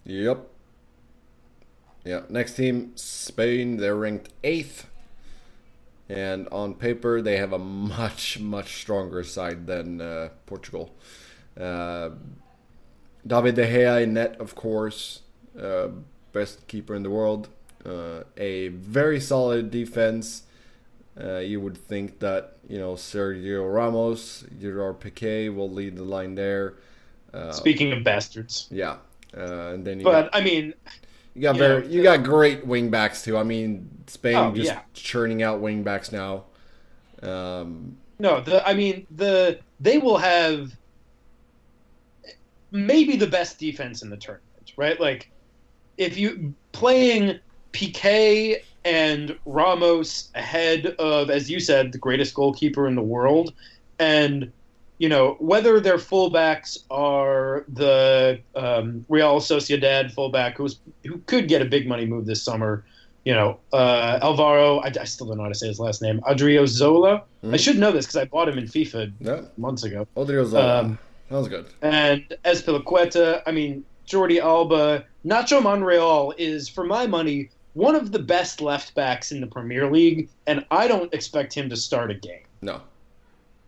Yep. 0.04 0.48
Yeah. 2.06 2.22
Next 2.30 2.54
team, 2.56 2.92
Spain. 2.96 3.78
They're 3.78 3.96
ranked 3.96 4.30
eighth, 4.44 4.88
and 6.08 6.48
on 6.50 6.74
paper 6.74 7.22
they 7.22 7.38
have 7.38 7.54
a 7.54 7.60
much 7.60 8.40
much 8.40 8.78
stronger 8.82 9.24
side 9.24 9.68
than 9.68 10.02
uh, 10.02 10.30
Portugal. 10.46 10.96
Uh, 11.60 12.12
David 13.28 13.56
De 13.56 13.68
Gea 13.68 14.04
in 14.04 14.14
net, 14.14 14.38
of 14.40 14.56
course, 14.56 15.22
uh, 15.62 15.90
best 16.32 16.68
keeper 16.68 16.96
in 16.96 17.04
the 17.04 17.10
world. 17.10 17.50
Uh, 17.86 18.24
a 18.38 18.68
very 18.70 19.20
solid 19.20 19.72
defense. 19.72 20.44
Uh, 21.20 21.38
you 21.38 21.60
would 21.62 21.78
think 21.78 22.20
that 22.20 22.58
you 22.68 22.78
know 22.78 22.94
Sergio 22.94 23.74
Ramos, 23.74 24.46
Gerard 24.60 25.00
Piqué 25.00 25.54
will 25.54 25.70
lead 25.70 25.96
the 25.98 26.04
line 26.04 26.36
there. 26.36 26.76
Uh, 27.34 27.52
Speaking 27.52 27.92
of 27.92 28.04
bastards. 28.04 28.68
yeah, 28.72 28.98
uh, 29.38 29.74
and 29.74 29.86
then 29.86 30.00
you 30.00 30.06
got- 30.06 30.32
But, 30.32 30.36
I 30.36 30.42
mean, 30.44 30.74
you 31.36 31.42
got 31.42 31.56
You 31.56 31.60
very, 31.60 31.82
know, 31.82 31.88
you 31.88 32.04
got 32.04 32.24
great 32.24 32.66
wing 32.66 32.90
backs 32.90 33.22
too. 33.22 33.38
I 33.38 33.44
mean, 33.44 33.90
Spain 34.08 34.36
Oh, 34.36 34.52
just 34.54 34.72
yeah. 34.72 34.82
churning 34.94 35.44
out 35.44 35.60
wing 35.62 35.84
backs 35.84 36.12
now. 36.12 36.46
Um, 37.22 37.98
No, 38.18 38.42
the 38.42 38.66
I 38.68 38.74
mean 38.74 39.06
the 39.12 39.60
they 39.80 39.98
will 39.98 40.18
have 40.18 40.72
maybe 42.72 43.16
the 43.16 43.28
best 43.28 43.60
defense 43.60 44.02
in 44.02 44.10
the 44.10 44.18
tournament, 44.18 44.74
right? 44.78 45.00
Like 45.00 45.30
if 45.98 46.18
you 46.18 46.54
playing 46.72 47.40
Piqué 47.74 48.58
and 48.86 49.38
Ramos 49.46 50.30
ahead 50.36 50.88
of, 51.00 51.30
as 51.30 51.50
you 51.50 51.60
said, 51.60 51.92
the 51.92 51.98
greatest 51.98 52.34
goalkeeper 52.34 52.88
in 52.88 52.96
the 52.96 53.02
world, 53.02 53.54
and 54.00 54.52
you 54.98 55.08
know 55.10 55.36
whether 55.40 55.80
their 55.80 55.98
fullbacks 55.98 56.78
are 56.90 57.66
the 57.72 58.40
um, 58.56 59.06
Real 59.10 59.40
Sociedad 59.40 60.12
fullback 60.12 60.58
who's 60.58 60.80
who 61.06 61.20
could 61.28 61.48
get 61.48 61.62
a 61.62 61.66
big 61.66 61.88
money 61.88 62.06
move 62.06 62.26
this 62.26 62.42
summer. 62.44 62.84
You 63.26 63.34
know, 63.34 63.60
uh, 63.74 64.20
Alvaro. 64.22 64.80
I, 64.80 64.88
I 65.00 65.04
still 65.04 65.28
don't 65.28 65.38
know 65.38 65.44
how 65.44 65.50
to 65.50 65.56
say 65.56 65.68
his 65.68 65.80
last 65.80 66.02
name. 66.02 66.22
Adrio 66.22 66.66
Zola. 66.66 67.24
I 67.44 67.48
Mhm. 67.48 67.60
should 67.60 67.78
know 67.78 67.92
this 67.92 68.06
because 68.06 68.16
I 68.16 68.26
bought 68.26 68.48
him 68.50 68.58
in 68.58 68.66
FIFA 68.66 69.12
yeah, 69.20 69.42
months 69.58 69.84
ago. 69.84 70.08
Odriozola. 70.16 70.80
Um, 70.80 71.00
that 71.30 71.38
was 71.38 71.48
good. 71.50 71.66
And 71.82 72.24
Azpilicueta, 72.46 73.42
I 73.46 73.52
mean, 73.52 73.84
Jordi 74.08 74.40
Alba, 74.40 75.06
Nacho 75.26 75.62
Monreal 75.62 76.34
is, 76.38 76.70
for 76.70 76.84
my 76.86 77.06
money, 77.08 77.50
one 77.80 77.96
of 77.96 78.12
the 78.12 78.20
best 78.20 78.60
left 78.62 78.94
backs 78.94 79.32
in 79.32 79.40
the 79.42 79.48
Premier 79.48 79.90
League, 79.90 80.28
and 80.48 80.66
I 80.70 80.88
don't 80.88 81.14
expect 81.14 81.54
him 81.54 81.70
to 81.70 81.78
start 81.78 82.12
a 82.12 82.14
game. 82.16 82.46
No, 82.62 82.82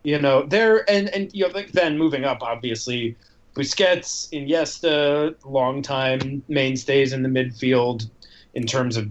You 0.04 0.18
know, 0.18 0.44
there 0.54 0.88
and 0.90 1.08
and 1.14 1.32
you 1.34 1.46
know, 1.48 1.54
like, 1.54 1.72
then 1.72 1.96
moving 1.96 2.24
up, 2.24 2.42
obviously, 2.42 3.16
Busquets, 3.54 4.28
Iniesta, 4.32 5.34
longtime 5.44 6.42
mainstays 6.48 7.12
in 7.12 7.22
the 7.22 7.28
midfield 7.28 8.08
in 8.54 8.66
terms 8.66 8.96
of 8.96 9.08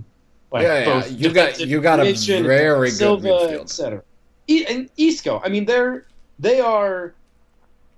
like 0.51 0.63
Yeah, 0.63 0.79
yeah, 0.87 1.05
you 1.07 1.29
got- 1.31 1.59
you 1.59 1.81
got 1.81 1.99
a 1.99 2.03
very 2.03 2.89
good 2.89 2.93
Silva, 2.97 3.27
midfield. 3.27 3.61
etc. 3.61 4.03
E- 4.47 4.65
and 4.67 4.89
Isco, 4.97 5.41
I 5.43 5.49
mean, 5.49 5.65
they're 5.65 6.05
they 6.39 6.59
are 6.59 7.13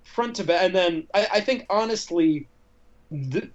front 0.03 0.35
to 0.37 0.43
back, 0.43 0.63
and 0.63 0.75
then 0.75 1.07
I, 1.13 1.27
I 1.35 1.39
think 1.41 1.65
honestly, 1.69 2.47
the 3.11 3.49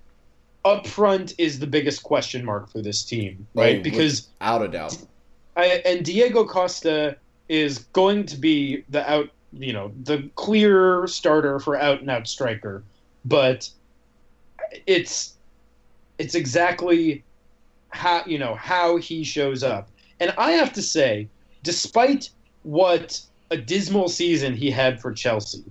up 0.68 0.86
front 0.86 1.34
is 1.38 1.58
the 1.58 1.66
biggest 1.66 2.02
question 2.02 2.44
mark 2.44 2.70
for 2.70 2.80
this 2.82 3.02
team, 3.02 3.46
oh, 3.56 3.62
right? 3.62 3.78
Oh, 3.78 3.82
because 3.82 4.28
out 4.40 4.62
of 4.62 4.72
doubt. 4.72 4.96
I, 5.56 5.82
and 5.84 6.04
Diego 6.04 6.44
Costa 6.44 7.16
is 7.48 7.78
going 7.92 8.26
to 8.26 8.36
be 8.36 8.84
the 8.90 9.10
out, 9.10 9.30
you 9.52 9.72
know, 9.72 9.92
the 10.04 10.28
clear 10.34 11.06
starter 11.06 11.58
for 11.58 11.76
out 11.76 12.00
and 12.00 12.10
out 12.10 12.28
striker, 12.28 12.84
but 13.24 13.68
it's 14.86 15.34
it's 16.18 16.34
exactly 16.34 17.24
how 17.90 18.22
you 18.26 18.38
know 18.38 18.54
how 18.54 18.96
he 18.96 19.24
shows 19.24 19.62
up. 19.62 19.88
And 20.20 20.34
I 20.36 20.52
have 20.52 20.72
to 20.74 20.82
say, 20.82 21.28
despite 21.62 22.30
what 22.62 23.20
a 23.50 23.56
dismal 23.56 24.08
season 24.08 24.54
he 24.54 24.70
had 24.70 25.00
for 25.00 25.12
Chelsea, 25.12 25.64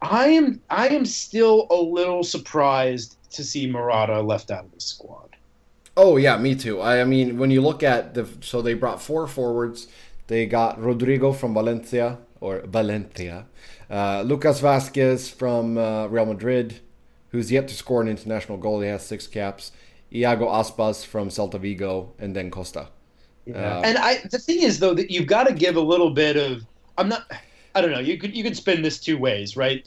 I 0.00 0.28
am 0.28 0.60
I 0.70 0.88
am 0.88 1.04
still 1.04 1.66
a 1.70 1.76
little 1.76 2.24
surprised 2.24 3.16
to 3.34 3.44
see 3.44 3.66
Murata 3.66 4.20
left 4.20 4.50
out 4.50 4.64
of 4.64 4.72
the 4.72 4.80
squad. 4.80 5.36
Oh 5.96 6.16
yeah, 6.16 6.36
me 6.38 6.54
too. 6.54 6.80
I, 6.80 7.00
I 7.00 7.04
mean, 7.04 7.38
when 7.38 7.50
you 7.50 7.60
look 7.60 7.82
at 7.82 8.14
the 8.14 8.26
so 8.40 8.60
they 8.62 8.74
brought 8.74 9.00
four 9.02 9.26
forwards. 9.26 9.86
They 10.26 10.46
got 10.46 10.80
Rodrigo 10.80 11.32
from 11.32 11.52
Valencia 11.52 12.16
or 12.40 12.62
Valencia, 12.64 13.44
uh, 13.90 14.22
Lucas 14.22 14.58
Vasquez 14.60 15.28
from 15.28 15.76
uh, 15.76 16.06
Real 16.06 16.24
Madrid, 16.24 16.80
who's 17.30 17.52
yet 17.52 17.68
to 17.68 17.74
score 17.74 18.00
an 18.00 18.08
international 18.08 18.56
goal. 18.56 18.80
He 18.80 18.88
has 18.88 19.04
six 19.06 19.26
caps. 19.26 19.70
Iago 20.12 20.46
Aspas 20.48 21.04
from 21.04 21.28
Celta 21.28 21.60
Vigo, 21.60 22.12
and 22.18 22.34
then 22.34 22.50
Costa. 22.50 22.88
Yeah. 23.44 23.56
Uh, 23.78 23.82
and 23.84 23.98
I 23.98 24.20
the 24.30 24.38
thing 24.38 24.62
is 24.62 24.78
though 24.78 24.94
that 24.94 25.10
you've 25.10 25.26
got 25.26 25.46
to 25.46 25.52
give 25.52 25.76
a 25.76 25.80
little 25.80 26.10
bit 26.10 26.36
of 26.36 26.62
I'm 26.96 27.10
not 27.10 27.30
I 27.74 27.82
don't 27.82 27.90
know 27.90 27.98
you 28.00 28.16
could 28.16 28.34
you 28.34 28.42
could 28.42 28.56
spin 28.56 28.80
this 28.80 28.98
two 28.98 29.18
ways 29.18 29.54
right 29.56 29.86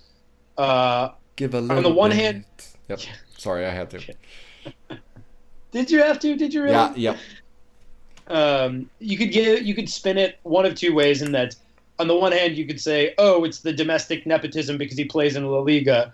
uh, 0.60 1.10
Give 1.36 1.56
a 1.56 1.62
little 1.62 1.78
On 1.78 1.84
the 1.84 1.90
one 1.90 2.12
bit. 2.12 2.20
hand- 2.20 2.44
Yep. 2.90 3.00
Sorry, 3.38 3.66
I 3.66 3.70
had 3.70 3.90
to. 3.92 4.00
did 5.72 5.92
you 5.92 6.02
have 6.02 6.20
to 6.20 6.36
did 6.36 6.54
you 6.54 6.64
really 6.64 6.74
Yeah. 6.76 6.94
Yep. 6.96 7.18
um, 8.28 8.90
you 9.00 9.18
could 9.18 9.32
get 9.32 9.64
you 9.64 9.76
could 9.76 9.90
spin 9.90 10.18
it 10.18 10.40
one 10.44 10.66
of 10.66 10.76
two 10.76 10.94
ways 10.94 11.22
in 11.22 11.32
that 11.34 11.56
on 12.00 12.08
the 12.08 12.16
one 12.16 12.32
hand 12.32 12.58
you 12.58 12.66
could 12.66 12.80
say 12.80 13.14
oh 13.18 13.44
it's 13.44 13.60
the 13.60 13.74
domestic 13.74 14.26
nepotism 14.26 14.78
because 14.78 14.98
he 14.98 15.06
plays 15.06 15.36
in 15.36 15.46
La 15.46 15.60
Liga 15.60 16.14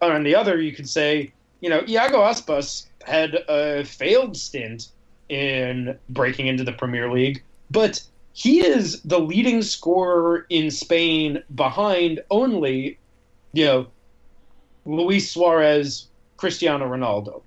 or 0.00 0.12
on 0.12 0.24
the 0.24 0.34
other 0.34 0.60
you 0.60 0.72
could 0.72 0.88
say 0.88 1.32
you 1.60 1.68
know 1.70 1.82
Iago 1.86 2.18
Aspas 2.20 2.86
had 3.04 3.34
a 3.48 3.84
failed 3.84 4.36
stint 4.36 4.88
in 5.28 5.98
breaking 6.08 6.46
into 6.46 6.64
the 6.64 6.72
Premier 6.72 7.10
League 7.10 7.42
but 7.70 8.02
he 8.34 8.64
is 8.64 9.02
the 9.02 9.18
leading 9.20 9.62
scorer 9.62 10.46
in 10.48 10.70
Spain 10.70 11.42
behind 11.54 12.20
only 12.30 12.98
you 13.52 13.64
know 13.64 13.86
Luis 14.84 15.30
Suarez 15.30 16.08
Cristiano 16.42 16.84
Ronaldo 16.86 17.42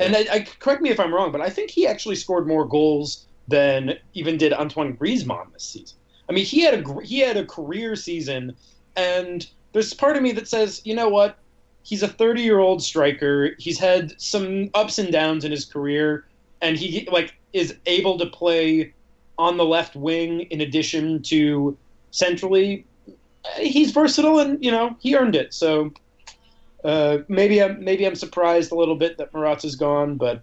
and 0.00 0.16
I, 0.16 0.26
I 0.32 0.40
correct 0.58 0.82
me 0.82 0.90
if 0.90 0.98
I'm 0.98 1.12
wrong, 1.12 1.30
but 1.30 1.40
I 1.40 1.50
think 1.50 1.70
he 1.70 1.86
actually 1.86 2.16
scored 2.16 2.46
more 2.46 2.64
goals 2.64 3.26
than 3.48 3.98
even 4.14 4.38
did 4.38 4.52
Antoine 4.52 4.96
Griezmann 4.96 5.52
this 5.52 5.64
season. 5.64 5.98
I 6.28 6.32
mean, 6.32 6.44
he 6.44 6.62
had 6.62 6.74
a 6.74 7.00
he 7.02 7.20
had 7.20 7.36
a 7.36 7.44
career 7.44 7.94
season, 7.96 8.56
and 8.96 9.46
there's 9.72 9.92
part 9.92 10.16
of 10.16 10.22
me 10.22 10.32
that 10.32 10.48
says, 10.48 10.80
you 10.84 10.94
know 10.94 11.08
what? 11.08 11.38
He's 11.82 12.02
a 12.02 12.08
30 12.08 12.42
year 12.42 12.58
old 12.58 12.82
striker. 12.82 13.50
He's 13.58 13.78
had 13.78 14.18
some 14.20 14.70
ups 14.74 14.98
and 14.98 15.12
downs 15.12 15.44
in 15.44 15.50
his 15.50 15.64
career, 15.64 16.24
and 16.62 16.76
he 16.76 17.06
like 17.12 17.34
is 17.52 17.76
able 17.86 18.18
to 18.18 18.26
play 18.26 18.94
on 19.38 19.56
the 19.56 19.64
left 19.64 19.96
wing 19.96 20.42
in 20.42 20.60
addition 20.60 21.22
to 21.24 21.76
centrally. 22.10 22.86
he's 23.56 23.90
versatile, 23.90 24.38
and 24.38 24.64
you 24.64 24.70
know 24.70 24.96
he 25.00 25.14
earned 25.14 25.36
it. 25.36 25.52
So 25.52 25.92
uh, 26.84 27.18
maybe 27.28 27.62
I'm 27.62 27.82
maybe 27.84 28.06
I'm 28.06 28.14
surprised 28.14 28.72
a 28.72 28.74
little 28.74 28.96
bit 28.96 29.18
that 29.18 29.32
Morata's 29.34 29.76
gone, 29.76 30.16
but 30.16 30.40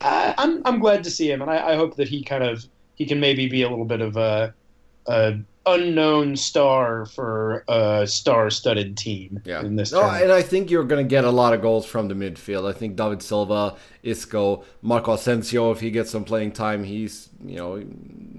I, 0.00 0.34
I'm 0.38 0.62
I'm 0.66 0.78
glad 0.78 1.04
to 1.04 1.10
see 1.10 1.30
him, 1.30 1.42
and 1.42 1.50
I, 1.50 1.72
I 1.72 1.76
hope 1.76 1.96
that 1.96 2.08
he 2.08 2.22
kind 2.22 2.44
of 2.44 2.64
he 2.94 3.06
can 3.06 3.20
maybe 3.20 3.48
be 3.48 3.62
a 3.62 3.68
little 3.68 3.84
bit 3.84 4.00
of 4.00 4.16
a, 4.16 4.54
a 5.06 5.38
unknown 5.66 6.36
star 6.36 7.06
for 7.06 7.64
a 7.68 8.06
star-studded 8.06 8.96
team 8.96 9.40
Yeah. 9.44 9.60
in 9.62 9.74
this 9.76 9.90
No, 9.92 9.98
tournament. 10.00 10.24
and 10.24 10.32
I 10.32 10.40
think 10.40 10.70
you're 10.70 10.84
going 10.84 11.04
to 11.04 11.08
get 11.08 11.24
a 11.24 11.30
lot 11.30 11.52
of 11.54 11.60
goals 11.60 11.84
from 11.84 12.06
the 12.08 12.14
midfield. 12.14 12.68
I 12.68 12.72
think 12.72 12.94
David 12.96 13.20
Silva, 13.20 13.74
Isco, 14.04 14.64
Marco 14.80 15.12
Asensio, 15.14 15.72
if 15.72 15.80
he 15.80 15.90
gets 15.90 16.10
some 16.10 16.24
playing 16.24 16.52
time, 16.52 16.84
he's 16.84 17.28
you 17.44 17.56
know 17.56 17.82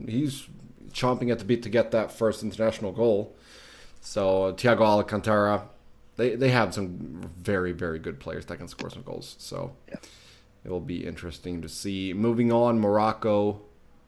he's 0.08 0.48
chomping 0.92 1.32
at 1.32 1.40
the 1.40 1.46
bit 1.46 1.64
to 1.64 1.70
get 1.70 1.92
that 1.92 2.12
first 2.12 2.44
international 2.44 2.92
goal. 2.92 3.36
So 4.02 4.54
Thiago 4.54 4.82
Alcantara, 4.82 5.64
they 6.18 6.36
they 6.36 6.50
have 6.50 6.74
some 6.74 7.32
very 7.38 7.72
very 7.72 8.00
good 8.00 8.20
players 8.20 8.46
that 8.48 8.58
can 8.58 8.68
score 8.68 8.90
some 8.90 9.04
goals. 9.04 9.36
So 9.40 9.74
it 10.68 10.70
will 10.70 10.82
be 10.82 11.06
interesting 11.06 11.62
to 11.62 11.70
see. 11.70 12.14
Moving 12.14 12.52
on, 12.52 12.80
Morocco, 12.80 13.62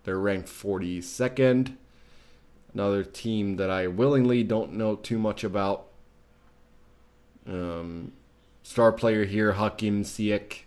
they're 0.04 0.20
ranked 0.20 0.50
42nd. 0.50 1.78
Another 2.74 3.04
team 3.04 3.56
that 3.56 3.70
I 3.70 3.88
willingly 3.88 4.44
don't 4.44 4.74
know 4.74 4.96
too 4.96 5.18
much 5.18 5.44
about. 5.44 5.86
Um, 7.48 8.12
star 8.62 8.92
player 8.92 9.26
here, 9.26 9.54
Hakim 9.54 10.04
Ziyech, 10.04 10.60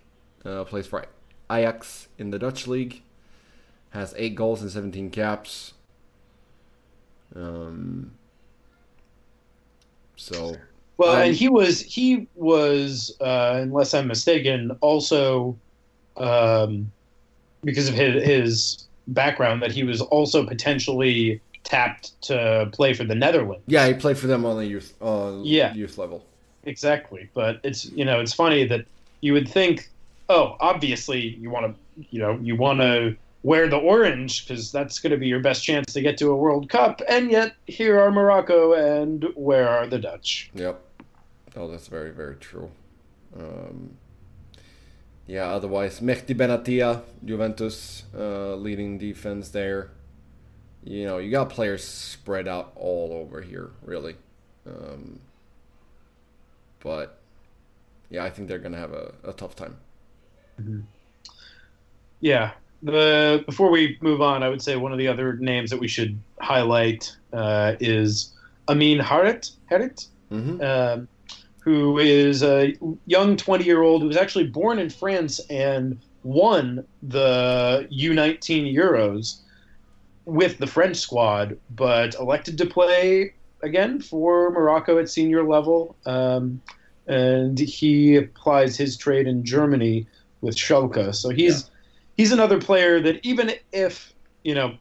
uh, 0.44 0.64
plays 0.64 0.86
for 0.86 1.04
Ajax 1.50 2.08
in 2.18 2.30
the 2.30 2.38
Dutch 2.38 2.66
league. 2.66 3.02
Has 3.90 4.14
eight 4.16 4.34
goals 4.34 4.62
and 4.62 4.70
17 4.70 5.10
caps. 5.10 5.74
Um, 7.36 8.12
so 10.16 10.56
Well, 11.02 11.16
Um, 11.16 11.22
and 11.22 11.34
he 11.34 11.48
was 11.48 11.80
he 11.80 12.28
was, 12.36 13.16
uh, 13.20 13.58
unless 13.60 13.92
I'm 13.92 14.06
mistaken, 14.06 14.70
also 14.80 15.58
um, 16.16 16.92
because 17.64 17.88
of 17.88 17.94
his, 17.94 18.22
his 18.22 18.84
background 19.08 19.62
that 19.62 19.72
he 19.72 19.82
was 19.82 20.00
also 20.00 20.46
potentially 20.46 21.40
tapped 21.64 22.20
to 22.22 22.68
play 22.72 22.92
for 22.94 23.02
the 23.04 23.14
Netherlands. 23.16 23.64
yeah, 23.66 23.86
he 23.88 23.94
played 23.94 24.16
for 24.16 24.28
them 24.28 24.44
on 24.44 24.56
the 24.58 24.66
youth 24.66 24.94
uh, 25.02 25.32
Yeah. 25.42 25.74
youth 25.74 25.98
level. 25.98 26.24
Exactly, 26.64 27.28
but 27.34 27.58
it's 27.64 27.84
you 27.86 28.04
know 28.04 28.20
it's 28.20 28.32
funny 28.32 28.64
that 28.66 28.86
you 29.22 29.32
would 29.32 29.48
think, 29.48 29.88
oh, 30.28 30.56
obviously 30.60 31.20
you 31.20 31.50
want 31.50 31.66
to 31.66 32.04
you 32.10 32.20
know 32.20 32.38
you 32.40 32.54
want 32.54 32.78
to 32.80 33.16
wear 33.42 33.66
the 33.68 33.76
orange 33.76 34.46
because 34.46 34.70
that's 34.70 35.00
going 35.00 35.10
to 35.10 35.16
be 35.16 35.26
your 35.26 35.40
best 35.40 35.64
chance 35.64 35.92
to 35.92 36.00
get 36.00 36.16
to 36.18 36.30
a 36.30 36.36
World 36.36 36.68
Cup, 36.68 37.02
and 37.08 37.28
yet 37.32 37.54
here 37.66 37.98
are 37.98 38.12
Morocco 38.12 38.74
and 38.74 39.26
where 39.34 39.68
are 39.68 39.88
the 39.88 39.98
Dutch? 39.98 40.48
Yep. 40.54 40.80
Oh, 41.56 41.68
that's 41.68 41.88
very, 41.88 42.10
very 42.10 42.36
true. 42.36 42.70
Um, 43.38 43.96
yeah, 45.26 45.50
otherwise, 45.50 46.00
Mehdi 46.00 46.34
Benatia, 46.34 47.02
Juventus, 47.24 48.04
uh, 48.16 48.54
leading 48.56 48.98
defense 48.98 49.50
there. 49.50 49.90
You 50.84 51.04
know, 51.04 51.18
you 51.18 51.30
got 51.30 51.50
players 51.50 51.84
spread 51.84 52.48
out 52.48 52.72
all 52.74 53.12
over 53.12 53.40
here, 53.40 53.70
really. 53.82 54.16
Um, 54.66 55.20
but, 56.80 57.18
yeah, 58.10 58.24
I 58.24 58.30
think 58.30 58.48
they're 58.48 58.58
going 58.58 58.72
to 58.72 58.78
have 58.78 58.92
a, 58.92 59.12
a 59.24 59.32
tough 59.32 59.54
time. 59.54 59.76
Yeah. 62.20 62.52
The 62.82 63.44
before 63.46 63.70
we 63.70 63.96
move 64.00 64.20
on, 64.20 64.42
I 64.42 64.48
would 64.48 64.60
say 64.60 64.74
one 64.74 64.90
of 64.90 64.98
the 64.98 65.06
other 65.06 65.34
names 65.34 65.70
that 65.70 65.78
we 65.78 65.86
should 65.86 66.18
highlight 66.40 67.16
uh, 67.32 67.76
is 67.78 68.34
Amin 68.68 68.98
Harit. 68.98 69.52
Harit, 69.70 70.08
hmm 70.30 70.60
um, 70.60 71.06
who 71.64 71.98
is 71.98 72.42
a 72.42 72.74
young 73.06 73.36
20 73.36 73.64
year 73.64 73.82
old 73.82 74.02
who 74.02 74.08
was 74.08 74.16
actually 74.16 74.46
born 74.46 74.78
in 74.78 74.90
France 74.90 75.40
and 75.48 75.98
won 76.24 76.84
the 77.02 77.88
U19 77.92 78.74
Euros 78.74 79.40
with 80.24 80.58
the 80.58 80.66
French 80.66 80.96
squad, 80.96 81.58
but 81.70 82.14
elected 82.16 82.58
to 82.58 82.66
play 82.66 83.34
again 83.62 84.00
for 84.00 84.50
Morocco 84.50 84.98
at 84.98 85.08
senior 85.08 85.46
level. 85.46 85.96
Um, 86.04 86.60
and 87.06 87.58
he 87.58 88.16
applies 88.16 88.76
his 88.76 88.96
trade 88.96 89.26
in 89.26 89.44
Germany 89.44 90.06
with 90.40 90.56
Schalke. 90.56 91.14
So 91.14 91.30
he's 91.30 91.70
he's 92.16 92.32
another 92.32 92.60
player 92.60 93.00
that 93.00 93.24
even 93.24 93.52
if 93.72 94.12
you 94.44 94.54
know 94.54 94.76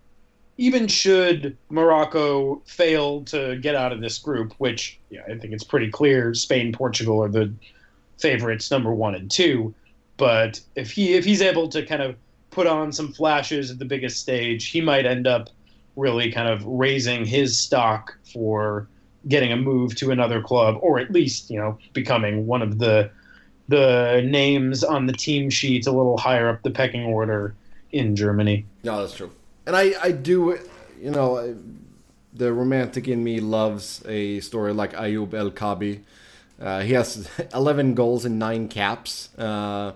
even 0.57 0.87
should 0.87 1.57
Morocco 1.69 2.61
fail 2.65 3.23
to 3.25 3.57
get 3.57 3.75
out 3.75 3.91
of 3.91 4.01
this 4.01 4.17
group, 4.17 4.53
which 4.57 4.99
yeah, 5.09 5.21
I 5.29 5.37
think 5.37 5.53
it's 5.53 5.63
pretty 5.63 5.89
clear 5.89 6.33
Spain, 6.33 6.71
Portugal 6.71 7.23
are 7.23 7.29
the 7.29 7.51
favorites, 8.19 8.69
number 8.69 8.93
one 8.93 9.15
and 9.15 9.29
two. 9.29 9.73
But 10.17 10.61
if 10.75 10.91
he 10.91 11.13
if 11.13 11.25
he's 11.25 11.41
able 11.41 11.67
to 11.69 11.85
kind 11.85 12.01
of 12.01 12.15
put 12.51 12.67
on 12.67 12.91
some 12.91 13.11
flashes 13.11 13.71
at 13.71 13.79
the 13.79 13.85
biggest 13.85 14.19
stage, 14.19 14.67
he 14.67 14.81
might 14.81 15.05
end 15.05 15.25
up 15.25 15.49
really 15.95 16.31
kind 16.31 16.47
of 16.47 16.63
raising 16.65 17.25
his 17.25 17.57
stock 17.57 18.17
for 18.31 18.87
getting 19.27 19.51
a 19.51 19.57
move 19.57 19.95
to 19.95 20.11
another 20.11 20.41
club, 20.41 20.77
or 20.81 20.99
at 20.99 21.11
least 21.11 21.49
you 21.49 21.57
know 21.57 21.77
becoming 21.93 22.45
one 22.45 22.61
of 22.61 22.77
the 22.77 23.09
the 23.67 24.21
names 24.25 24.83
on 24.83 25.05
the 25.05 25.13
team 25.13 25.49
sheet 25.49 25.87
a 25.87 25.91
little 25.91 26.17
higher 26.17 26.49
up 26.49 26.61
the 26.61 26.71
pecking 26.71 27.05
order 27.05 27.55
in 27.91 28.15
Germany. 28.15 28.65
Yeah, 28.83 28.97
that's 28.97 29.15
true. 29.15 29.31
And 29.65 29.75
I, 29.75 29.93
I 30.01 30.11
do, 30.11 30.57
you 30.99 31.11
know, 31.11 31.55
the 32.33 32.51
romantic 32.53 33.07
in 33.07 33.23
me 33.23 33.39
loves 33.39 34.03
a 34.07 34.39
story 34.39 34.73
like 34.73 34.93
Ayoub 34.93 35.33
El 35.33 35.51
Kaabi. 35.51 36.01
Uh, 36.59 36.81
he 36.81 36.93
has 36.93 37.29
11 37.53 37.93
goals 37.93 38.25
and 38.25 38.39
9 38.39 38.67
caps 38.67 39.35
uh, 39.37 39.93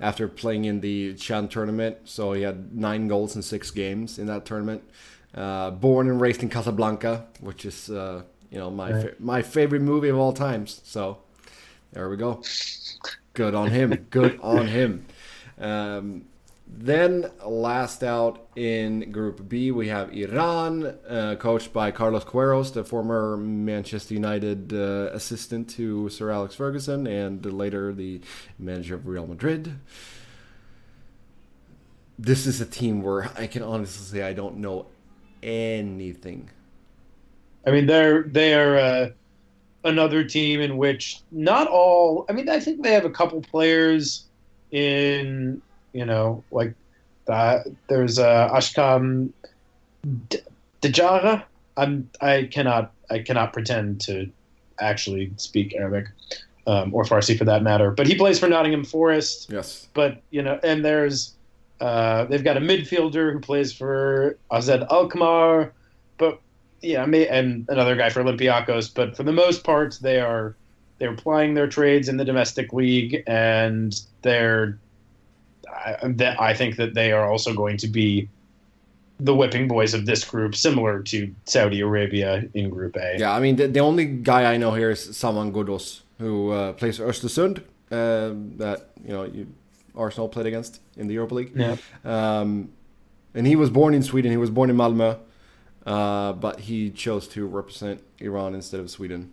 after 0.00 0.28
playing 0.28 0.64
in 0.64 0.80
the 0.80 1.14
Chan 1.14 1.48
tournament. 1.48 1.98
So 2.04 2.32
he 2.32 2.42
had 2.42 2.74
9 2.74 3.08
goals 3.08 3.36
in 3.36 3.42
6 3.42 3.70
games 3.72 4.18
in 4.18 4.26
that 4.26 4.44
tournament. 4.44 4.82
Uh, 5.34 5.70
born 5.70 6.08
and 6.08 6.20
raised 6.20 6.42
in 6.42 6.48
Casablanca, 6.48 7.26
which 7.40 7.66
is, 7.66 7.90
uh, 7.90 8.22
you 8.50 8.58
know, 8.58 8.70
my, 8.70 8.92
fa- 9.02 9.14
my 9.18 9.42
favorite 9.42 9.82
movie 9.82 10.08
of 10.08 10.16
all 10.16 10.32
times. 10.32 10.80
So 10.84 11.18
there 11.92 12.08
we 12.08 12.16
go. 12.16 12.42
Good 13.34 13.54
on 13.54 13.70
him. 13.70 14.06
Good 14.10 14.38
on 14.40 14.66
him. 14.66 15.04
Um, 15.58 16.24
then 16.78 17.30
last 17.44 18.02
out 18.02 18.48
in 18.54 19.10
Group 19.10 19.48
B, 19.48 19.70
we 19.70 19.88
have 19.88 20.12
Iran, 20.12 20.94
uh, 21.08 21.36
coached 21.38 21.72
by 21.72 21.90
Carlos 21.90 22.24
Queiroz, 22.24 22.72
the 22.72 22.84
former 22.84 23.36
Manchester 23.36 24.14
United 24.14 24.72
uh, 24.72 25.10
assistant 25.12 25.70
to 25.70 26.08
Sir 26.08 26.30
Alex 26.30 26.54
Ferguson, 26.54 27.06
and 27.06 27.44
later 27.44 27.92
the 27.92 28.20
manager 28.58 28.94
of 28.94 29.06
Real 29.06 29.26
Madrid. 29.26 29.78
This 32.18 32.46
is 32.46 32.60
a 32.60 32.66
team 32.66 33.02
where 33.02 33.30
I 33.36 33.46
can 33.46 33.62
honestly 33.62 34.18
say 34.18 34.26
I 34.26 34.32
don't 34.32 34.58
know 34.58 34.86
anything. 35.42 36.50
I 37.66 37.70
mean, 37.70 37.86
they're 37.86 38.22
they're 38.22 38.78
uh, 38.78 39.10
another 39.84 40.24
team 40.24 40.60
in 40.60 40.76
which 40.76 41.20
not 41.30 41.68
all. 41.68 42.26
I 42.28 42.32
mean, 42.32 42.48
I 42.48 42.60
think 42.60 42.82
they 42.82 42.92
have 42.92 43.04
a 43.04 43.10
couple 43.10 43.40
players 43.40 44.26
in 44.70 45.62
you 45.96 46.04
know 46.04 46.44
like 46.50 46.74
that. 47.26 47.66
There's 47.88 48.18
uh, 48.18 48.48
Ashkan 48.52 49.30
D- 50.28 50.38
Dejara. 50.82 51.42
I'm 51.76 52.08
I 52.20 52.48
cannot 52.52 52.92
I 53.10 53.18
cannot 53.20 53.52
pretend 53.52 54.00
to 54.02 54.30
actually 54.78 55.32
speak 55.36 55.74
Arabic 55.74 56.06
um, 56.66 56.94
or 56.94 57.04
Farsi 57.04 57.36
for 57.36 57.44
that 57.44 57.62
matter. 57.62 57.90
But 57.90 58.06
he 58.06 58.14
plays 58.14 58.38
for 58.38 58.48
Nottingham 58.48 58.84
Forest 58.84 59.48
Yes. 59.50 59.88
but 59.94 60.20
you 60.30 60.42
know, 60.42 60.60
and 60.62 60.84
there's 60.84 61.34
uh, 61.80 62.24
they've 62.24 62.44
got 62.44 62.56
a 62.56 62.60
midfielder 62.60 63.32
who 63.32 63.40
plays 63.40 63.72
for 63.72 64.38
AZ 64.50 64.68
Alkmaar, 64.68 65.72
but 66.18 66.40
yeah, 66.82 67.04
may, 67.04 67.26
and 67.28 67.66
another 67.68 67.96
guy 67.96 68.08
for 68.10 68.22
Olympiacos. 68.22 68.92
But 68.94 69.16
for 69.16 69.22
the 69.24 69.32
most 69.32 69.64
part, 69.64 69.98
they 70.00 70.20
are 70.20 70.54
they're 70.98 71.14
plying 71.14 71.52
their 71.54 71.66
trades 71.66 72.08
in 72.08 72.16
the 72.16 72.24
domestic 72.24 72.72
league, 72.72 73.22
and 73.26 73.94
they're 74.22 74.78
I, 75.76 76.08
that 76.08 76.40
I 76.40 76.54
think 76.54 76.76
that 76.76 76.94
they 76.94 77.12
are 77.12 77.30
also 77.30 77.54
going 77.54 77.76
to 77.78 77.88
be 77.88 78.28
the 79.18 79.34
whipping 79.34 79.68
boys 79.68 79.94
of 79.94 80.04
this 80.04 80.24
group, 80.24 80.54
similar 80.54 81.02
to 81.02 81.34
Saudi 81.44 81.80
Arabia 81.80 82.44
in 82.54 82.70
Group 82.70 82.96
A. 82.96 83.16
Yeah, 83.18 83.34
I 83.34 83.40
mean, 83.40 83.56
the, 83.56 83.66
the 83.66 83.80
only 83.80 84.04
guy 84.04 84.52
I 84.52 84.56
know 84.56 84.72
here 84.72 84.90
is 84.90 85.16
Saman 85.16 85.52
Ghoddos, 85.52 86.02
who 86.18 86.50
uh, 86.50 86.72
plays 86.74 86.98
for 86.98 87.04
Östersund, 87.04 87.60
uh, 87.90 88.34
that, 88.58 88.90
you 89.02 89.12
know, 89.12 89.24
you, 89.24 89.46
Arsenal 89.96 90.28
played 90.28 90.46
against 90.46 90.80
in 90.96 91.06
the 91.06 91.14
Europa 91.14 91.34
League. 91.34 91.52
Yeah. 91.54 91.76
Um, 92.04 92.70
and 93.34 93.46
he 93.46 93.56
was 93.56 93.70
born 93.70 93.94
in 93.94 94.02
Sweden. 94.02 94.30
He 94.30 94.36
was 94.36 94.50
born 94.50 94.68
in 94.68 94.76
Malmö, 94.76 95.18
uh, 95.86 96.32
but 96.34 96.60
he 96.60 96.90
chose 96.90 97.26
to 97.28 97.46
represent 97.46 98.02
Iran 98.18 98.54
instead 98.54 98.80
of 98.80 98.90
Sweden, 98.90 99.32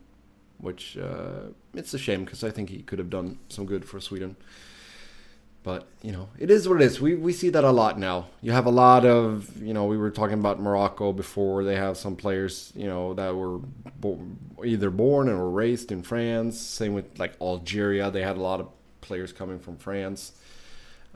which 0.60 0.98
uh, 0.98 1.52
it's 1.74 1.94
a 1.94 1.98
shame 1.98 2.24
because 2.24 2.44
I 2.44 2.52
think 2.52 2.70
he 2.70 2.84
could 2.84 3.00
have 3.00 3.10
done 3.10 3.40
some 3.50 3.66
good 3.66 3.84
for 3.84 4.00
Sweden. 4.00 4.38
But 5.64 5.88
you 6.02 6.12
know, 6.12 6.28
it 6.38 6.52
is 6.52 6.68
what 6.68 6.82
it 6.82 6.86
is. 6.86 7.00
We 7.00 7.16
we 7.16 7.32
see 7.32 7.50
that 7.50 7.64
a 7.64 7.72
lot 7.72 7.98
now. 7.98 8.28
You 8.42 8.52
have 8.52 8.66
a 8.66 8.72
lot 8.72 9.06
of 9.06 9.50
you 9.62 9.74
know. 9.74 9.86
We 9.86 9.98
were 9.98 10.12
talking 10.12 10.38
about 10.38 10.60
Morocco 10.60 11.14
before. 11.14 11.64
They 11.64 11.78
have 11.78 11.96
some 11.96 12.18
players 12.18 12.74
you 12.76 12.86
know 12.86 13.14
that 13.14 13.34
were 13.34 13.60
bo- 14.00 14.20
either 14.66 14.90
born 14.90 15.30
and 15.30 15.40
were 15.40 15.50
raised 15.50 15.92
in 15.92 16.04
France. 16.04 16.60
Same 16.60 16.94
with 16.94 17.18
like 17.18 17.34
Algeria. 17.42 18.12
They 18.12 18.22
had 18.22 18.36
a 18.36 18.42
lot 18.42 18.60
of 18.60 18.68
players 19.00 19.32
coming 19.32 19.58
from 19.58 19.78
France. 19.78 20.34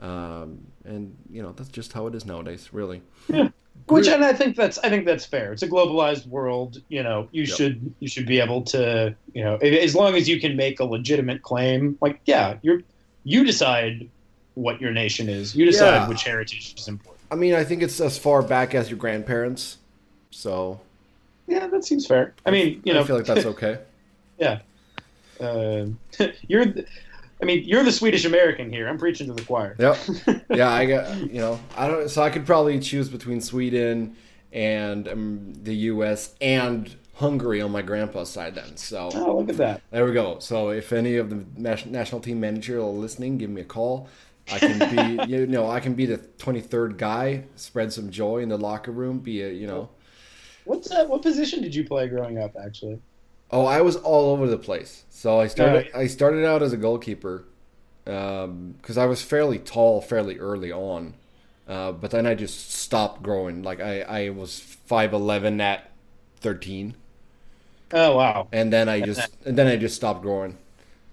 Um, 0.00 0.66
and 0.84 1.14
you 1.30 1.42
know 1.42 1.52
that's 1.52 1.68
just 1.68 1.92
how 1.92 2.06
it 2.06 2.14
is 2.14 2.24
nowadays, 2.24 2.70
really. 2.72 3.02
Yeah. 3.28 3.48
Which 3.86 4.08
and 4.08 4.24
I 4.24 4.32
think 4.32 4.56
that's 4.56 4.78
I 4.78 4.88
think 4.88 5.04
that's 5.04 5.24
fair. 5.24 5.52
It's 5.52 5.62
a 5.62 5.68
globalized 5.68 6.26
world. 6.26 6.82
You 6.88 7.02
know, 7.02 7.28
you 7.32 7.44
yep. 7.44 7.56
should 7.56 7.94
you 8.00 8.08
should 8.08 8.26
be 8.26 8.40
able 8.40 8.62
to 8.62 9.14
you 9.34 9.44
know 9.44 9.56
as 9.56 9.94
long 9.94 10.14
as 10.14 10.28
you 10.28 10.40
can 10.40 10.56
make 10.56 10.80
a 10.80 10.84
legitimate 10.84 11.42
claim. 11.42 11.96
Like 12.00 12.20
yeah, 12.24 12.56
you're 12.62 12.80
you 13.24 13.44
decide 13.44 14.08
what 14.58 14.80
your 14.80 14.92
nation 14.92 15.28
is. 15.28 15.54
You 15.54 15.64
decide 15.64 15.90
yeah. 15.90 16.08
which 16.08 16.24
heritage 16.24 16.74
is 16.76 16.88
important. 16.88 17.22
I 17.30 17.36
mean, 17.36 17.54
I 17.54 17.64
think 17.64 17.82
it's 17.82 18.00
as 18.00 18.18
far 18.18 18.42
back 18.42 18.74
as 18.74 18.90
your 18.90 18.98
grandparents. 18.98 19.78
So. 20.30 20.80
Yeah, 21.46 21.66
that 21.68 21.84
seems 21.84 22.06
fair. 22.06 22.34
I 22.44 22.50
mean, 22.50 22.82
you 22.84 22.92
know, 22.92 23.00
I 23.00 23.04
feel 23.04 23.16
like 23.16 23.24
that's 23.24 23.46
okay. 23.46 23.78
yeah. 24.38 24.60
Uh, 25.40 25.86
you're. 26.48 26.66
I 27.40 27.44
mean, 27.44 27.62
you're 27.64 27.84
the 27.84 27.92
Swedish 27.92 28.24
American 28.24 28.68
here. 28.68 28.88
I'm 28.88 28.98
preaching 28.98 29.28
to 29.28 29.32
the 29.32 29.42
choir. 29.42 29.76
Yep. 29.78 29.98
Yeah, 30.50 30.72
I 30.72 30.86
got 30.86 31.16
you 31.18 31.40
know 31.40 31.60
I 31.76 31.86
don't. 31.86 32.10
So 32.10 32.22
I 32.22 32.30
could 32.30 32.44
probably 32.44 32.80
choose 32.80 33.08
between 33.08 33.40
Sweden 33.40 34.16
and 34.52 35.06
um, 35.06 35.52
the 35.62 35.74
U.S. 35.74 36.34
and 36.40 36.92
Hungary 37.14 37.60
on 37.60 37.70
my 37.70 37.82
grandpa's 37.82 38.28
side. 38.28 38.56
Then, 38.56 38.76
so 38.76 39.08
oh, 39.14 39.38
look 39.38 39.50
at 39.50 39.56
that. 39.58 39.82
There 39.92 40.04
we 40.04 40.12
go. 40.12 40.40
So 40.40 40.70
if 40.70 40.92
any 40.92 41.16
of 41.16 41.30
the 41.30 41.44
national 41.56 42.20
team 42.20 42.40
manager 42.40 42.78
are 42.78 42.84
listening, 42.84 43.38
give 43.38 43.50
me 43.50 43.60
a 43.60 43.64
call. 43.64 44.08
I 44.52 44.58
can 44.58 45.26
be, 45.26 45.32
you 45.32 45.46
know, 45.46 45.70
I 45.70 45.80
can 45.80 45.94
be 45.94 46.06
the 46.06 46.18
23rd 46.18 46.96
guy, 46.96 47.44
spread 47.56 47.92
some 47.92 48.10
joy 48.10 48.38
in 48.38 48.48
the 48.48 48.58
locker 48.58 48.92
room, 48.92 49.18
be 49.18 49.42
a, 49.42 49.50
you 49.50 49.66
know. 49.66 49.90
What's 50.64 50.88
that? 50.88 51.08
What 51.08 51.22
position 51.22 51.62
did 51.62 51.74
you 51.74 51.84
play 51.84 52.08
growing 52.08 52.38
up, 52.38 52.54
actually? 52.62 53.00
Oh, 53.50 53.64
I 53.64 53.80
was 53.80 53.96
all 53.96 54.30
over 54.30 54.46
the 54.46 54.58
place. 54.58 55.04
So 55.10 55.40
I 55.40 55.46
started, 55.46 55.90
I 55.94 56.06
started 56.06 56.44
out 56.44 56.62
as 56.62 56.72
a 56.72 56.76
goalkeeper, 56.76 57.44
because 58.04 58.96
um, 58.96 58.98
I 58.98 59.06
was 59.06 59.22
fairly 59.22 59.58
tall 59.58 60.00
fairly 60.00 60.38
early 60.38 60.72
on, 60.72 61.14
uh, 61.66 61.92
but 61.92 62.10
then 62.10 62.26
I 62.26 62.34
just 62.34 62.72
stopped 62.72 63.22
growing. 63.22 63.62
Like 63.62 63.80
I, 63.80 64.00
I 64.00 64.28
was 64.30 64.58
five 64.60 65.12
eleven 65.12 65.60
at 65.60 65.90
thirteen. 66.40 66.94
Oh 67.92 68.16
wow! 68.16 68.48
And 68.50 68.72
then 68.72 68.88
I 68.88 69.00
just, 69.00 69.30
and 69.44 69.58
then 69.58 69.66
I 69.66 69.76
just 69.76 69.96
stopped 69.96 70.22
growing. 70.22 70.56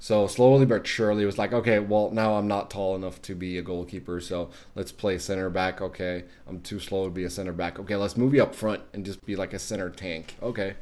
So 0.05 0.27
slowly 0.27 0.67
but 0.67 0.85
surely, 0.85 1.23
it 1.23 1.25
was 1.25 1.39
like, 1.39 1.51
okay, 1.51 1.79
well 1.79 2.11
now 2.11 2.35
I'm 2.35 2.47
not 2.47 2.69
tall 2.69 2.95
enough 2.95 3.19
to 3.23 3.33
be 3.33 3.57
a 3.57 3.63
goalkeeper, 3.63 4.21
so 4.21 4.51
let's 4.75 4.91
play 4.91 5.17
center 5.17 5.49
back. 5.49 5.81
Okay, 5.81 6.25
I'm 6.47 6.61
too 6.61 6.79
slow 6.79 7.05
to 7.05 7.09
be 7.09 7.23
a 7.23 7.29
center 7.31 7.51
back. 7.51 7.79
Okay, 7.79 7.95
let's 7.95 8.15
move 8.15 8.35
you 8.35 8.43
up 8.43 8.53
front 8.53 8.83
and 8.93 9.03
just 9.03 9.25
be 9.25 9.35
like 9.35 9.51
a 9.51 9.57
center 9.57 9.89
tank. 9.89 10.35
Okay, 10.43 10.75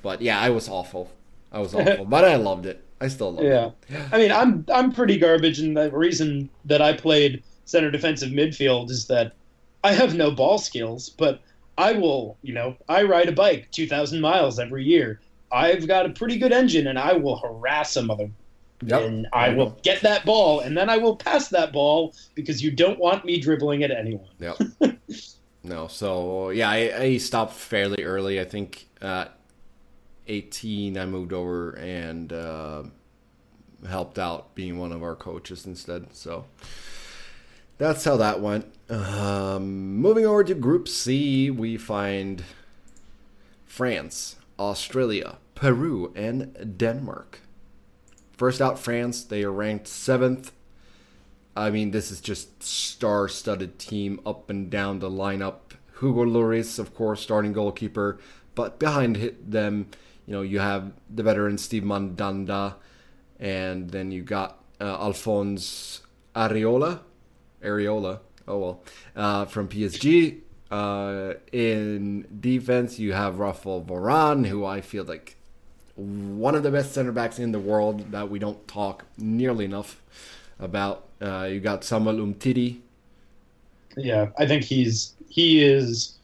but 0.00 0.22
yeah, 0.22 0.38
I 0.38 0.50
was 0.50 0.68
awful. 0.68 1.10
I 1.50 1.58
was 1.58 1.74
awful, 1.74 2.04
but 2.04 2.24
I 2.24 2.36
loved 2.36 2.66
it. 2.66 2.84
I 3.00 3.08
still 3.08 3.32
love 3.32 3.44
yeah. 3.44 3.66
it. 3.66 3.72
Yeah, 3.88 4.08
I 4.12 4.18
mean, 4.18 4.30
I'm 4.30 4.64
I'm 4.72 4.92
pretty 4.92 5.18
garbage, 5.18 5.58
and 5.58 5.76
the 5.76 5.90
reason 5.90 6.48
that 6.66 6.80
I 6.80 6.92
played 6.92 7.42
center 7.64 7.90
defensive 7.90 8.30
midfield 8.30 8.90
is 8.90 9.08
that 9.08 9.32
I 9.82 9.90
have 9.90 10.14
no 10.14 10.30
ball 10.30 10.56
skills, 10.56 11.08
but 11.08 11.40
I 11.78 11.94
will, 11.94 12.36
you 12.42 12.54
know, 12.54 12.76
I 12.88 13.02
ride 13.02 13.28
a 13.28 13.32
bike 13.32 13.72
2,000 13.72 14.20
miles 14.20 14.60
every 14.60 14.84
year. 14.84 15.20
I've 15.50 15.88
got 15.88 16.06
a 16.06 16.10
pretty 16.10 16.38
good 16.38 16.52
engine, 16.52 16.86
and 16.86 16.96
I 16.96 17.14
will 17.14 17.38
harass 17.38 17.96
a 17.96 18.02
mother 18.04 18.30
Yep. 18.82 19.02
And 19.02 19.26
I 19.32 19.50
will 19.50 19.76
get 19.82 20.02
that 20.02 20.24
ball, 20.24 20.60
and 20.60 20.76
then 20.76 20.88
I 20.88 20.98
will 20.98 21.16
pass 21.16 21.48
that 21.48 21.72
ball 21.72 22.14
because 22.34 22.62
you 22.62 22.70
don't 22.70 22.98
want 22.98 23.24
me 23.24 23.40
dribbling 23.40 23.82
at 23.82 23.90
anyone. 23.90 24.28
Yep. 24.38 24.58
no, 25.64 25.88
so 25.88 26.50
yeah, 26.50 26.70
I, 26.70 27.00
I, 27.00 27.16
stopped 27.16 27.54
fairly 27.54 28.04
early. 28.04 28.40
I 28.40 28.44
think 28.44 28.86
at 29.02 29.36
18, 30.28 30.96
I 30.96 31.06
moved 31.06 31.32
over 31.32 31.72
and 31.72 32.32
uh, 32.32 32.84
helped 33.88 34.18
out 34.18 34.54
being 34.54 34.78
one 34.78 34.92
of 34.92 35.02
our 35.02 35.16
coaches 35.16 35.66
instead. 35.66 36.14
So 36.14 36.44
that's 37.78 38.04
how 38.04 38.16
that 38.18 38.40
went. 38.40 38.66
Um, 38.88 39.96
moving 39.96 40.24
over 40.24 40.44
to 40.44 40.54
Group 40.54 40.86
C, 40.86 41.50
we 41.50 41.76
find 41.76 42.44
France, 43.66 44.36
Australia, 44.58 45.38
Peru, 45.56 46.12
and 46.14 46.76
Denmark. 46.78 47.40
First 48.38 48.62
out, 48.62 48.78
France. 48.78 49.24
They 49.24 49.42
are 49.42 49.50
ranked 49.50 49.88
seventh. 49.88 50.52
I 51.56 51.70
mean, 51.70 51.90
this 51.90 52.12
is 52.12 52.20
just 52.20 52.62
star-studded 52.62 53.80
team 53.80 54.20
up 54.24 54.48
and 54.48 54.70
down 54.70 55.00
the 55.00 55.10
lineup. 55.10 55.74
Hugo 55.98 56.24
Lloris, 56.24 56.78
of 56.78 56.94
course, 56.94 57.20
starting 57.20 57.52
goalkeeper, 57.52 58.20
but 58.54 58.78
behind 58.78 59.34
them, 59.44 59.88
you 60.24 60.34
know, 60.34 60.42
you 60.42 60.60
have 60.60 60.92
the 61.12 61.24
veteran 61.24 61.58
Steve 61.58 61.82
Mandanda, 61.82 62.76
and 63.40 63.90
then 63.90 64.12
you 64.12 64.22
got 64.22 64.62
uh, 64.80 64.84
Alphonse 64.84 66.02
Areola, 66.36 67.00
Areola, 67.60 68.20
oh 68.46 68.58
well, 68.58 68.82
uh, 69.16 69.46
from 69.46 69.68
PSG. 69.68 70.42
Uh, 70.70 71.34
in 71.50 72.24
defense, 72.40 73.00
you 73.00 73.14
have 73.14 73.40
Rafael 73.40 73.82
Varane, 73.82 74.46
who 74.46 74.64
I 74.64 74.80
feel 74.80 75.02
like 75.02 75.37
one 75.98 76.54
of 76.54 76.62
the 76.62 76.70
best 76.70 76.92
center 76.92 77.10
backs 77.10 77.40
in 77.40 77.50
the 77.50 77.58
world 77.58 78.12
that 78.12 78.30
we 78.30 78.38
don't 78.38 78.66
talk 78.68 79.04
nearly 79.16 79.64
enough 79.64 80.00
about. 80.60 81.06
Uh, 81.20 81.48
you 81.50 81.60
got 81.60 81.82
Samuel 81.82 82.16
Umtiti. 82.16 82.78
Yeah, 83.96 84.28
I 84.38 84.46
think 84.46 84.62
he's 84.62 85.14
he 85.28 85.64
is 85.64 86.16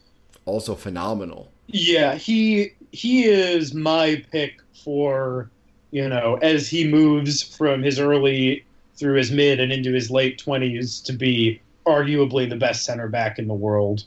also 0.45 0.75
phenomenal. 0.75 1.51
Yeah, 1.67 2.15
he 2.15 2.71
he 2.91 3.25
is 3.25 3.73
my 3.73 4.23
pick 4.31 4.61
for 4.83 5.49
you 5.91 6.07
know 6.07 6.39
as 6.41 6.69
he 6.69 6.87
moves 6.87 7.43
from 7.43 7.83
his 7.83 7.99
early 7.99 8.65
through 8.95 9.17
his 9.17 9.29
mid 9.29 9.59
and 9.59 9.73
into 9.73 9.91
his 9.91 10.09
late 10.09 10.37
twenties 10.37 11.01
to 11.01 11.11
be 11.11 11.59
arguably 11.85 12.49
the 12.49 12.55
best 12.55 12.85
center 12.85 13.09
back 13.09 13.39
in 13.39 13.47
the 13.47 13.53
world. 13.53 14.05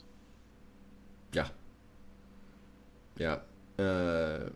Yeah. 1.32 1.48
Yeah. 3.18 3.36
Uh, 3.78 4.48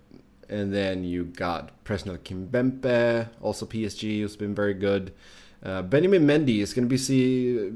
and 0.53 0.72
then 0.72 1.03
you 1.03 1.24
got 1.24 1.82
Presnel 1.82 2.18
Kimpembe, 2.18 3.28
also 3.40 3.64
PSG, 3.64 4.20
who's 4.20 4.36
been 4.36 4.55
very 4.55 4.74
good. 4.74 5.14
Uh, 5.62 5.80
Benjamin 5.80 6.26
Mendy 6.26 6.59
is 6.59 6.74
going 6.74 6.84
to 6.84 6.90
be 6.90 6.98
see 6.98 7.72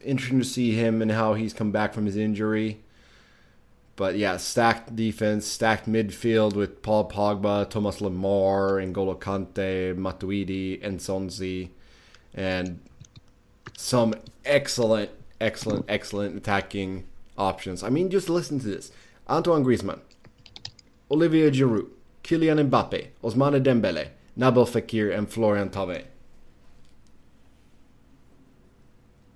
interesting 0.00 0.40
to 0.40 0.44
see 0.44 0.72
him 0.72 1.02
and 1.02 1.12
how 1.12 1.34
he's 1.34 1.52
come 1.52 1.70
back 1.70 1.94
from 1.94 2.06
his 2.06 2.16
injury. 2.16 2.80
But 3.94 4.16
yeah, 4.16 4.38
stacked 4.38 4.96
defense, 4.96 5.46
stacked 5.46 5.88
midfield 5.88 6.54
with 6.54 6.82
Paul 6.82 7.08
Pogba, 7.08 7.68
Thomas 7.70 7.98
Lemar, 8.00 8.82
N'Golo 8.82 9.16
Kante, 9.16 9.94
Matuidi, 9.94 10.80
and 10.82 10.98
Nzonzi, 10.98 11.68
and 12.34 12.80
some 13.76 14.14
excellent, 14.44 15.10
excellent, 15.40 15.84
excellent 15.88 16.36
attacking 16.36 17.06
options. 17.38 17.84
I 17.84 17.90
mean, 17.90 18.10
just 18.10 18.28
listen 18.28 18.58
to 18.60 18.66
this: 18.66 18.90
Antoine 19.28 19.64
Griezmann, 19.64 20.00
Olivier 21.10 21.50
Giroud, 21.50 21.88
Kylian 22.30 22.70
Mbappe, 22.70 23.08
Ousmane 23.24 23.60
Dembele, 23.60 24.08
Nabil 24.38 24.64
Fekir, 24.64 25.16
and 25.16 25.28
Florian 25.28 25.68
Thauvin. 25.68 26.04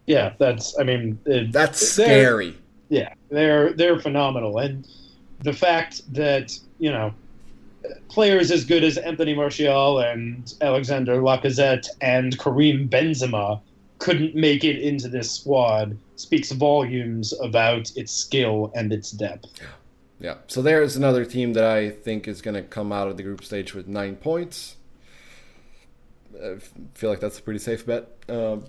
Yeah, 0.06 0.34
that's. 0.38 0.78
I 0.78 0.84
mean, 0.84 1.18
it, 1.26 1.50
that's 1.50 1.84
scary. 1.84 2.56
Yeah, 2.90 3.14
they're 3.30 3.72
they're 3.72 3.98
phenomenal, 3.98 4.58
and 4.58 4.86
the 5.40 5.52
fact 5.52 6.02
that 6.14 6.56
you 6.78 6.92
know 6.92 7.12
players 8.08 8.52
as 8.52 8.64
good 8.64 8.84
as 8.84 8.96
Anthony 8.96 9.34
Martial 9.34 9.98
and 9.98 10.54
Alexander 10.60 11.16
Lacazette 11.16 11.88
and 12.00 12.38
Karim 12.38 12.88
Benzema 12.88 13.60
couldn't 13.98 14.36
make 14.36 14.62
it 14.62 14.80
into 14.80 15.08
this 15.08 15.30
squad 15.32 15.96
speaks 16.16 16.52
volumes 16.52 17.34
about 17.42 17.90
its 17.96 18.12
skill 18.12 18.70
and 18.76 18.92
its 18.92 19.10
depth. 19.10 19.60
Yeah. 20.18 20.26
Yeah. 20.30 20.34
So 20.46 20.62
there's 20.62 20.96
another 20.96 21.24
team 21.24 21.52
that 21.54 21.64
I 21.64 21.90
think 21.90 22.28
is 22.28 22.42
going 22.42 22.54
to 22.54 22.62
come 22.62 22.92
out 22.92 23.08
of 23.08 23.16
the 23.16 23.22
group 23.22 23.44
stage 23.44 23.74
with 23.74 23.88
nine 23.88 24.16
points. 24.16 24.76
I 26.42 26.56
feel 26.94 27.10
like 27.10 27.20
that's 27.20 27.38
a 27.38 27.42
pretty 27.42 27.60
safe 27.60 27.86
bet. 27.86 28.10
Um, 28.28 28.66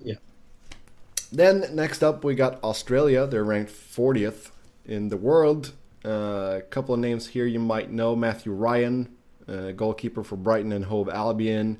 yeah. 0.00 0.16
Then 1.32 1.74
next 1.74 2.02
up, 2.02 2.24
we 2.24 2.34
got 2.34 2.62
Australia. 2.62 3.26
They're 3.26 3.44
ranked 3.44 3.72
40th 3.72 4.50
in 4.84 5.08
the 5.08 5.16
world. 5.16 5.72
Uh, 6.04 6.58
a 6.58 6.62
couple 6.62 6.94
of 6.94 7.00
names 7.00 7.28
here 7.28 7.46
you 7.46 7.58
might 7.58 7.90
know 7.90 8.14
Matthew 8.14 8.52
Ryan, 8.52 9.08
uh, 9.48 9.72
goalkeeper 9.72 10.22
for 10.22 10.36
Brighton 10.36 10.72
and 10.72 10.84
Hove 10.84 11.08
Albion. 11.08 11.78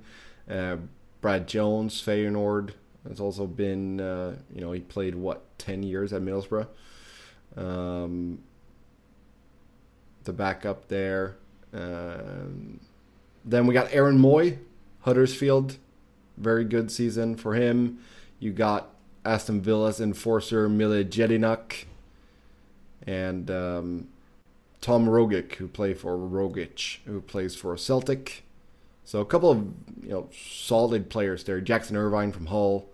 Uh, 0.50 0.78
Brad 1.20 1.46
Jones, 1.46 2.02
Feyenoord, 2.02 2.70
has 3.08 3.20
also 3.20 3.46
been, 3.46 4.00
uh, 4.00 4.36
you 4.52 4.60
know, 4.60 4.72
he 4.72 4.80
played 4.80 5.14
what, 5.14 5.58
10 5.58 5.82
years 5.82 6.12
at 6.12 6.22
Middlesbrough. 6.22 6.66
Um, 7.56 8.40
the 10.26 10.32
backup 10.32 10.88
there. 10.88 11.36
Um, 11.72 12.80
then 13.44 13.66
we 13.66 13.74
got 13.74 13.92
Aaron 13.92 14.18
Mooy, 14.18 14.58
Huddersfield. 15.00 15.78
Very 16.36 16.64
good 16.64 16.90
season 16.90 17.36
for 17.36 17.54
him. 17.54 17.98
You 18.38 18.52
got 18.52 18.90
Aston 19.24 19.60
Villa's 19.62 20.00
enforcer 20.00 20.68
Mile 20.68 21.04
Jedinak 21.04 21.84
and 23.06 23.50
um, 23.50 24.08
Tom 24.80 25.06
Rogic, 25.06 25.54
who 25.54 25.68
play 25.68 25.94
for 25.94 26.16
Rogic, 26.16 26.98
who 27.06 27.20
plays 27.20 27.56
for 27.56 27.76
Celtic. 27.76 28.44
So 29.04 29.20
a 29.20 29.24
couple 29.24 29.50
of 29.50 29.58
you 30.02 30.10
know 30.10 30.28
solid 30.32 31.08
players 31.08 31.44
there. 31.44 31.60
Jackson 31.60 31.96
Irvine 31.96 32.32
from 32.32 32.46
Hull, 32.46 32.88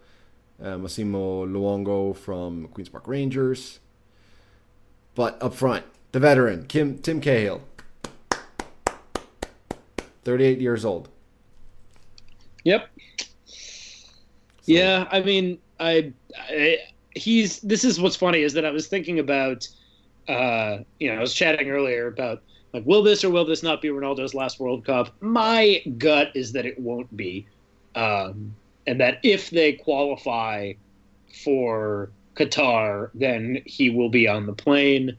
uh, 0.62 0.78
Massimo 0.78 1.47
Luongo 1.47 2.14
from 2.14 2.68
Queens 2.68 2.89
Park 2.89 3.09
Rangers. 3.09 3.80
But 5.14 5.43
up 5.43 5.55
front, 5.55 5.85
the 6.13 6.21
veteran 6.21 6.67
Kim 6.67 6.99
Tim 6.99 7.21
Cahill, 7.21 7.63
38 10.25 10.61
years 10.61 10.85
old. 10.85 11.09
Yep. 12.65 12.89
yeah, 14.67 15.09
I 15.11 15.21
mean, 15.21 15.59
I, 15.81 16.13
I, 16.39 16.79
he's. 17.11 17.61
This 17.61 17.83
is 17.83 18.01
what's 18.01 18.17
funny 18.17 18.43
is 18.43 18.53
that 18.53 18.65
I 18.65 18.71
was 18.71 18.87
thinking 18.87 19.19
about, 19.19 19.67
uh, 20.29 20.79
you 21.01 21.09
know, 21.11 21.17
I 21.17 21.21
was 21.21 21.35
chatting 21.35 21.71
earlier 21.71 22.07
about 22.07 22.43
like, 22.73 22.87
will 22.87 23.03
this 23.03 23.25
or 23.25 23.31
will 23.31 23.45
this 23.45 23.63
not 23.63 23.83
be 23.83 23.89
Ronaldo's 23.89 24.35
last 24.35 24.61
World 24.61 24.85
Cup? 24.85 25.15
My 25.21 25.83
gut 25.99 26.29
is 26.35 26.53
that 26.53 26.65
it 26.65 26.79
won't 26.79 27.15
be, 27.17 27.47
um, 27.95 28.55
and 28.87 29.01
that 29.01 29.19
if 29.23 29.51
they 29.51 29.73
qualify 29.75 30.73
for 31.45 32.11
Qatar, 32.37 33.11
then 33.15 33.63
he 33.67 33.91
will 33.91 34.09
be 34.09 34.27
on 34.27 34.47
the 34.47 34.53
plane. 34.55 35.17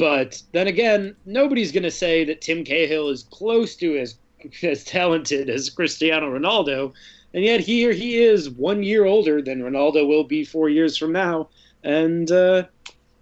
But 0.00 0.42
then 0.52 0.66
again, 0.66 1.14
nobody's 1.26 1.72
going 1.72 1.82
to 1.82 1.90
say 1.90 2.24
that 2.24 2.40
Tim 2.40 2.64
Cahill 2.64 3.10
is 3.10 3.24
close 3.24 3.76
to 3.76 3.98
as 3.98 4.16
as 4.62 4.82
talented 4.82 5.50
as 5.50 5.68
Cristiano 5.68 6.30
Ronaldo, 6.30 6.94
and 7.34 7.44
yet 7.44 7.60
here 7.60 7.92
he 7.92 8.16
is 8.16 8.48
one 8.48 8.82
year 8.82 9.04
older 9.04 9.42
than 9.42 9.60
Ronaldo 9.60 10.08
will 10.08 10.24
be 10.24 10.42
four 10.42 10.70
years 10.70 10.96
from 10.96 11.12
now, 11.12 11.50
and 11.84 12.32
uh, 12.32 12.64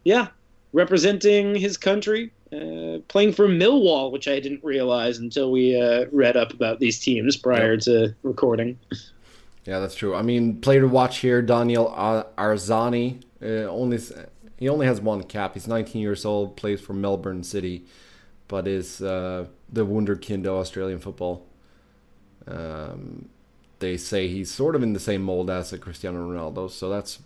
yeah, 0.05 0.29
representing 0.72 1.57
his 1.57 1.76
country, 1.76 2.31
uh, 2.53 2.99
playing 3.09 3.33
for 3.33 3.49
Millwall, 3.49 4.12
which 4.12 4.29
I 4.29 4.39
didn't 4.39 4.62
realize 4.62 5.18
until 5.18 5.51
we 5.51 5.74
uh, 5.74 6.05
read 6.12 6.37
up 6.37 6.53
about 6.53 6.79
these 6.79 7.01
teams 7.01 7.37
prior 7.37 7.72
yep. 7.72 7.83
to 7.83 8.14
recording. 8.22 8.79
Yeah, 9.64 9.81
that's 9.81 9.97
true. 9.97 10.14
I 10.14 10.22
mean, 10.22 10.61
player 10.61 10.83
to 10.83 10.89
watch 10.89 11.18
here, 11.18 11.43
Daniel 11.43 11.93
Arzani. 12.39 13.20
Uh, 13.43 13.68
only 13.68 13.99
he 14.59 14.68
only 14.68 14.86
has 14.86 15.00
one 15.00 15.22
cap. 15.22 15.54
He's 15.54 15.68
19 15.68 16.02
years 16.02 16.24
old, 16.24 16.56
plays 16.56 16.80
for 16.80 16.92
Melbourne 16.92 17.44
City, 17.44 17.84
but 18.48 18.66
is 18.66 19.00
uh, 19.00 19.46
the 19.72 19.86
wunderkind 19.86 20.46
of 20.46 20.54
Australian 20.54 20.98
football. 20.98 21.46
Um, 22.46 23.28
they 23.78 23.96
say 23.96 24.26
he's 24.26 24.50
sort 24.50 24.74
of 24.74 24.82
in 24.82 24.92
the 24.92 25.00
same 25.00 25.22
mold 25.22 25.48
as 25.48 25.72
a 25.72 25.78
Cristiano 25.78 26.28
Ronaldo, 26.28 26.70
so 26.70 26.88
that's 26.90 27.20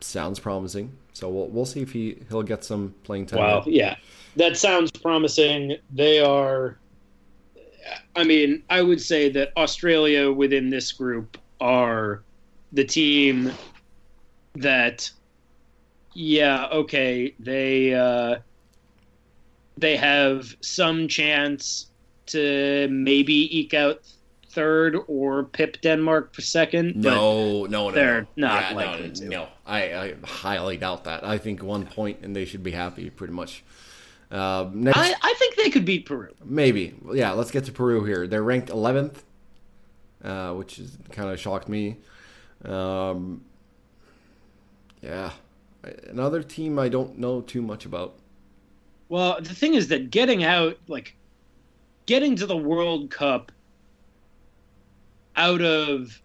sounds 0.00 0.38
promising. 0.38 0.96
So 1.12 1.28
we'll 1.28 1.48
we'll 1.48 1.66
see 1.66 1.82
if 1.82 1.92
he 1.92 2.22
he'll 2.28 2.42
get 2.42 2.64
some 2.64 2.94
playing 3.04 3.26
time. 3.26 3.40
Wow, 3.40 3.64
yeah, 3.66 3.96
that 4.36 4.56
sounds 4.56 4.90
promising. 4.90 5.76
They 5.92 6.20
are. 6.20 6.78
I 8.16 8.24
mean, 8.24 8.62
I 8.70 8.82
would 8.82 9.00
say 9.00 9.28
that 9.30 9.52
Australia 9.56 10.30
within 10.30 10.70
this 10.70 10.92
group 10.92 11.38
are 11.60 12.22
the 12.72 12.84
team 12.84 13.52
that 14.54 15.10
yeah, 16.14 16.66
okay, 16.72 17.34
they 17.38 17.94
uh, 17.94 18.36
they 19.76 19.96
have 19.96 20.56
some 20.60 21.08
chance 21.08 21.86
to 22.26 22.88
maybe 22.90 23.58
eke 23.58 23.74
out 23.74 24.02
third 24.50 24.96
or 25.06 25.44
pip 25.44 25.80
Denmark 25.80 26.34
for 26.34 26.40
second. 26.40 26.96
No, 26.96 27.64
no, 27.66 27.88
no, 27.88 27.90
they're 27.92 28.22
no. 28.36 28.48
not 28.48 28.62
yeah, 28.70 28.76
likely 28.76 29.08
no, 29.08 29.14
to. 29.14 29.28
No, 29.28 29.48
I, 29.66 29.94
I 29.94 30.14
highly 30.24 30.76
doubt 30.76 31.04
that. 31.04 31.24
I 31.24 31.38
think 31.38 31.62
one 31.62 31.86
point 31.86 32.18
and 32.22 32.34
they 32.34 32.44
should 32.44 32.62
be 32.62 32.72
happy, 32.72 33.10
pretty 33.10 33.32
much. 33.32 33.62
Uh, 34.30 34.68
next, 34.72 34.98
I, 34.98 35.14
I 35.22 35.34
think 35.38 35.56
they 35.56 35.70
could 35.70 35.84
beat 35.84 36.06
Peru. 36.06 36.34
Maybe, 36.44 36.94
yeah. 37.12 37.32
Let's 37.32 37.50
get 37.50 37.64
to 37.64 37.72
Peru 37.72 38.04
here. 38.04 38.26
They're 38.26 38.42
ranked 38.42 38.68
11th, 38.68 39.22
uh, 40.22 40.52
which 40.54 40.78
is 40.78 40.98
kind 41.12 41.30
of 41.30 41.40
shocked 41.40 41.68
me. 41.68 41.96
Um, 42.64 43.42
yeah, 45.00 45.30
another 45.82 46.42
team 46.42 46.78
I 46.78 46.88
don't 46.88 47.18
know 47.18 47.40
too 47.40 47.62
much 47.62 47.84
about. 47.84 48.14
Well, 49.08 49.40
the 49.40 49.54
thing 49.54 49.74
is 49.74 49.88
that 49.88 50.10
getting 50.10 50.44
out, 50.44 50.76
like, 50.86 51.16
getting 52.06 52.36
to 52.36 52.46
the 52.46 52.56
World 52.56 53.10
Cup 53.10 53.52
out 55.36 55.62
of 55.62 56.20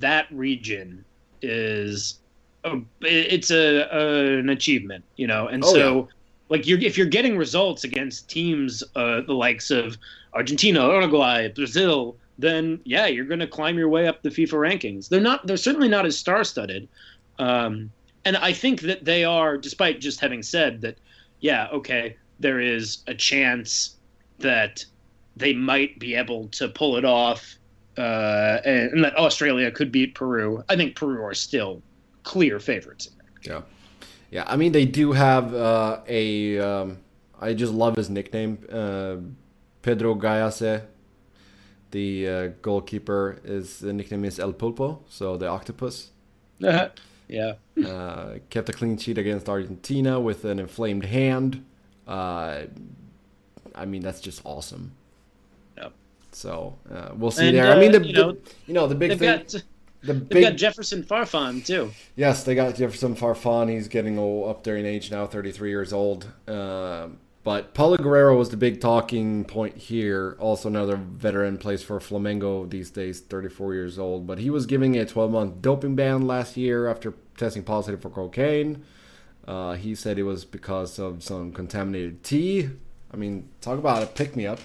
that 0.00 0.26
region 0.30 1.04
is 1.40 2.18
a, 2.64 2.80
it's 3.00 3.50
a, 3.50 3.88
a, 3.90 4.38
an 4.38 4.50
achievement, 4.50 5.04
you 5.16 5.26
know. 5.26 5.46
And 5.46 5.64
oh, 5.64 5.72
so, 5.72 5.94
yeah. 5.96 6.06
like, 6.48 6.66
you're 6.66 6.80
if 6.80 6.98
you're 6.98 7.06
getting 7.06 7.38
results 7.38 7.84
against 7.84 8.28
teams 8.28 8.82
uh, 8.96 9.22
the 9.22 9.34
likes 9.34 9.70
of 9.70 9.96
Argentina, 10.34 10.86
Uruguay, 10.86 11.48
Brazil, 11.48 12.16
then 12.38 12.80
yeah, 12.84 13.06
you're 13.06 13.24
going 13.24 13.40
to 13.40 13.46
climb 13.46 13.78
your 13.78 13.88
way 13.88 14.08
up 14.08 14.22
the 14.22 14.30
FIFA 14.30 14.54
rankings. 14.72 15.08
They're 15.08 15.20
not. 15.20 15.46
They're 15.46 15.56
certainly 15.56 15.88
not 15.88 16.04
as 16.04 16.18
star-studded. 16.18 16.88
Um, 17.38 17.90
and 18.24 18.36
I 18.36 18.52
think 18.52 18.80
that 18.82 19.04
they 19.04 19.24
are, 19.24 19.56
despite 19.56 20.00
just 20.00 20.20
having 20.20 20.42
said 20.42 20.80
that, 20.80 20.98
yeah, 21.40 21.68
okay, 21.72 22.16
there 22.40 22.60
is 22.60 22.98
a 23.06 23.14
chance 23.14 23.96
that 24.38 24.84
they 25.36 25.52
might 25.52 25.98
be 25.98 26.14
able 26.14 26.48
to 26.48 26.68
pull 26.68 26.96
it 26.96 27.04
off, 27.04 27.56
uh, 27.98 28.60
and, 28.64 28.92
and, 28.92 29.04
that 29.04 29.16
Australia 29.16 29.70
could 29.70 29.92
beat 29.92 30.14
Peru. 30.14 30.62
I 30.68 30.76
think 30.76 30.96
Peru 30.96 31.22
are 31.22 31.34
still 31.34 31.82
clear 32.22 32.58
favorites. 32.58 33.10
Yeah, 33.42 33.62
yeah. 34.30 34.44
I 34.46 34.56
mean, 34.56 34.72
they 34.72 34.84
do 34.84 35.12
have 35.12 35.54
uh, 35.54 36.00
a. 36.08 36.58
Um, 36.58 36.98
I 37.40 37.52
just 37.52 37.72
love 37.72 37.96
his 37.96 38.08
nickname, 38.08 38.58
uh, 38.72 39.16
Pedro 39.82 40.14
Gallese. 40.14 40.82
The 41.90 42.28
uh, 42.28 42.48
goalkeeper 42.62 43.38
is 43.44 43.78
the 43.78 43.92
nickname 43.92 44.24
is 44.24 44.40
El 44.40 44.52
Pulpo, 44.52 45.00
so 45.08 45.36
the 45.36 45.46
octopus. 45.46 46.10
Yeah. 47.28 47.54
Uh, 47.84 48.38
kept 48.50 48.68
a 48.68 48.72
clean 48.72 48.96
sheet 48.98 49.18
against 49.18 49.48
Argentina 49.48 50.20
with 50.20 50.44
an 50.44 50.58
inflamed 50.58 51.04
hand. 51.04 51.64
Uh, 52.06 52.64
I 53.74 53.84
mean, 53.86 54.02
that's 54.02 54.20
just 54.20 54.42
awesome. 54.44 54.92
Yep. 55.76 55.92
So 56.32 56.76
uh, 56.92 57.10
we'll 57.16 57.30
see 57.30 57.48
and, 57.48 57.56
there. 57.56 57.72
I 57.72 57.78
mean, 57.78 57.94
uh, 57.94 57.98
the, 57.98 58.06
you, 58.06 58.12
know, 58.12 58.32
the, 58.32 58.50
you 58.66 58.74
know 58.74 58.86
the 58.86 58.94
big 58.94 59.18
thing. 59.18 59.38
Got, 59.38 59.62
the 60.02 60.14
big, 60.14 60.44
got 60.44 60.56
Jefferson 60.56 61.02
Farfan 61.02 61.64
too. 61.64 61.90
Yes, 62.14 62.44
they 62.44 62.54
got 62.54 62.74
Jefferson 62.74 63.16
Farfan. 63.16 63.70
He's 63.70 63.88
getting 63.88 64.18
old, 64.18 64.50
up 64.50 64.62
there 64.62 64.76
in 64.76 64.84
age 64.84 65.10
now, 65.10 65.26
33 65.26 65.70
years 65.70 65.92
old. 65.92 66.30
Um, 66.46 67.18
but 67.44 67.74
Paolo 67.74 67.98
Guerrero 67.98 68.38
was 68.38 68.48
the 68.48 68.56
big 68.56 68.80
talking 68.80 69.44
point 69.44 69.76
here. 69.76 70.34
Also, 70.40 70.66
another 70.66 70.96
veteran 70.96 71.58
plays 71.58 71.82
for 71.82 72.00
Flamengo 72.00 72.68
these 72.68 72.90
days, 72.90 73.20
34 73.20 73.74
years 73.74 73.98
old. 73.98 74.26
But 74.26 74.38
he 74.38 74.48
was 74.48 74.64
giving 74.64 74.96
a 74.96 75.04
12 75.04 75.30
month 75.30 75.60
doping 75.60 75.94
ban 75.94 76.26
last 76.26 76.56
year 76.56 76.88
after 76.88 77.12
testing 77.36 77.62
positive 77.62 78.00
for 78.00 78.08
cocaine. 78.08 78.82
Uh, 79.46 79.74
he 79.74 79.94
said 79.94 80.18
it 80.18 80.22
was 80.22 80.46
because 80.46 80.98
of 80.98 81.22
some 81.22 81.52
contaminated 81.52 82.22
tea. 82.22 82.70
I 83.12 83.18
mean, 83.18 83.50
talk 83.60 83.78
about 83.78 84.02
a 84.02 84.06
pick 84.06 84.34
me 84.34 84.46
up. 84.46 84.58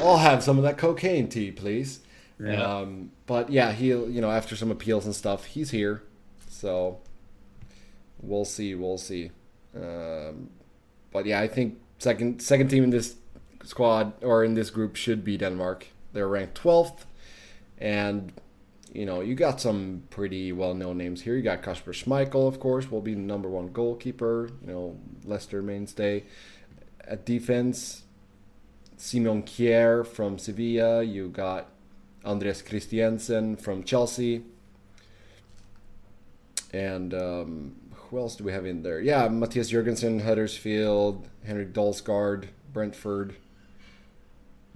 I'll 0.00 0.16
have 0.16 0.42
some 0.42 0.56
of 0.56 0.64
that 0.64 0.78
cocaine 0.78 1.28
tea, 1.28 1.52
please. 1.52 2.00
Yeah. 2.40 2.62
Um, 2.62 3.10
but 3.26 3.50
yeah, 3.50 3.72
he 3.72 3.88
you 3.88 4.20
know 4.22 4.30
after 4.30 4.56
some 4.56 4.70
appeals 4.70 5.04
and 5.04 5.14
stuff, 5.14 5.44
he's 5.44 5.70
here. 5.70 6.02
So 6.48 7.00
we'll 8.22 8.46
see, 8.46 8.74
we'll 8.74 8.96
see. 8.96 9.30
Um, 9.76 10.48
but 11.14 11.24
yeah, 11.24 11.40
I 11.40 11.48
think 11.48 11.78
second 11.98 12.42
second 12.42 12.68
team 12.68 12.84
in 12.84 12.90
this 12.90 13.14
squad 13.62 14.12
or 14.22 14.44
in 14.44 14.54
this 14.54 14.68
group 14.68 14.96
should 14.96 15.24
be 15.24 15.38
Denmark. 15.38 15.86
They're 16.12 16.28
ranked 16.28 16.60
12th, 16.60 17.04
and 17.78 18.32
you 18.92 19.06
know 19.06 19.20
you 19.22 19.34
got 19.36 19.60
some 19.60 20.02
pretty 20.10 20.52
well-known 20.52 20.98
names 20.98 21.22
here. 21.22 21.36
You 21.36 21.42
got 21.42 21.62
Kasper 21.62 21.92
Schmeichel, 21.92 22.48
of 22.48 22.60
course, 22.60 22.90
will 22.90 23.00
be 23.00 23.14
the 23.14 23.20
number 23.20 23.48
one 23.48 23.68
goalkeeper. 23.68 24.50
You 24.66 24.72
know, 24.72 25.00
Leicester 25.24 25.62
mainstay 25.62 26.24
at 27.00 27.24
defense. 27.24 28.02
Simon 28.96 29.42
Kjær 29.42 30.06
from 30.06 30.38
Sevilla. 30.38 31.02
You 31.02 31.28
got 31.28 31.68
Andreas 32.24 32.60
Christensen 32.60 33.56
from 33.56 33.84
Chelsea. 33.84 34.42
And 36.72 37.14
um, 37.14 37.76
who 38.14 38.20
else 38.20 38.36
do 38.36 38.44
we 38.44 38.52
have 38.52 38.64
in 38.64 38.82
there? 38.84 39.00
Yeah, 39.00 39.26
Matthias 39.26 39.72
Jurgensen, 39.72 40.22
Huddersfield, 40.22 41.28
Henrik 41.44 41.72
Dalsgaard, 41.72 42.46
Brentford, 42.72 43.34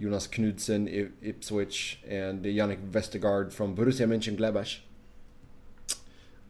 Jonas 0.01 0.27
Knudsen, 0.27 1.13
Ipswich, 1.23 2.01
and 2.09 2.45
Jannik 2.45 2.91
Vestergaard 2.91 3.53
from 3.53 3.77
Borussia 3.77 4.09
Mönchengladbach. 4.09 4.79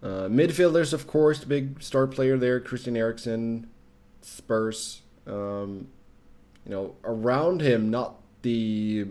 Uh, 0.03 0.29
midfielders, 0.29 0.95
of 0.95 1.07
course, 1.07 1.41
the 1.41 1.47
big 1.47 1.83
star 1.83 2.07
player 2.07 2.39
there, 2.39 2.59
Christian 2.59 2.97
Eriksen, 2.97 3.69
Spurs. 4.23 5.03
Um, 5.27 5.89
you 6.65 6.71
know, 6.71 6.97
around 7.05 7.61
him, 7.61 7.91
not 7.91 8.15
the 8.41 9.07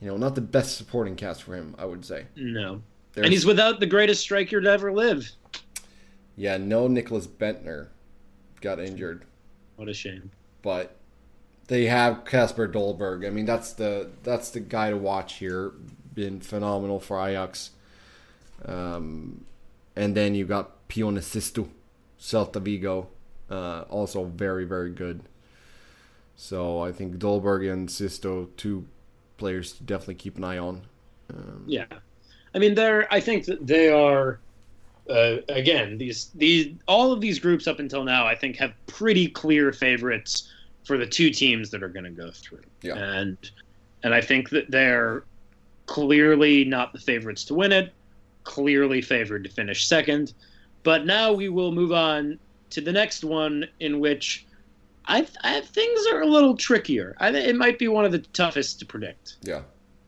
you 0.00 0.06
know, 0.06 0.16
not 0.16 0.34
the 0.34 0.40
best 0.40 0.78
supporting 0.78 1.16
cast 1.16 1.42
for 1.42 1.54
him, 1.54 1.74
I 1.76 1.84
would 1.84 2.04
say. 2.04 2.26
No, 2.36 2.80
and 3.16 3.26
he's 3.26 3.44
without 3.44 3.80
the 3.80 3.86
greatest 3.86 4.22
striker 4.22 4.60
to 4.60 4.70
ever 4.70 4.92
live. 4.92 5.30
Yeah, 6.38 6.56
no 6.56 6.86
Nicklas 6.88 7.26
Bendtner 7.26 7.88
got 8.60 8.78
injured. 8.78 9.24
What 9.74 9.88
a 9.88 9.94
shame. 9.94 10.30
But 10.62 10.94
they 11.66 11.86
have 11.86 12.24
Kasper 12.24 12.68
Dolberg. 12.68 13.26
I 13.26 13.30
mean, 13.30 13.44
that's 13.44 13.72
the 13.72 14.10
that's 14.22 14.50
the 14.50 14.60
guy 14.60 14.90
to 14.90 14.96
watch 14.96 15.34
here. 15.34 15.72
Been 16.14 16.40
phenomenal 16.40 17.00
for 17.00 17.28
Ajax. 17.28 17.70
Um, 18.64 19.46
and 19.96 20.16
then 20.16 20.36
you 20.36 20.44
got 20.44 20.88
Pione 20.88 21.20
Sisto, 21.20 21.68
Celta 22.20 22.62
Vigo, 22.62 23.08
uh, 23.50 23.82
also 23.88 24.24
very 24.24 24.64
very 24.64 24.90
good. 24.90 25.22
So 26.36 26.80
I 26.80 26.92
think 26.92 27.16
Dolberg 27.16 27.70
and 27.70 27.90
Sisto, 27.90 28.48
two 28.56 28.86
players 29.38 29.72
to 29.72 29.82
definitely 29.82 30.14
keep 30.14 30.36
an 30.36 30.44
eye 30.44 30.58
on. 30.58 30.82
Um, 31.34 31.64
yeah, 31.66 31.86
I 32.54 32.58
mean, 32.58 32.76
they're. 32.76 33.12
I 33.12 33.18
think 33.18 33.46
that 33.46 33.66
they 33.66 33.90
are. 33.90 34.38
Uh, 35.08 35.38
again, 35.48 35.98
these 35.98 36.30
these 36.34 36.74
all 36.86 37.12
of 37.12 37.20
these 37.20 37.38
groups 37.38 37.66
up 37.66 37.78
until 37.78 38.04
now, 38.04 38.26
I 38.26 38.34
think, 38.34 38.56
have 38.56 38.72
pretty 38.86 39.28
clear 39.28 39.72
favorites 39.72 40.50
for 40.84 40.98
the 40.98 41.06
two 41.06 41.30
teams 41.30 41.70
that 41.70 41.82
are 41.82 41.88
going 41.88 42.04
to 42.04 42.10
go 42.10 42.30
through. 42.30 42.62
Yeah. 42.82 42.96
And 42.96 43.36
and 44.02 44.14
I 44.14 44.20
think 44.20 44.50
that 44.50 44.70
they're 44.70 45.24
clearly 45.86 46.64
not 46.64 46.92
the 46.92 46.98
favorites 46.98 47.44
to 47.44 47.54
win 47.54 47.72
it, 47.72 47.92
clearly 48.44 49.02
favored 49.02 49.44
to 49.44 49.50
finish 49.50 49.86
second. 49.86 50.34
But 50.82 51.06
now 51.06 51.32
we 51.32 51.48
will 51.48 51.72
move 51.72 51.92
on 51.92 52.38
to 52.70 52.80
the 52.80 52.92
next 52.92 53.24
one, 53.24 53.66
in 53.80 53.98
which 54.00 54.46
I, 55.06 55.26
I 55.42 55.60
things 55.62 56.06
are 56.06 56.20
a 56.20 56.26
little 56.26 56.56
trickier. 56.56 57.16
I 57.18 57.30
it 57.30 57.56
might 57.56 57.78
be 57.78 57.88
one 57.88 58.04
of 58.04 58.12
the 58.12 58.20
toughest 58.20 58.78
to 58.80 58.86
predict. 58.86 59.36
Yeah, 59.42 59.62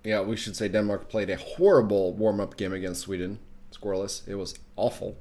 yeah. 0.05 0.20
We 0.20 0.36
should 0.36 0.57
say 0.57 0.68
Denmark 0.68 1.09
played 1.09 1.30
a 1.30 1.36
horrible 1.36 2.12
warm 2.12 2.40
up 2.40 2.57
game 2.57 2.72
against 2.72 3.01
Sweden, 3.03 3.38
scoreless. 3.73 4.27
It 4.29 4.35
was 4.35 4.55
awful. 4.77 5.16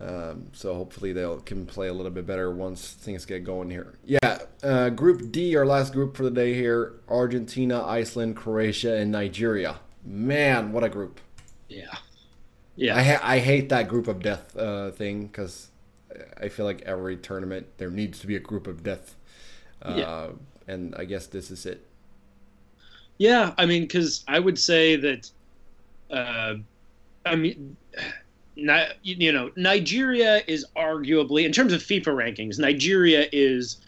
Um, 0.00 0.48
so 0.52 0.74
hopefully 0.74 1.12
they 1.12 1.28
can 1.44 1.66
play 1.66 1.88
a 1.88 1.92
little 1.92 2.10
bit 2.10 2.26
better 2.26 2.50
once 2.50 2.90
things 2.92 3.24
get 3.24 3.44
going 3.44 3.70
here. 3.70 3.94
Yeah, 4.04 4.38
uh, 4.62 4.88
Group 4.90 5.30
D, 5.30 5.54
our 5.54 5.66
last 5.66 5.92
group 5.92 6.16
for 6.16 6.24
the 6.24 6.30
day 6.30 6.54
here: 6.54 6.94
Argentina, 7.08 7.84
Iceland, 7.84 8.36
Croatia, 8.36 8.94
and 8.96 9.12
Nigeria. 9.12 9.78
Man, 10.04 10.72
what 10.72 10.82
a 10.82 10.88
group! 10.88 11.20
Yeah, 11.68 11.96
yeah. 12.74 12.96
I 12.96 13.02
ha- 13.02 13.20
I 13.22 13.38
hate 13.38 13.68
that 13.68 13.88
group 13.88 14.08
of 14.08 14.22
death 14.22 14.56
uh, 14.56 14.90
thing 14.90 15.26
because 15.26 15.68
I 16.40 16.48
feel 16.48 16.66
like 16.66 16.82
every 16.82 17.16
tournament 17.16 17.66
there 17.78 17.90
needs 17.90 18.18
to 18.20 18.26
be 18.26 18.34
a 18.34 18.40
group 18.40 18.66
of 18.66 18.82
death. 18.82 19.14
Uh, 19.80 19.94
yeah. 19.96 20.28
And 20.66 20.94
I 20.94 21.04
guess 21.04 21.26
this 21.26 21.50
is 21.50 21.66
it. 21.66 21.86
Yeah, 23.18 23.52
I 23.58 23.66
mean, 23.66 23.82
because 23.82 24.24
I 24.26 24.38
would 24.38 24.58
say 24.58 24.96
that, 24.96 25.30
uh, 26.10 26.54
I 27.24 27.36
mean, 27.36 27.76
you 28.54 29.32
know, 29.32 29.50
Nigeria 29.56 30.42
is 30.46 30.66
arguably, 30.76 31.44
in 31.44 31.52
terms 31.52 31.72
of 31.72 31.80
FIFA 31.80 32.14
rankings, 32.14 32.58
Nigeria 32.58 33.26
is 33.32 33.78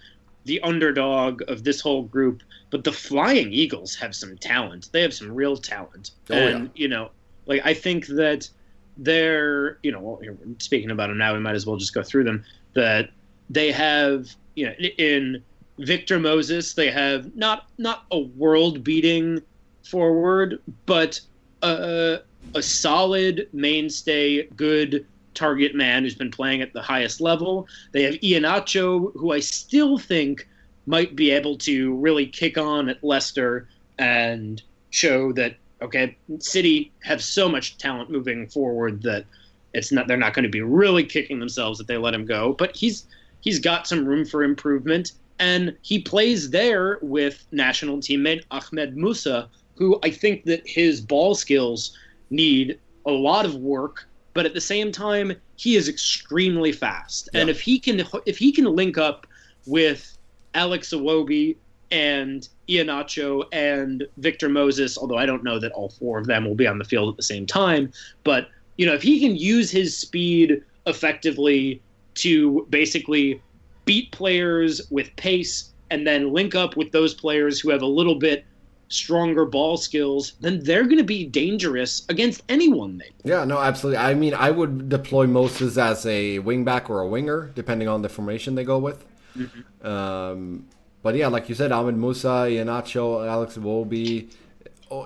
the 0.45 0.61
underdog 0.61 1.43
of 1.49 1.65
this 1.65 1.81
whole 1.81 2.03
group. 2.03 2.43
But 2.71 2.85
the 2.85 2.93
Flying 2.93 3.53
Eagles 3.53 3.95
have 3.97 4.15
some 4.15 4.37
talent. 4.37 4.89
They 4.93 5.03
have 5.03 5.15
some 5.15 5.33
real 5.33 5.57
talent, 5.57 6.11
oh, 6.31 6.35
and 6.35 6.65
yeah. 6.65 6.71
you 6.75 6.89
know, 6.89 7.11
like 7.47 7.63
I 7.65 7.73
think 7.73 8.07
that 8.09 8.49
they're 8.97 9.79
you 9.83 9.91
know 9.91 10.01
well, 10.01 10.21
speaking 10.59 10.91
about 10.91 11.09
them 11.09 11.19
now 11.19 11.35
we 11.35 11.41
might 11.41 11.55
as 11.55 11.67
well 11.67 11.77
just 11.77 11.95
go 11.95 12.03
through 12.03 12.25
them 12.25 12.45
that 12.75 13.11
they 13.51 13.73
have 13.73 14.35
you 14.55 14.67
know 14.67 14.73
in 14.73 15.43
Victor 15.79 16.21
Moses 16.21 16.75
they 16.75 16.91
have 16.91 17.35
not 17.35 17.69
not 17.79 18.05
a 18.13 18.21
world 18.21 18.85
beating 18.85 19.43
forward 19.83 20.61
but 20.87 21.21
a, 21.63 22.21
a 22.55 22.63
solid 22.63 23.49
mainstay 23.53 24.47
good 24.57 25.07
target 25.35 25.75
man 25.75 26.05
who's 26.05 26.15
been 26.15 26.31
playing 26.31 26.63
at 26.63 26.73
the 26.73 26.83
highest 26.83 27.21
level 27.21 27.67
they 27.93 28.03
have 28.03 28.15
Iheanacho 28.15 29.13
who 29.15 29.33
I 29.33 29.41
still 29.41 29.99
think 29.99 30.49
might 30.87 31.17
be 31.17 31.31
able 31.31 31.57
to 31.59 31.95
really 31.97 32.27
kick 32.27 32.57
on 32.57 32.89
at 32.89 33.03
Leicester 33.03 33.69
and 33.99 34.63
show 34.91 35.33
that 35.33 35.57
Okay, 35.85 36.17
City 36.39 36.93
have 37.03 37.23
so 37.23 37.47
much 37.47 37.77
talent 37.77 38.11
moving 38.11 38.47
forward 38.47 39.03
that 39.03 39.27
it's 39.75 39.93
not 39.93 40.09
they're 40.09 40.17
not 40.17 40.33
going 40.33 40.45
to 40.45 40.49
be 40.49 40.63
really 40.63 41.05
kicking 41.05 41.39
themselves 41.39 41.79
if 41.79 41.87
they 41.87 41.99
let 41.99 42.15
him 42.15 42.25
go. 42.25 42.55
But 42.55 42.75
he's 42.75 43.07
he's 43.43 43.59
got 43.59 43.87
some 43.87 44.07
room 44.07 44.25
for 44.25 44.43
improvement, 44.43 45.13
and 45.39 45.77
he 45.83 46.01
plays 46.01 46.49
there 46.49 46.99
with 47.03 47.45
national 47.53 47.99
teammate 47.99 48.45
Ahmed 48.51 48.97
Musa, 48.97 49.51
who 49.75 49.99
I 50.03 50.11
think 50.11 50.45
that 50.45 50.67
his 50.67 51.03
ball 51.03 51.35
skills 51.35 51.97
need 52.31 52.79
a 53.07 53.11
lot 53.11 53.45
of 53.45 53.57
work, 53.57 54.09
but 54.33 54.47
at 54.47 54.55
the 54.55 54.61
same 54.61 54.91
time 54.93 55.33
he 55.57 55.77
is 55.77 55.89
extremely 55.89 56.73
fast. 56.73 57.29
Yeah. 57.33 57.43
And 57.43 57.51
if 57.51 57.61
he 57.61 57.79
can 57.79 58.03
if 58.27 58.39
he 58.39 58.53
can 58.53 58.65
link 58.65 58.99
up 58.99 59.27
with 59.67 60.17
Alex 60.55 60.91
Iwobi 60.91 61.57
and 61.91 62.49
Iheanacho 62.69 63.45
and 63.53 64.07
Victor 64.17 64.49
Moses, 64.49 64.99
although 64.99 65.19
I 65.19 65.27
don't 65.27 65.45
know 65.45 65.59
that 65.59 65.73
all 65.73 65.91
four 65.91 66.19
of 66.19 66.27
them 66.27 66.45
will 66.45 66.55
be 66.55 66.67
on 66.67 66.79
the 66.79 66.85
field 66.85 67.09
at 67.09 67.17
the 67.17 67.23
same 67.23 67.47
time. 67.47 67.93
But, 68.25 68.49
you 68.77 68.87
know, 68.87 68.95
if 68.95 69.03
he 69.03 69.21
can 69.21 69.37
use 69.37 69.71
his 69.71 69.97
speed 69.97 70.63
effectively 70.87 71.81
to 72.15 72.67
basically 72.71 73.41
beat 73.85 74.11
players 74.13 74.81
with 74.91 75.15
pace 75.17 75.73
and 75.91 76.07
then 76.07 76.33
link 76.33 76.55
up 76.55 76.77
with 76.77 76.91
those 76.93 77.15
players 77.15 77.61
who 77.61 77.71
have 77.71 77.83
a 77.83 77.87
little 77.87 78.17
bit 78.17 78.45
stronger 78.89 79.45
ball 79.45 79.77
skills, 79.77 80.35
then 80.41 80.63
they're 80.63 80.85
going 80.85 80.99
to 80.99 81.05
be 81.05 81.25
dangerous 81.25 82.05
against 82.09 82.43
anyone 82.49 82.99
they. 82.99 83.11
Yeah, 83.25 83.45
no, 83.45 83.59
absolutely. 83.59 83.99
I 83.99 84.15
mean, 84.15 84.35
I 84.35 84.51
would 84.51 84.89
deploy 84.89 85.27
Moses 85.27 85.77
as 85.79 86.07
a 86.07 86.39
wingback 86.41 86.91
or 86.91 87.01
a 87.01 87.09
winger, 87.09 87.51
depending 87.55 87.89
on 87.89 88.03
the 88.03 88.09
formation 88.09 88.55
they 88.55 88.65
go 88.65 88.79
with. 88.79 89.05
Mm-hmm. 89.37 89.87
Um, 89.87 90.67
but 91.03 91.15
yeah, 91.17 91.29
like 91.29 91.49
you 91.49 91.55
said, 91.55 91.73
Ahmed 91.73 91.97
Musa, 91.97 92.47
Iheanacho, 92.49 93.29
Alex 93.29 93.57
Iwobi, 93.57 94.31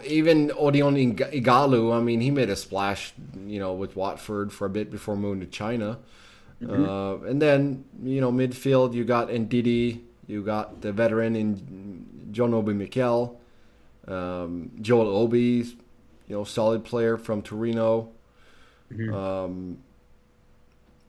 even 0.04 0.50
Odion 0.50 1.16
Ighalo. 1.16 1.96
I 1.96 2.00
mean, 2.00 2.20
he 2.20 2.30
made 2.30 2.50
a 2.50 2.56
splash, 2.56 3.14
you 3.46 3.58
know, 3.58 3.72
with 3.72 3.96
Watford 3.96 4.52
for 4.52 4.66
a 4.66 4.70
bit 4.70 4.90
before 4.90 5.16
moving 5.16 5.40
to 5.40 5.46
China. 5.46 5.98
Mm-hmm. 6.62 6.84
Uh, 6.84 7.28
and 7.28 7.40
then, 7.40 7.84
you 8.02 8.20
know, 8.20 8.32
midfield, 8.32 8.92
you 8.92 9.04
got 9.04 9.28
Ndidi, 9.28 10.00
you 10.26 10.42
got 10.42 10.82
the 10.82 10.92
veteran 10.92 11.36
in 11.36 12.28
John 12.32 12.52
Obi 12.52 12.74
Mikel, 12.74 13.40
um, 14.08 14.70
Joel 14.80 15.08
Obi, 15.08 15.64
you 16.26 16.36
know, 16.36 16.44
solid 16.44 16.84
player 16.84 17.16
from 17.16 17.42
Torino. 17.42 18.10
Mm-hmm. 18.92 19.14
Um, 19.14 19.78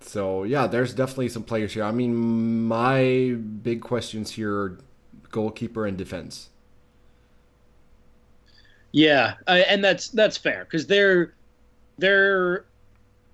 so 0.01 0.43
yeah, 0.43 0.67
there's 0.67 0.93
definitely 0.93 1.29
some 1.29 1.43
players 1.43 1.73
here. 1.73 1.83
I 1.83 1.91
mean, 1.91 2.67
my 2.67 3.35
big 3.63 3.81
questions 3.81 4.31
here 4.31 4.53
are 4.53 4.79
goalkeeper 5.31 5.85
and 5.85 5.97
defense. 5.97 6.49
Yeah, 8.91 9.35
and 9.47 9.83
that's 9.83 10.07
that's 10.07 10.37
fair 10.37 10.65
because 10.65 10.87
they're 10.87 11.35
they're 11.99 12.65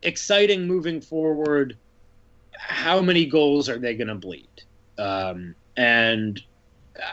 exciting 0.01 0.67
moving 0.67 0.99
forward. 0.99 1.77
How 2.57 3.01
many 3.01 3.25
goals 3.25 3.69
are 3.69 3.77
they 3.77 3.95
going 3.95 4.07
to 4.07 4.15
bleed? 4.15 4.63
Um, 4.97 5.55
and 5.77 6.41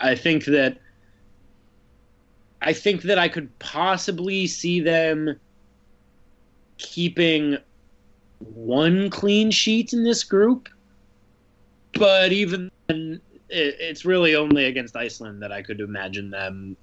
I 0.00 0.14
think 0.14 0.44
that 0.46 0.78
I 2.64 2.72
think 2.72 3.02
that 3.02 3.18
I 3.18 3.28
could 3.28 3.56
possibly 3.58 4.46
see 4.46 4.80
them 4.80 5.38
keeping 6.78 7.58
one 8.38 9.10
clean 9.10 9.50
sheet 9.50 9.92
in 9.92 10.04
this 10.04 10.24
group, 10.24 10.68
but 11.94 12.32
even 12.32 12.70
then, 12.86 13.20
it, 13.48 13.76
it's 13.80 14.04
really 14.04 14.34
only 14.34 14.64
against 14.66 14.96
Iceland 14.96 15.42
that 15.42 15.52
I 15.52 15.62
could 15.62 15.80
imagine 15.80 16.30
them 16.30 16.76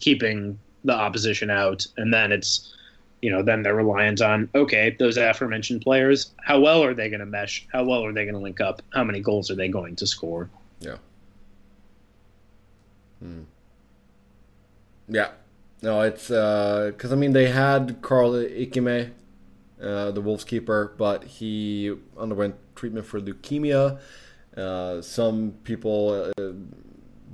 keeping 0.00 0.58
the 0.84 0.94
opposition 0.94 1.50
out, 1.50 1.86
and 1.96 2.12
then 2.12 2.32
it's 2.32 2.74
you 3.20 3.30
know 3.30 3.42
then 3.42 3.62
they're 3.62 3.74
reliant 3.74 4.20
on 4.20 4.48
okay 4.54 4.96
those 4.98 5.16
aforementioned 5.16 5.80
players 5.80 6.32
how 6.42 6.58
well 6.58 6.82
are 6.82 6.92
they 6.92 7.08
going 7.08 7.20
to 7.20 7.26
mesh? 7.26 7.66
How 7.72 7.84
well 7.84 8.04
are 8.04 8.12
they 8.12 8.24
going 8.24 8.34
to 8.34 8.40
link 8.40 8.60
up? 8.60 8.82
How 8.92 9.04
many 9.04 9.20
goals 9.20 9.50
are 9.50 9.54
they 9.54 9.68
going 9.68 9.94
to 9.96 10.06
score? 10.06 10.50
Yeah. 10.80 10.96
Hmm. 13.20 13.42
Yeah 15.08 15.28
no 15.82 16.00
it's 16.00 16.28
because 16.28 17.10
uh, 17.12 17.14
i 17.14 17.16
mean 17.16 17.32
they 17.32 17.48
had 17.48 18.00
carl 18.02 18.32
ikeme 18.32 19.10
uh, 19.82 20.12
the 20.12 20.20
Wolves 20.20 20.44
keeper, 20.44 20.94
but 20.96 21.24
he 21.24 21.92
underwent 22.16 22.54
treatment 22.76 23.04
for 23.04 23.20
leukemia. 23.20 23.98
Uh, 24.56 25.02
some 25.02 25.54
people 25.64 26.30
uh, 26.38 26.52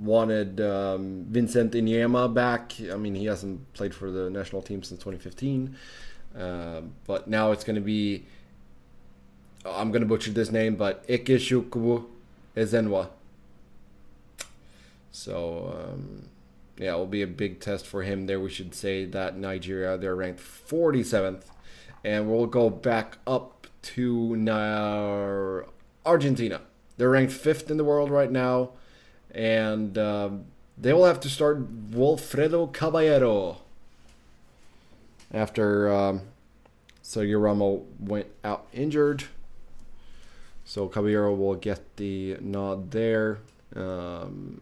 wanted 0.00 0.60
um, 0.60 1.26
Vincent 1.28 1.72
Enyeama 1.72 2.32
back. 2.32 2.72
I 2.90 2.96
mean, 2.96 3.14
he 3.14 3.26
hasn't 3.26 3.70
played 3.74 3.94
for 3.94 4.10
the 4.10 4.30
national 4.30 4.62
team 4.62 4.82
since 4.82 5.00
2015. 5.00 5.76
Uh, 6.38 6.80
but 7.06 7.28
now 7.28 7.52
it's 7.52 7.64
going 7.64 7.76
to 7.76 7.82
be, 7.82 8.24
I'm 9.66 9.90
going 9.90 10.02
to 10.02 10.08
butcher 10.08 10.30
this 10.30 10.50
name, 10.50 10.76
but 10.76 11.06
Ikechukwu 11.06 12.06
Ezenwa. 12.56 13.08
So, 15.10 15.76
um, 15.92 16.28
yeah, 16.78 16.94
it 16.94 16.96
will 16.96 17.06
be 17.06 17.22
a 17.22 17.26
big 17.26 17.60
test 17.60 17.86
for 17.86 18.02
him 18.02 18.26
there. 18.26 18.40
We 18.40 18.50
should 18.50 18.74
say 18.74 19.04
that 19.06 19.36
Nigeria, 19.36 19.98
they're 19.98 20.16
ranked 20.16 20.40
47th 20.40 21.42
and 22.04 22.30
we'll 22.30 22.46
go 22.46 22.70
back 22.70 23.18
up 23.26 23.66
to 23.82 24.36
now 24.36 25.62
Argentina. 26.06 26.60
They're 26.96 27.10
ranked 27.10 27.32
fifth 27.32 27.70
in 27.70 27.76
the 27.76 27.84
world 27.84 28.10
right 28.10 28.30
now, 28.30 28.70
and 29.30 29.96
um, 29.98 30.44
they 30.76 30.92
will 30.92 31.04
have 31.04 31.20
to 31.20 31.28
start 31.28 31.90
Wilfredo 31.90 32.72
Caballero 32.72 33.58
after 35.32 35.92
um, 35.92 36.22
Sergio 37.02 37.40
Ramos 37.40 37.82
went 38.00 38.26
out 38.42 38.66
injured. 38.72 39.24
So 40.64 40.88
Caballero 40.88 41.34
will 41.34 41.54
get 41.54 41.96
the 41.96 42.36
nod 42.40 42.90
there. 42.90 43.38
Um, 43.74 44.60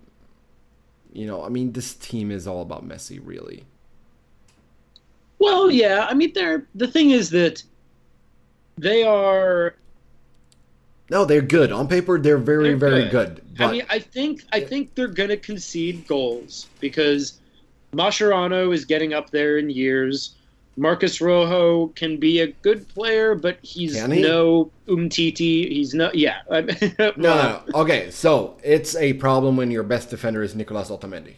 you 1.16 1.26
know, 1.26 1.42
I 1.42 1.48
mean, 1.48 1.72
this 1.72 1.94
team 1.94 2.30
is 2.30 2.46
all 2.46 2.60
about 2.60 2.86
Messi, 2.86 3.18
really. 3.22 3.64
Well, 5.38 5.70
yeah. 5.70 6.06
I 6.08 6.14
mean, 6.14 6.32
they're 6.34 6.66
the 6.74 6.86
thing 6.86 7.10
is 7.10 7.30
that 7.30 7.62
they 8.76 9.02
are. 9.02 9.76
No, 11.08 11.24
they're 11.24 11.40
good 11.40 11.72
on 11.72 11.88
paper. 11.88 12.18
They're 12.18 12.36
very, 12.36 12.68
They're 12.68 12.76
very 12.76 13.08
good. 13.08 13.36
good. 13.36 13.56
But 13.56 13.64
I 13.64 13.72
mean, 13.72 13.82
I 13.88 13.98
think 13.98 14.42
I 14.52 14.60
think 14.60 14.94
they're 14.94 15.08
gonna 15.08 15.36
concede 15.36 16.06
goals 16.06 16.66
because 16.80 17.40
Mascherano 17.92 18.74
is 18.74 18.84
getting 18.84 19.14
up 19.14 19.30
there 19.30 19.56
in 19.58 19.70
years. 19.70 20.35
Marcos 20.76 21.20
Rojo 21.20 21.88
can 21.88 22.18
be 22.18 22.40
a 22.40 22.48
good 22.48 22.86
player, 22.88 23.34
but 23.34 23.58
he's 23.62 24.00
he? 24.00 24.20
no 24.20 24.70
Umtiti. 24.86 25.68
He's 25.70 25.94
no, 25.94 26.10
yeah. 26.12 26.42
No, 26.50 26.60
no, 26.98 27.12
no. 27.16 27.62
Okay, 27.74 28.10
so 28.10 28.58
it's 28.62 28.94
a 28.96 29.14
problem 29.14 29.56
when 29.56 29.70
your 29.70 29.82
best 29.82 30.10
defender 30.10 30.42
is 30.42 30.54
Nicolas 30.54 30.90
Otamendi. 30.90 31.34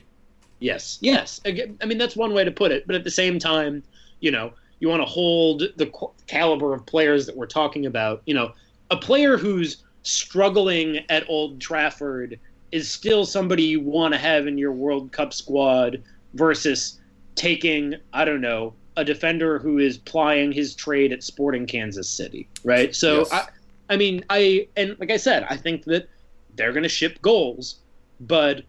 Yes, 0.58 0.98
yes. 1.00 1.40
I 1.46 1.86
mean, 1.86 1.98
that's 1.98 2.16
one 2.16 2.34
way 2.34 2.44
to 2.44 2.50
put 2.50 2.72
it. 2.72 2.86
But 2.86 2.96
at 2.96 3.04
the 3.04 3.10
same 3.10 3.38
time, 3.38 3.82
you 4.20 4.32
know, 4.32 4.52
you 4.80 4.88
want 4.88 5.02
to 5.02 5.06
hold 5.06 5.62
the 5.76 5.92
caliber 6.26 6.74
of 6.74 6.84
players 6.86 7.26
that 7.26 7.36
we're 7.36 7.46
talking 7.46 7.86
about. 7.86 8.22
You 8.26 8.34
know, 8.34 8.52
a 8.90 8.96
player 8.96 9.36
who's 9.36 9.84
struggling 10.02 11.04
at 11.10 11.28
Old 11.28 11.60
Trafford 11.60 12.40
is 12.72 12.90
still 12.90 13.24
somebody 13.24 13.62
you 13.62 13.80
want 13.80 14.14
to 14.14 14.18
have 14.18 14.46
in 14.46 14.58
your 14.58 14.72
World 14.72 15.12
Cup 15.12 15.32
squad 15.32 16.02
versus 16.34 17.00
taking, 17.34 17.94
I 18.12 18.24
don't 18.24 18.40
know, 18.40 18.74
a 18.98 19.04
defender 19.04 19.60
who 19.60 19.78
is 19.78 19.96
plying 19.96 20.50
his 20.50 20.74
trade 20.74 21.12
at 21.12 21.22
Sporting 21.22 21.66
Kansas 21.66 22.10
City, 22.10 22.48
right? 22.64 22.94
So, 22.94 23.18
Yes. 23.18 23.32
I, 23.32 23.46
I 23.90 23.96
mean, 23.96 24.24
I 24.28 24.66
and 24.76 24.96
like 24.98 25.10
I 25.10 25.16
said, 25.16 25.46
I 25.48 25.56
think 25.56 25.84
that 25.84 26.08
they're 26.56 26.72
going 26.72 26.82
to 26.82 26.88
ship 26.88 27.22
goals, 27.22 27.76
but 28.20 28.64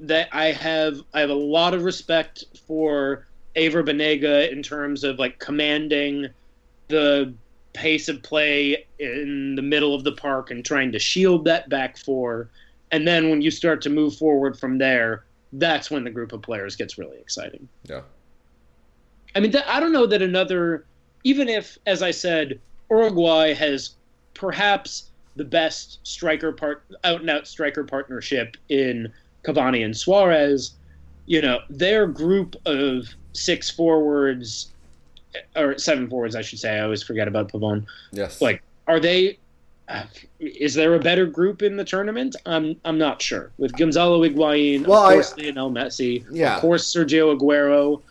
that 0.00 0.28
I 0.32 0.46
have 0.46 1.00
I 1.14 1.20
have 1.20 1.30
a 1.30 1.34
lot 1.34 1.74
of 1.74 1.84
respect 1.84 2.44
for 2.66 3.26
Ever 3.54 3.84
Banega 3.84 4.50
in 4.50 4.62
terms 4.62 5.04
of 5.04 5.18
like 5.18 5.38
commanding 5.38 6.26
the 6.88 7.32
pace 7.72 8.08
of 8.08 8.20
play 8.22 8.84
in 8.98 9.54
the 9.54 9.62
middle 9.62 9.94
of 9.94 10.02
the 10.02 10.12
park 10.12 10.50
and 10.50 10.64
trying 10.64 10.90
to 10.92 10.98
shield 10.98 11.44
that 11.44 11.68
back 11.68 11.96
four. 11.96 12.50
And 12.90 13.06
then 13.06 13.30
when 13.30 13.42
you 13.42 13.52
start 13.52 13.80
to 13.82 13.90
move 13.90 14.16
forward 14.16 14.58
from 14.58 14.78
there, 14.78 15.24
that's 15.52 15.90
when 15.90 16.02
the 16.02 16.10
group 16.10 16.32
of 16.32 16.42
players 16.42 16.74
gets 16.74 16.98
really 16.98 17.18
exciting. 17.18 17.68
Yeah. 17.84 18.00
I 19.34 19.40
mean, 19.40 19.54
I 19.66 19.80
don't 19.80 19.92
know 19.92 20.06
that 20.06 20.22
another, 20.22 20.84
even 21.24 21.48
if, 21.48 21.78
as 21.86 22.02
I 22.02 22.10
said, 22.10 22.58
Uruguay 22.90 23.52
has 23.54 23.90
perhaps 24.34 25.10
the 25.36 25.44
best 25.44 25.98
striker 26.02 26.52
part, 26.52 26.84
out 27.04 27.20
and 27.20 27.30
out 27.30 27.46
striker 27.46 27.84
partnership 27.84 28.56
in 28.68 29.12
Cavani 29.44 29.84
and 29.84 29.96
Suarez. 29.96 30.72
You 31.26 31.42
know, 31.42 31.60
their 31.68 32.06
group 32.06 32.56
of 32.66 33.06
six 33.32 33.70
forwards 33.70 34.72
or 35.54 35.76
seven 35.78 36.08
forwards, 36.08 36.34
I 36.34 36.42
should 36.42 36.58
say. 36.58 36.78
I 36.78 36.80
always 36.80 37.02
forget 37.02 37.28
about 37.28 37.52
Pavon. 37.52 37.84
Yes. 38.12 38.40
Like, 38.40 38.62
are 38.86 38.98
they? 38.98 39.38
Uh, 39.88 40.04
is 40.40 40.74
there 40.74 40.94
a 40.94 40.98
better 40.98 41.26
group 41.26 41.62
in 41.62 41.76
the 41.76 41.84
tournament? 41.84 42.34
I'm 42.46 42.76
I'm 42.84 42.98
not 42.98 43.20
sure. 43.22 43.52
With 43.58 43.72
Gonzalo 43.76 44.20
Higuain, 44.22 44.86
Well, 44.86 45.02
of 45.04 45.10
I- 45.10 45.14
course 45.14 45.36
Lionel 45.38 45.70
Messi, 45.70 46.24
Yeah. 46.30 46.56
of 46.56 46.60
course 46.62 46.92
Sergio 46.92 47.38
Aguero, 47.38 48.02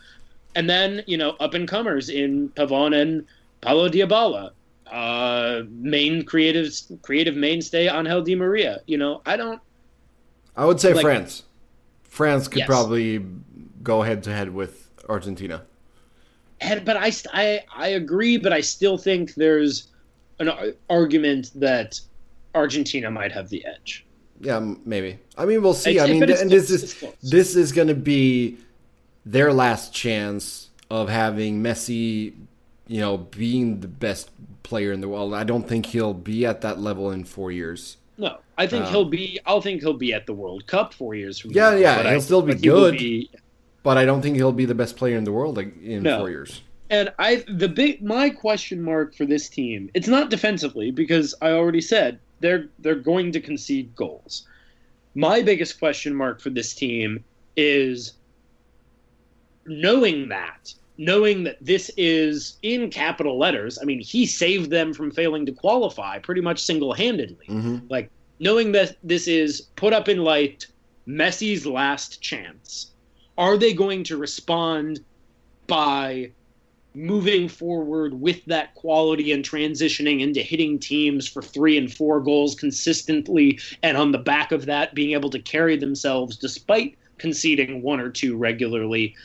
and 0.58 0.68
then 0.70 1.04
you 1.08 1.18
know 1.18 1.32
up 1.40 1.54
and 1.54 1.68
comers 1.68 2.10
in 2.10 2.50
Pavon 2.50 3.00
and 3.00 3.26
Paulo 3.62 3.88
Dybala, 3.90 4.52
uh, 4.92 5.62
main 5.70 6.24
creative 6.26 6.70
creative 7.04 7.36
mainstay 7.36 7.88
Angel 7.88 8.22
Di 8.24 8.36
Maria. 8.36 8.82
You 8.88 8.98
know, 8.98 9.22
I 9.26 9.38
don't. 9.38 9.62
I 10.56 10.66
would 10.66 10.80
say 10.82 10.94
like- 10.94 11.04
France. 11.04 11.44
France 12.04 12.48
could 12.48 12.60
Yes. 12.60 12.68
probably 12.68 13.24
go 13.84 14.02
head 14.02 14.24
to 14.24 14.32
head 14.34 14.50
with 14.54 14.90
Argentina. 15.08 15.62
And, 16.60 16.84
but 16.84 16.98
I, 16.98 17.12
I 17.34 17.64
I 17.76 17.88
agree, 17.90 18.38
but 18.38 18.52
I 18.52 18.62
still 18.62 18.98
think 18.98 19.36
there's 19.36 19.90
an 20.40 20.50
argument 20.90 21.52
that 21.56 22.02
Argentina 22.56 23.12
might 23.12 23.32
have 23.32 23.50
the 23.50 23.64
edge. 23.66 24.04
Yeah, 24.42 24.60
maybe. 24.86 25.20
I 25.38 25.46
mean, 25.46 25.62
we'll 25.62 25.76
see. 25.76 25.92
It's- 25.92 26.10
I 26.10 26.12
mean, 26.12 26.24
and 26.24 26.50
this 26.50 26.72
is 26.72 27.04
this 27.22 27.56
is 27.56 27.72
going 27.72 27.88
to 27.90 27.96
be 28.14 28.58
their 29.32 29.52
last 29.54 29.94
chance 29.94 30.70
of 30.90 31.10
having 31.10 31.62
Messi, 31.62 32.34
you 32.88 33.00
know, 33.02 33.18
being 33.18 33.82
the 33.82 33.88
best 33.88 34.30
player 34.64 34.92
in 34.94 35.02
the 35.02 35.10
world. 35.10 35.34
I 35.34 35.44
don't 35.44 35.68
think 35.68 35.88
he'll 35.88 36.14
be 36.14 36.46
at 36.46 36.62
that 36.62 36.80
level 36.80 37.12
in 37.12 37.24
four 37.26 37.52
years. 37.52 37.98
No, 38.18 38.38
I 38.58 38.68
think 38.68 38.86
Um, 38.86 38.92
he'll 38.92 39.06
be. 39.06 39.40
I'll 39.46 39.62
think 39.62 39.82
he'll 39.82 39.94
be 39.94 40.14
at 40.14 40.26
the 40.26 40.34
World 40.34 40.66
Cup 40.66 40.94
four 40.94 41.14
years 41.14 41.40
from 41.40 41.52
Yeah, 41.52 41.72
now. 41.72 41.76
yeah, 41.76 41.96
but 41.98 42.06
he'll 42.08 42.16
I- 42.16 42.20
still 42.20 42.42
be 42.42 42.54
but 42.54 42.62
he 42.64 42.70
will 42.70 42.80
good. 42.92 42.98
be- 42.98 43.30
But 43.84 43.98
I 43.98 44.06
don't 44.06 44.22
think 44.22 44.36
he'll 44.36 44.52
be 44.52 44.66
the 44.66 44.76
best 44.76 44.98
player 44.98 45.18
in 45.18 45.24
the 45.24 45.32
world 45.32 45.58
in 45.60 46.04
No. 46.04 46.20
four 46.20 46.30
years. 46.30 46.62
And 46.90 47.12
I 47.20 47.44
the 47.48 47.68
big 47.70 48.02
my 48.02 48.30
question 48.30 48.82
mark 48.82 49.14
for 49.16 49.26
this 49.26 49.50
team, 49.50 49.90
it's 49.94 50.08
not 50.08 50.30
defensively 50.30 50.90
because 50.92 51.36
I 51.42 51.52
already 51.52 51.82
said 51.82 52.20
they're 52.40 52.70
they're 52.80 52.96
going 52.96 53.32
to 53.34 53.40
concede 53.42 53.94
goals. 53.96 54.48
My 55.16 55.42
biggest 55.42 55.80
question 55.80 56.14
mark 56.16 56.40
for 56.42 56.50
this 56.50 56.74
team 56.74 57.24
is 57.56 58.14
knowing 59.68 60.30
that, 60.30 60.74
knowing 60.98 61.44
that 61.44 61.58
this 61.62 61.92
is 61.98 62.58
in 62.62 62.90
capital 62.90 63.38
letters. 63.38 63.78
I 63.82 63.86
mean, 63.86 64.00
he 64.00 64.26
saved 64.26 64.72
them 64.72 64.94
from 64.94 65.12
failing 65.12 65.46
to 65.46 65.52
qualify 65.52 66.20
pretty 66.20 66.42
much 66.42 66.62
single-handedly. 66.62 67.46
hmm 67.46 67.78
Like 67.90 68.10
knowing 68.40 68.72
that 68.72 68.98
this 69.04 69.28
is 69.28 69.68
put 69.76 69.94
up 69.94 70.10
in 70.10 70.24
light 70.24 70.66
Messi's 71.08 71.66
last 71.66 72.22
chance. 72.22 72.92
Are 73.38 73.58
they 73.58 73.74
going 73.74 74.04
to 74.06 74.18
respond 74.18 75.00
by 75.68 76.32
moving 76.98 77.48
forward 77.48 78.20
with 78.20 78.44
that 78.46 78.74
quality 78.74 79.32
and 79.32 79.46
transitioning 79.46 80.22
into 80.22 80.42
hitting 80.42 80.80
teams 80.80 81.28
for 81.28 81.44
three 81.44 81.78
and 81.78 81.94
four 81.94 82.20
goals 82.20 82.56
consistently, 82.56 83.60
and 83.84 83.96
on 83.96 84.12
the 84.12 84.18
back 84.18 84.52
of 84.52 84.66
that, 84.66 84.96
being 84.96 85.12
able 85.12 85.30
to 85.30 85.40
carry 85.40 85.78
themselves 85.78 86.38
despite 86.38 86.98
conceding 87.20 87.84
one 87.84 88.00
or 88.00 88.10
two 88.10 88.36
regularly 88.36 89.16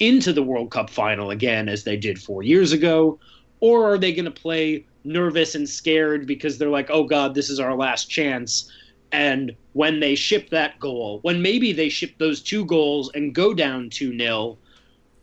into 0.00 0.32
the 0.32 0.42
World 0.42 0.70
Cup 0.70 0.90
final 0.90 1.30
again, 1.30 1.68
as 1.68 1.84
they 1.84 1.96
did 1.96 2.20
four 2.20 2.42
years 2.42 2.72
ago? 2.72 3.18
Or 3.60 3.92
are 3.92 3.98
they 3.98 4.12
going 4.12 4.24
to 4.24 4.30
play 4.30 4.86
nervous 5.04 5.54
and 5.54 5.68
scared 5.68 6.26
because 6.26 6.58
they're 6.58 6.70
like, 6.70 6.90
oh 6.90 7.04
God, 7.04 7.34
this 7.34 7.50
is 7.50 7.60
our 7.60 7.76
last 7.76 8.10
chance? 8.10 8.70
And 9.12 9.54
when 9.72 10.00
they 10.00 10.14
ship 10.14 10.50
that 10.50 10.78
goal, 10.80 11.18
when 11.22 11.42
maybe 11.42 11.72
they 11.72 11.88
ship 11.88 12.14
those 12.18 12.40
two 12.40 12.64
goals 12.64 13.10
and 13.14 13.34
go 13.34 13.52
down 13.52 13.90
2 13.90 14.16
0, 14.16 14.58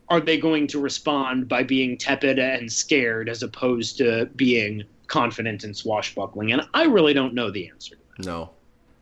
are 0.09 0.19
they 0.19 0.37
going 0.37 0.67
to 0.67 0.79
respond 0.79 1.47
by 1.47 1.63
being 1.63 1.97
tepid 1.97 2.39
and 2.39 2.71
scared 2.71 3.27
as 3.27 3.43
opposed 3.43 3.97
to 3.97 4.25
being 4.35 4.83
confident 5.07 5.63
and 5.63 5.75
swashbuckling? 5.75 6.51
And 6.51 6.61
I 6.73 6.85
really 6.85 7.13
don't 7.13 7.33
know 7.33 7.49
the 7.49 7.67
answer. 7.69 7.95
No, 8.19 8.51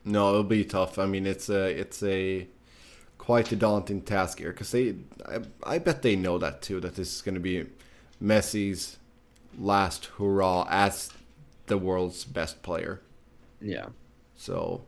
no, 0.03 0.29
it'll 0.29 0.43
be 0.43 0.63
tough. 0.63 0.97
I 0.97 1.05
mean, 1.05 1.25
it's 1.25 1.49
a 1.49 1.65
it's 1.65 2.01
a 2.03 2.47
quite 3.25 3.51
a 3.51 3.55
daunting 3.55 4.01
task 4.01 4.37
here 4.37 4.51
because 4.51 4.71
they, 4.71 4.95
I, 5.27 5.39
I 5.63 5.79
bet 5.79 6.03
they 6.03 6.15
know 6.15 6.37
that 6.37 6.61
too. 6.61 6.79
That 6.79 6.95
this 6.95 7.15
is 7.15 7.21
going 7.23 7.33
to 7.33 7.41
be 7.41 7.65
Messi's 8.21 8.97
last 9.57 10.05
hurrah 10.17 10.67
as 10.69 11.11
the 11.65 11.77
world's 11.77 12.23
best 12.23 12.61
player. 12.61 13.01
Yeah. 13.59 13.87
So, 14.35 14.83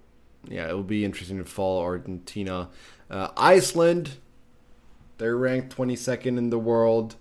yeah, 0.47 0.69
it 0.69 0.73
will 0.73 0.83
be 0.83 1.03
interesting 1.03 1.39
to 1.39 1.45
follow 1.45 1.81
Argentina, 1.81 2.69
uh, 3.09 3.29
Iceland. 3.35 4.17
They're 5.17 5.35
ranked 5.35 5.75
22nd 5.75 6.37
in 6.37 6.51
the 6.51 6.59
world, 6.59 7.15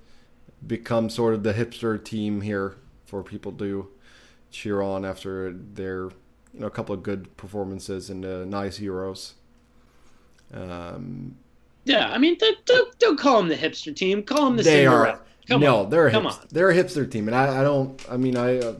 become 0.66 1.08
sort 1.08 1.32
of 1.32 1.44
the 1.44 1.54
hipster 1.54 2.02
team 2.02 2.42
here 2.42 2.76
for 3.06 3.22
people 3.22 3.52
to 3.52 3.88
cheer 4.50 4.82
on 4.82 5.04
after 5.04 5.52
their 5.52 6.10
you 6.52 6.60
know 6.60 6.66
a 6.66 6.70
couple 6.70 6.94
of 6.94 7.02
good 7.02 7.34
performances 7.38 8.10
the 8.20 8.44
nice 8.44 8.78
Euros. 8.78 9.32
Um, 10.52 11.36
Yeah, 11.84 12.10
I 12.10 12.18
mean, 12.18 12.36
don't, 12.38 12.64
don't, 12.66 12.98
don't 12.98 13.18
call 13.18 13.38
them 13.38 13.48
the 13.48 13.56
hipster 13.56 13.94
team. 13.94 14.22
Call 14.22 14.44
them 14.46 14.56
the 14.56 14.62
they 14.62 14.84
Cinderella. 14.84 15.08
are 15.10 15.20
Come 15.48 15.60
no, 15.60 15.84
on. 15.84 15.90
they're 15.90 16.08
a 16.08 16.10
Come 16.10 16.24
hipster, 16.24 16.40
on. 16.42 16.48
they're 16.50 16.70
a 16.70 16.74
hipster 16.74 17.10
team, 17.10 17.28
and 17.28 17.36
I, 17.36 17.60
I 17.60 17.62
don't. 17.62 18.04
I 18.10 18.16
mean, 18.16 18.36
I 18.36 18.58
uh, 18.58 18.74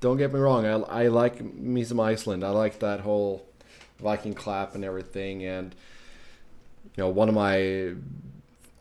don't 0.00 0.16
get 0.16 0.32
me 0.32 0.38
wrong. 0.40 0.64
I, 0.66 1.04
I 1.04 1.08
like 1.08 1.42
me 1.42 1.84
some 1.84 2.00
Iceland. 2.00 2.44
I 2.44 2.50
like 2.50 2.78
that 2.80 3.00
whole 3.00 3.46
Viking 3.98 4.34
clap 4.34 4.74
and 4.74 4.84
everything, 4.84 5.44
and 5.44 5.74
you 6.96 7.02
know, 7.04 7.08
one 7.10 7.28
of 7.28 7.34
my 7.34 7.94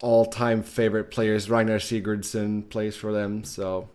all-time 0.01 0.63
favorite 0.63 1.11
players, 1.11 1.49
Ragnar 1.49 1.77
Sigurdsson, 1.79 2.69
plays 2.69 2.95
for 2.95 3.11
them. 3.11 3.43
So 3.43 3.89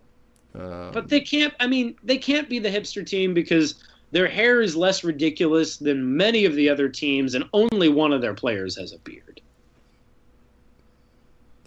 Um, 0.55 0.93
But 0.93 1.09
they 1.09 1.21
can't. 1.21 1.55
I 1.61 1.67
mean, 1.67 1.97
they 2.03 2.19
can't 2.19 2.49
be 2.49 2.59
the 2.59 2.69
hipster 2.71 3.07
team 3.07 3.35
because 3.35 3.77
their 4.13 4.27
hair 4.29 4.61
is 4.61 4.75
less 4.77 5.05
ridiculous 5.05 5.77
than 5.77 6.17
many 6.17 6.45
of 6.45 6.55
the 6.55 6.69
other 6.69 6.89
teams, 6.89 7.35
and 7.35 7.45
only 7.53 7.89
one 7.89 8.13
of 8.13 8.21
their 8.21 8.35
players 8.35 8.77
has 8.77 8.93
a 8.93 8.99
beard. 8.99 9.41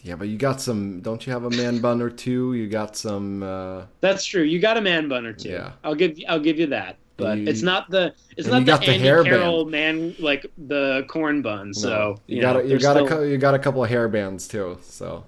yeah, 0.04 0.16
but 0.16 0.28
you 0.28 0.38
got 0.38 0.60
some. 0.60 1.00
Don't 1.02 1.26
you 1.26 1.32
have 1.32 1.46
a 1.46 1.50
man 1.50 1.80
bun 1.80 2.02
or 2.02 2.10
two? 2.10 2.54
You 2.56 2.68
got 2.68 2.98
some. 2.98 3.42
Uh, 3.44 3.84
That's 4.02 4.26
true. 4.26 4.44
You 4.44 4.60
got 4.60 4.76
a 4.78 4.82
man 4.82 5.08
bun 5.08 5.26
or 5.26 5.32
two. 5.34 5.50
Yeah. 5.50 5.72
I'll 5.84 5.96
give. 5.96 6.20
I'll 6.28 6.40
give 6.42 6.60
you 6.60 6.68
that. 6.68 6.98
But 7.16 7.38
You- 7.38 7.48
it's 7.48 7.62
not 7.62 7.90
the. 7.90 8.14
It's 8.36 8.48
not 8.50 8.66
the 8.66 8.76
the 8.78 8.92
Andy 8.92 9.00
hairband. 9.06 9.26
Carroll 9.26 9.66
man 9.66 10.16
like 10.20 10.46
the 10.68 11.06
corn 11.08 11.42
bun. 11.42 11.74
So 11.74 11.90
no. 11.90 12.18
you, 12.28 12.36
you, 12.38 12.42
got 12.42 12.54
know, 12.56 12.60
a, 12.62 12.66
you 12.66 12.80
got 12.80 12.98
a 12.98 13.06
still- 13.06 13.18
cou- 13.20 13.24
you 13.26 13.38
got 13.38 13.54
a 13.54 13.60
couple 13.60 13.84
of 13.84 13.90
hair 13.90 14.10
bands 14.10 14.48
too. 14.48 14.78
So, 14.82 15.24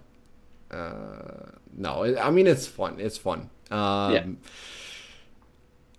uh, 0.72 1.52
no, 1.78 2.04
I 2.20 2.30
mean 2.32 2.48
it's 2.48 2.68
fun. 2.68 2.96
It's 3.00 3.18
fun. 3.18 3.50
Um, 3.72 4.14
Yeah. 4.14 4.26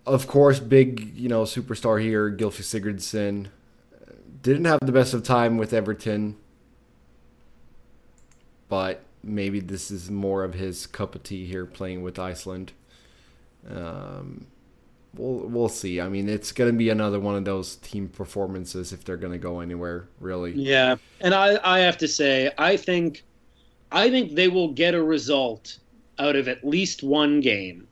Of 0.07 0.29
course, 0.29 0.61
big 0.61 1.17
you 1.17 1.29
know 1.29 1.43
superstar 1.43 2.01
here, 2.01 2.31
Gylfi 2.31 2.63
Sigurdsson, 2.63 3.49
didn't 4.43 4.67
have 4.67 4.81
the 4.81 4.93
best 4.93 5.15
of 5.15 5.25
time 5.25 5.59
with 5.59 5.73
Everton, 5.73 6.37
but 8.69 9.03
maybe 9.23 9.61
this 9.61 9.91
is 9.91 10.11
more 10.11 10.45
of 10.45 10.55
his 10.55 10.87
cup 10.87 11.15
of 11.15 11.23
tea 11.25 11.47
here, 11.47 11.67
playing 11.67 12.03
with 12.03 12.19
Iceland. 12.19 12.73
Um, 13.69 14.47
we'll 15.15 15.49
we'll 15.49 15.69
see. 15.69 16.01
I 16.01 16.09
mean, 16.09 16.29
it's 16.29 16.53
gonna 16.53 16.73
be 16.73 16.91
another 16.91 17.19
one 17.19 17.35
of 17.35 17.45
those 17.45 17.77
team 17.77 18.09
performances 18.09 18.93
if 18.93 19.05
they're 19.05 19.17
gonna 19.17 19.39
go 19.39 19.61
anywhere, 19.61 20.09
really. 20.21 20.53
Yeah, 20.53 20.97
and 21.21 21.35
I 21.35 21.59
I 21.65 21.81
have 21.81 21.99
to 21.99 22.09
say 22.09 22.51
I 22.59 22.77
think 22.77 23.25
I 23.91 24.11
think 24.11 24.35
they 24.35 24.49
will 24.49 24.73
get 24.73 24.95
a 24.95 25.03
result 25.03 25.79
out 26.19 26.37
of 26.37 26.49
at 26.49 26.65
least 26.65 27.03
one 27.03 27.41
game. 27.41 27.86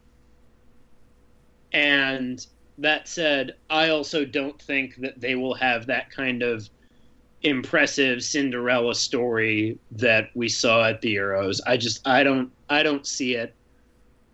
And 1.75 2.45
that 2.79 3.09
said, 3.09 3.57
I 3.69 3.91
also 3.91 4.25
don't 4.25 4.61
think 4.63 4.97
that 4.97 5.21
they 5.21 5.35
will 5.35 5.55
have 5.55 5.87
that 5.87 6.11
kind 6.11 6.43
of 6.43 6.69
impressive 7.43 8.23
Cinderella 8.23 8.95
story 8.95 9.79
that 9.91 10.31
we 10.35 10.49
saw 10.49 10.85
at 10.85 11.03
the 11.03 11.15
Euros. 11.15 11.61
I 11.67 11.77
just 11.77 12.07
I 12.07 12.23
don't 12.23 12.51
I 12.71 12.83
don't 12.83 13.07
see 13.07 13.35
it 13.35 13.55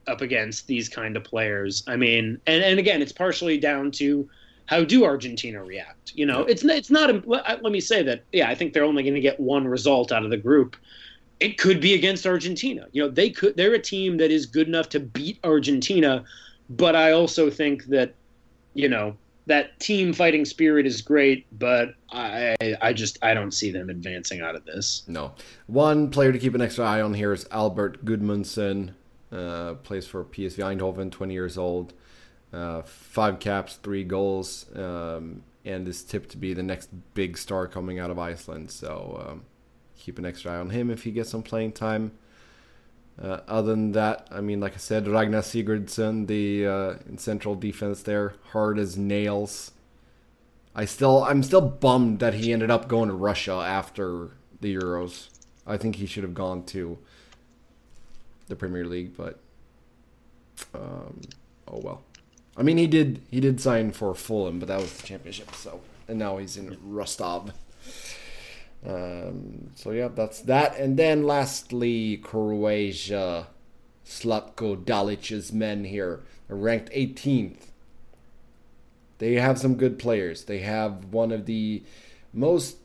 up 0.07 0.21
against 0.21 0.67
these 0.67 0.89
kind 0.89 1.17
of 1.17 1.25
players. 1.25 1.83
I 1.87 1.97
mean, 1.97 2.41
and 2.47 2.63
and 2.63 2.79
again, 2.79 3.03
it's 3.03 3.13
partially 3.13 3.59
down 3.59 3.91
to 3.93 4.29
how 4.67 4.85
do 4.85 5.05
Argentina 5.05 5.63
react? 5.65 6.13
You 6.15 6.27
know, 6.27 6.43
it's 6.43 6.65
it's 6.65 6.91
not. 6.91 7.27
let 7.27 7.63
me 7.63 7.81
say 7.81 8.03
that. 8.05 8.23
Yeah, 8.33 8.49
I 8.49 8.55
think 8.55 8.73
they're 8.73 8.85
only 8.85 9.03
going 9.03 9.15
to 9.15 9.21
get 9.21 9.41
one 9.41 9.67
result 9.67 10.13
out 10.13 10.25
of 10.25 10.31
the 10.31 10.37
group. 10.37 10.77
It 11.41 11.59
could 11.59 11.81
be 11.81 11.95
against 11.95 12.27
Argentina. 12.27 12.87
You 12.93 13.03
know, 13.03 13.09
they 13.09 13.31
could. 13.31 13.57
They're 13.57 13.75
a 13.75 13.83
team 13.83 14.19
that 14.19 14.31
is 14.31 14.47
good 14.47 14.69
enough 14.69 14.89
to 14.91 15.01
beat 15.01 15.41
Argentina, 15.43 16.25
but 16.71 16.97
I 16.97 17.13
also 17.13 17.51
think 17.51 17.85
that, 17.87 18.15
you 18.75 18.89
know, 18.89 19.17
that 19.47 19.79
team 19.81 20.13
fighting 20.13 20.45
spirit 20.45 20.87
is 20.87 21.03
great. 21.03 21.47
But 21.59 21.95
I 22.11 22.57
I 22.81 22.93
just 22.93 23.19
I 23.23 23.35
don't 23.35 23.53
see 23.53 23.71
them 23.71 23.91
advancing 23.91 24.41
out 24.41 24.55
of 24.55 24.65
this. 24.65 25.03
No. 25.09 25.33
One 25.67 26.11
player 26.11 26.33
to 26.33 26.39
keep 26.39 26.55
an 26.55 26.63
extra 26.63 26.85
eye 26.85 27.01
on 27.03 27.15
here 27.15 27.33
is 27.33 27.47
Albert 27.51 28.05
Gudmundsson. 28.05 28.95
Uh, 29.33 29.75
plays 29.75 30.07
for 30.07 30.25
PSV 30.25 30.59
Eindhoven, 30.59 31.11
20 31.11 31.35
years 31.35 31.57
old. 31.57 31.93
Uh, 32.53 32.83
five 32.83 33.39
caps, 33.39 33.77
three 33.77 34.03
goals, 34.03 34.67
um, 34.75 35.45
and 35.65 35.87
is 35.87 36.03
tipped 36.03 36.31
to 36.31 36.37
be 36.37 36.53
the 36.53 36.65
next 36.65 36.91
big 37.15 37.39
star 37.39 37.69
coming 37.69 38.01
out 38.01 38.11
of 38.11 38.19
Iceland. 38.19 38.73
So 38.73 39.25
um, 39.25 39.43
keep 39.97 40.19
an 40.19 40.25
extra 40.25 40.53
eye 40.53 40.57
on 40.57 40.71
him 40.71 40.91
if 40.91 41.05
he 41.05 41.13
gets 41.13 41.31
some 41.31 41.45
playing 41.45 41.73
time. 41.73 42.13
Uh, 43.23 43.41
other 43.47 43.73
than 43.73 43.93
that, 43.93 44.27
I 44.31 44.41
mean, 44.41 44.61
like 44.61 44.75
I 44.75 44.79
said, 44.79 45.07
Ragnar 45.07 45.43
Sigurdsson, 45.43 46.27
the 46.27 46.67
uh, 46.67 46.95
in 47.07 47.19
central 47.19 47.55
defense 47.55 48.03
there, 48.03 48.35
hard 48.53 48.79
as 48.79 48.97
nails. 48.97 49.73
I 50.75 50.87
still, 50.87 51.25
I'm 51.25 51.43
still 51.43 51.61
bummed 51.61 52.21
that 52.21 52.35
he 52.35 52.53
ended 52.53 52.71
up 52.71 52.89
going 52.89 53.09
to 53.09 53.15
Russia 53.15 53.53
after 53.55 54.31
the 54.61 54.75
Euros. 54.75 55.29
I 55.67 55.77
think 55.77 55.97
he 55.97 56.07
should 56.07 56.23
have 56.23 56.33
gone 56.33 56.65
to 56.67 56.97
the 58.47 58.57
Premier 58.57 58.87
League, 58.87 59.17
but 59.17 59.39
um, 60.75 61.21
oh 61.69 61.81
well. 61.83 62.03
I 62.57 62.63
mean, 62.63 62.79
he 62.79 62.87
did, 62.87 63.21
he 63.31 63.41
did 63.41 63.61
sign 63.61 63.93
for 63.93 64.15
Fulham, 64.15 64.59
but 64.59 64.69
that 64.69 64.81
was 64.81 64.93
the 64.95 65.07
Championship. 65.07 65.55
So, 65.55 65.81
and 66.09 66.19
now 66.19 66.39
he's 66.39 66.57
in 66.57 66.79
Rostov. 66.83 67.53
Um, 68.87 69.71
so 69.75 69.91
yeah, 69.91 70.09
that's 70.09 70.41
that. 70.43 70.77
And 70.79 70.97
then 70.97 71.25
lastly, 71.25 72.17
Croatia, 72.19 73.49
Zlatko 74.07 74.85
Dalic's 74.85 75.53
men 75.53 75.85
here 75.85 76.21
ranked 76.49 76.91
18th. 76.93 77.67
They 79.19 79.35
have 79.35 79.59
some 79.59 79.75
good 79.75 79.99
players. 79.99 80.45
They 80.45 80.61
have 80.61 81.07
one 81.13 81.31
of 81.31 81.47
the 81.47 81.83
most 82.33 82.77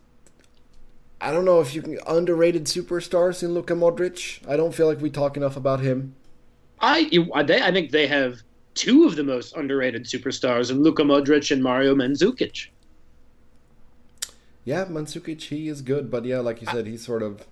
I 1.22 1.32
don't 1.32 1.46
know 1.46 1.62
if 1.62 1.74
you 1.74 1.82
can 1.82 1.98
underrated 2.06 2.66
superstars 2.66 3.42
in 3.42 3.54
Luka 3.54 3.74
Modric. 3.74 4.48
I 4.48 4.58
don't 4.58 4.76
feel 4.76 4.86
like 4.86 5.02
we 5.02 5.10
talk 5.10 5.38
enough 5.38 5.56
about 5.56 5.80
him. 5.80 6.16
I 6.80 7.10
they, 7.48 7.62
I 7.62 7.72
think 7.72 7.92
they 7.92 8.06
have 8.08 8.42
two 8.74 9.06
of 9.06 9.16
the 9.16 9.24
most 9.24 9.56
underrated 9.56 10.04
superstars 10.04 10.70
in 10.70 10.84
Luka 10.84 11.04
Modric 11.04 11.52
and 11.52 11.64
Mario 11.64 11.96
Mandzukic. 11.96 12.68
Yeah, 14.66 14.86
Mandzukic, 14.86 15.42
he 15.44 15.70
is 15.70 15.84
good, 15.84 16.10
but 16.10 16.26
yeah, 16.26 16.40
like 16.40 16.60
you 16.60 16.68
said, 16.68 16.88
he's 16.88 17.06
sort 17.06 17.22
of 17.22 17.46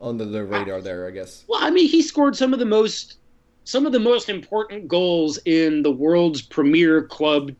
under 0.00 0.24
the 0.24 0.42
radar 0.42 0.80
there, 0.80 1.06
I 1.06 1.10
guess. 1.10 1.44
Well, 1.46 1.60
I 1.62 1.70
mean, 1.70 1.86
he 1.86 2.02
scored 2.02 2.34
some 2.34 2.52
of 2.52 2.58
the 2.58 2.64
most 2.64 3.18
some 3.64 3.86
of 3.86 3.92
the 3.92 4.00
most 4.00 4.28
important 4.28 4.88
goals 4.88 5.38
in 5.44 5.82
the 5.82 5.92
world's 5.92 6.42
premier 6.42 7.02
club 7.02 7.52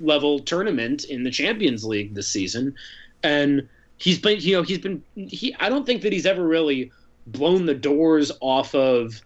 level 0.00 0.38
tournament 0.38 1.04
in 1.04 1.24
the 1.24 1.30
Champions 1.30 1.84
League 1.84 2.14
this 2.14 2.28
season, 2.28 2.74
and 3.22 3.68
he's 3.98 4.18
been 4.18 4.40
you 4.40 4.56
know 4.56 4.62
he's 4.62 4.78
been 4.78 5.02
he 5.14 5.54
I 5.58 5.68
don't 5.68 5.84
think 5.84 6.02
that 6.02 6.12
he's 6.12 6.24
ever 6.24 6.46
really 6.46 6.92
blown 7.26 7.66
the 7.66 7.74
doors 7.74 8.32
off 8.40 8.74
of 8.74 9.20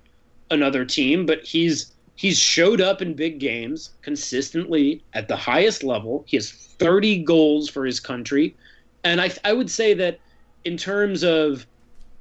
another 0.51 0.85
team, 0.85 1.27
but 1.27 1.45
he's 1.45 1.93
he's 2.17 2.39
showed 2.39 2.81
up 2.81 3.01
in 3.01 3.15
big 3.15 3.39
games 3.39 3.91
consistently 4.03 5.03
at 5.13 5.29
the 5.29 5.37
highest 5.37 5.85
level. 5.85 6.25
He 6.27 6.37
has 6.37 6.51
30 6.51 7.23
goals 7.23 7.69
for 7.69 7.87
his 7.87 8.01
country, 8.01 8.57
and 9.05 9.21
I 9.21 9.31
I 9.45 9.53
would 9.53 9.71
say 9.71 9.95
that 9.95 10.19
in 10.65 10.77
terms 10.77 11.23
of 11.23 11.67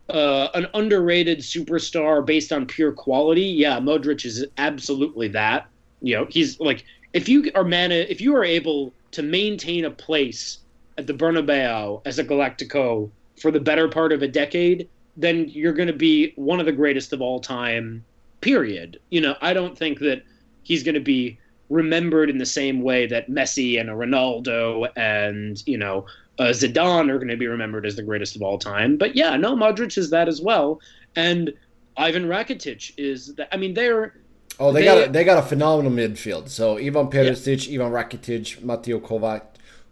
uh, 0.09 0.49
an 0.53 0.67
underrated 0.75 1.39
superstar 1.39 2.23
based 2.23 2.51
on 2.51 2.67
pure 2.67 2.91
quality, 2.91 3.41
yeah, 3.41 3.79
Modric 3.79 4.23
is 4.25 4.45
absolutely 4.57 5.29
that. 5.29 5.67
You 6.01 6.17
know, 6.17 6.27
he's 6.29 6.59
like 6.59 6.85
if 7.13 7.27
you 7.27 7.49
are 7.55 7.63
man, 7.63 7.91
if 7.91 8.21
you 8.21 8.35
are 8.35 8.43
able 8.43 8.93
to 9.11 9.23
maintain 9.23 9.85
a 9.85 9.91
place 9.91 10.59
at 10.97 11.07
the 11.07 11.13
Bernabeu 11.13 12.01
as 12.05 12.19
a 12.19 12.23
Galactico 12.23 13.09
for 13.39 13.51
the 13.51 13.59
better 13.59 13.87
part 13.87 14.11
of 14.11 14.21
a 14.21 14.27
decade, 14.27 14.87
then 15.17 15.47
you're 15.49 15.73
going 15.73 15.87
to 15.87 15.93
be 15.93 16.33
one 16.35 16.59
of 16.59 16.65
the 16.65 16.71
greatest 16.71 17.13
of 17.13 17.21
all 17.21 17.39
time. 17.39 18.03
Period. 18.45 18.99
You 19.09 19.21
know, 19.21 19.35
I 19.41 19.53
don't 19.55 19.75
think 19.75 19.97
that 19.99 20.21
he's 20.61 20.83
going 20.83 20.93
to 20.95 21.01
be 21.01 21.39
remembered 21.69 22.29
in 22.29 22.37
the 22.37 22.45
same 22.45 22.81
way 22.83 23.07
that 23.07 23.27
Messi 23.27 23.79
and 23.81 23.89
a 23.89 23.93
Ronaldo 23.93 24.87
and 24.95 25.61
you 25.65 25.79
know 25.79 26.05
uh, 26.37 26.53
Zidane 26.53 27.09
are 27.09 27.17
going 27.17 27.29
to 27.29 27.37
be 27.37 27.47
remembered 27.47 27.87
as 27.87 27.95
the 27.95 28.03
greatest 28.03 28.35
of 28.35 28.43
all 28.43 28.59
time. 28.59 28.97
But 28.97 29.15
yeah, 29.15 29.35
no, 29.35 29.55
Modric 29.55 29.97
is 29.97 30.11
that 30.11 30.27
as 30.27 30.41
well, 30.41 30.79
and 31.15 31.51
Ivan 31.97 32.25
Rakitic 32.25 32.91
is 32.97 33.33
that. 33.35 33.47
I 33.51 33.57
mean, 33.57 33.73
they're 33.73 34.13
Oh, 34.59 34.71
they, 34.71 34.81
They- 34.81 34.85
got 34.85 35.07
a, 35.07 35.11
they 35.11 35.23
got 35.23 35.43
a 35.43 35.47
phenomenal 35.47 35.91
midfield. 35.91 36.49
So 36.49 36.77
Ivan 36.77 37.07
Perisic, 37.07 37.73
Ivan 37.73 37.91
Rakitic, 37.91 38.63
Mateo 38.63 38.99
Kovac, 38.99 39.41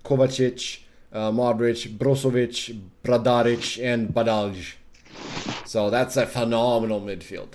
Kovacic, 0.06 0.82
uh, 1.12 1.32
Modric, 1.32 1.98
Brozovic, 1.98 2.80
Bradaric, 3.04 3.84
and 3.84 4.10
Badelj. 4.10 4.76
So 5.66 5.90
that's 5.90 6.16
a 6.18 6.26
phenomenal 6.26 7.02
midfield. 7.02 7.54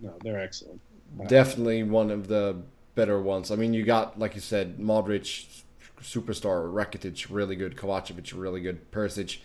No, 0.00 0.14
they're 0.22 0.40
excellent. 0.40 0.80
Definitely 1.28 1.82
one 1.82 2.10
of 2.10 2.28
the 2.28 2.56
better 2.94 3.20
ones. 3.20 3.50
I 3.50 3.56
mean, 3.56 3.72
you 3.74 3.84
got 3.84 4.18
like 4.18 4.34
you 4.34 4.40
said, 4.40 4.78
Modric, 4.78 5.62
superstar, 6.00 6.72
Rakitic, 6.72 7.26
really 7.30 7.56
good, 7.56 7.76
Kovacevic, 7.76 8.32
really 8.36 8.60
good, 8.60 8.90
Perisic, 8.90 9.38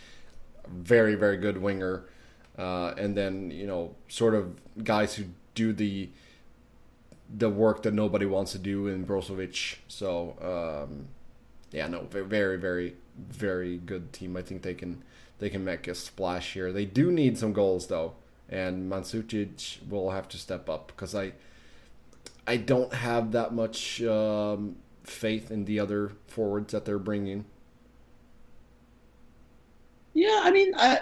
very 0.67 1.15
very 1.15 1.37
good 1.37 1.57
winger, 1.57 2.05
uh, 2.57 2.93
and 2.97 3.15
then 3.15 3.51
you 3.51 3.67
know 3.67 3.95
sort 4.07 4.33
of 4.33 4.59
guys 4.83 5.15
who 5.15 5.25
do 5.55 5.73
the 5.73 6.09
the 7.37 7.49
work 7.49 7.83
that 7.83 7.93
nobody 7.93 8.25
wants 8.25 8.51
to 8.51 8.57
do 8.57 8.87
in 8.87 9.05
Brozovic. 9.05 9.77
So 9.87 10.35
um, 10.89 11.07
yeah, 11.71 11.87
no, 11.87 12.01
very 12.09 12.57
very 12.57 12.95
very 13.17 13.77
good 13.77 14.13
team. 14.13 14.35
I 14.37 14.41
think 14.41 14.61
they 14.61 14.73
can 14.73 15.03
they 15.39 15.49
can 15.49 15.63
make 15.63 15.87
a 15.87 15.95
splash 15.95 16.53
here. 16.53 16.71
They 16.71 16.85
do 16.85 17.11
need 17.11 17.37
some 17.37 17.53
goals 17.53 17.87
though, 17.87 18.13
and 18.51 18.91
Mandzukic 18.91 19.87
will 19.89 20.11
have 20.11 20.27
to 20.29 20.37
step 20.37 20.69
up 20.69 20.87
because 20.87 21.15
I 21.15 21.31
I 22.45 22.57
don't 22.57 22.93
have 22.93 23.31
that 23.31 23.53
much 23.53 24.01
um, 24.03 24.75
faith 25.03 25.51
in 25.51 25.65
the 25.65 25.79
other 25.79 26.11
forwards 26.27 26.73
that 26.73 26.85
they're 26.85 26.99
bringing. 26.99 27.45
Yeah, 30.13 30.41
I 30.43 30.51
mean, 30.51 30.73
I 30.75 30.99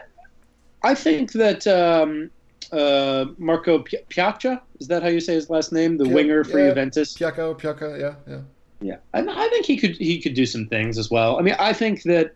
I 0.84 0.94
think 0.94 1.32
that 1.34 1.66
um, 1.66 2.30
uh, 2.72 3.26
Marko 3.38 3.80
Pi- 3.80 4.04
Pjaca. 4.10 4.62
Is 4.80 4.88
that 4.88 5.02
how 5.02 5.10
you 5.10 5.20
say 5.20 5.34
his 5.34 5.50
last 5.50 5.72
name? 5.72 5.98
The 5.98 6.08
winger 6.08 6.44
for 6.44 6.60
yeah. 6.60 6.70
Juventus. 6.70 7.16
Piaka, 7.16 7.60
Piaka, 7.60 8.00
yeah, 8.00 8.16
yeah. 8.28 8.42
Yeah, 8.82 8.96
I, 9.14 9.20
I 9.20 9.50
think 9.50 9.66
he 9.66 9.76
could 9.76 9.98
he 9.98 10.22
could 10.22 10.36
do 10.36 10.46
some 10.46 10.68
things 10.68 10.98
as 10.98 11.10
well. 11.10 11.38
I 11.38 11.42
mean, 11.42 11.56
I 11.60 11.74
think 11.74 12.04
that 12.04 12.36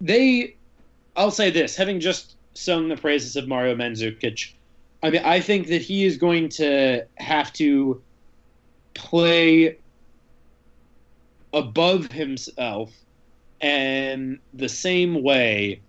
they. 0.00 0.56
I'll 1.16 1.30
say 1.30 1.50
this, 1.50 1.76
having 1.76 1.98
just 1.98 2.36
sung 2.56 2.88
the 2.88 2.96
praises 2.96 3.36
of 3.36 3.46
Mario 3.46 3.74
Mandzukic, 3.74 4.52
I 5.02 5.10
mean, 5.10 5.22
I 5.24 5.40
think 5.40 5.68
that 5.68 5.82
he 5.82 6.04
is 6.04 6.16
going 6.16 6.48
to 6.50 7.04
have 7.16 7.52
to 7.54 8.02
play 8.94 9.78
above 11.52 12.10
himself 12.10 12.92
and 13.60 14.38
the 14.54 14.68
same 14.68 15.22
way 15.22 15.80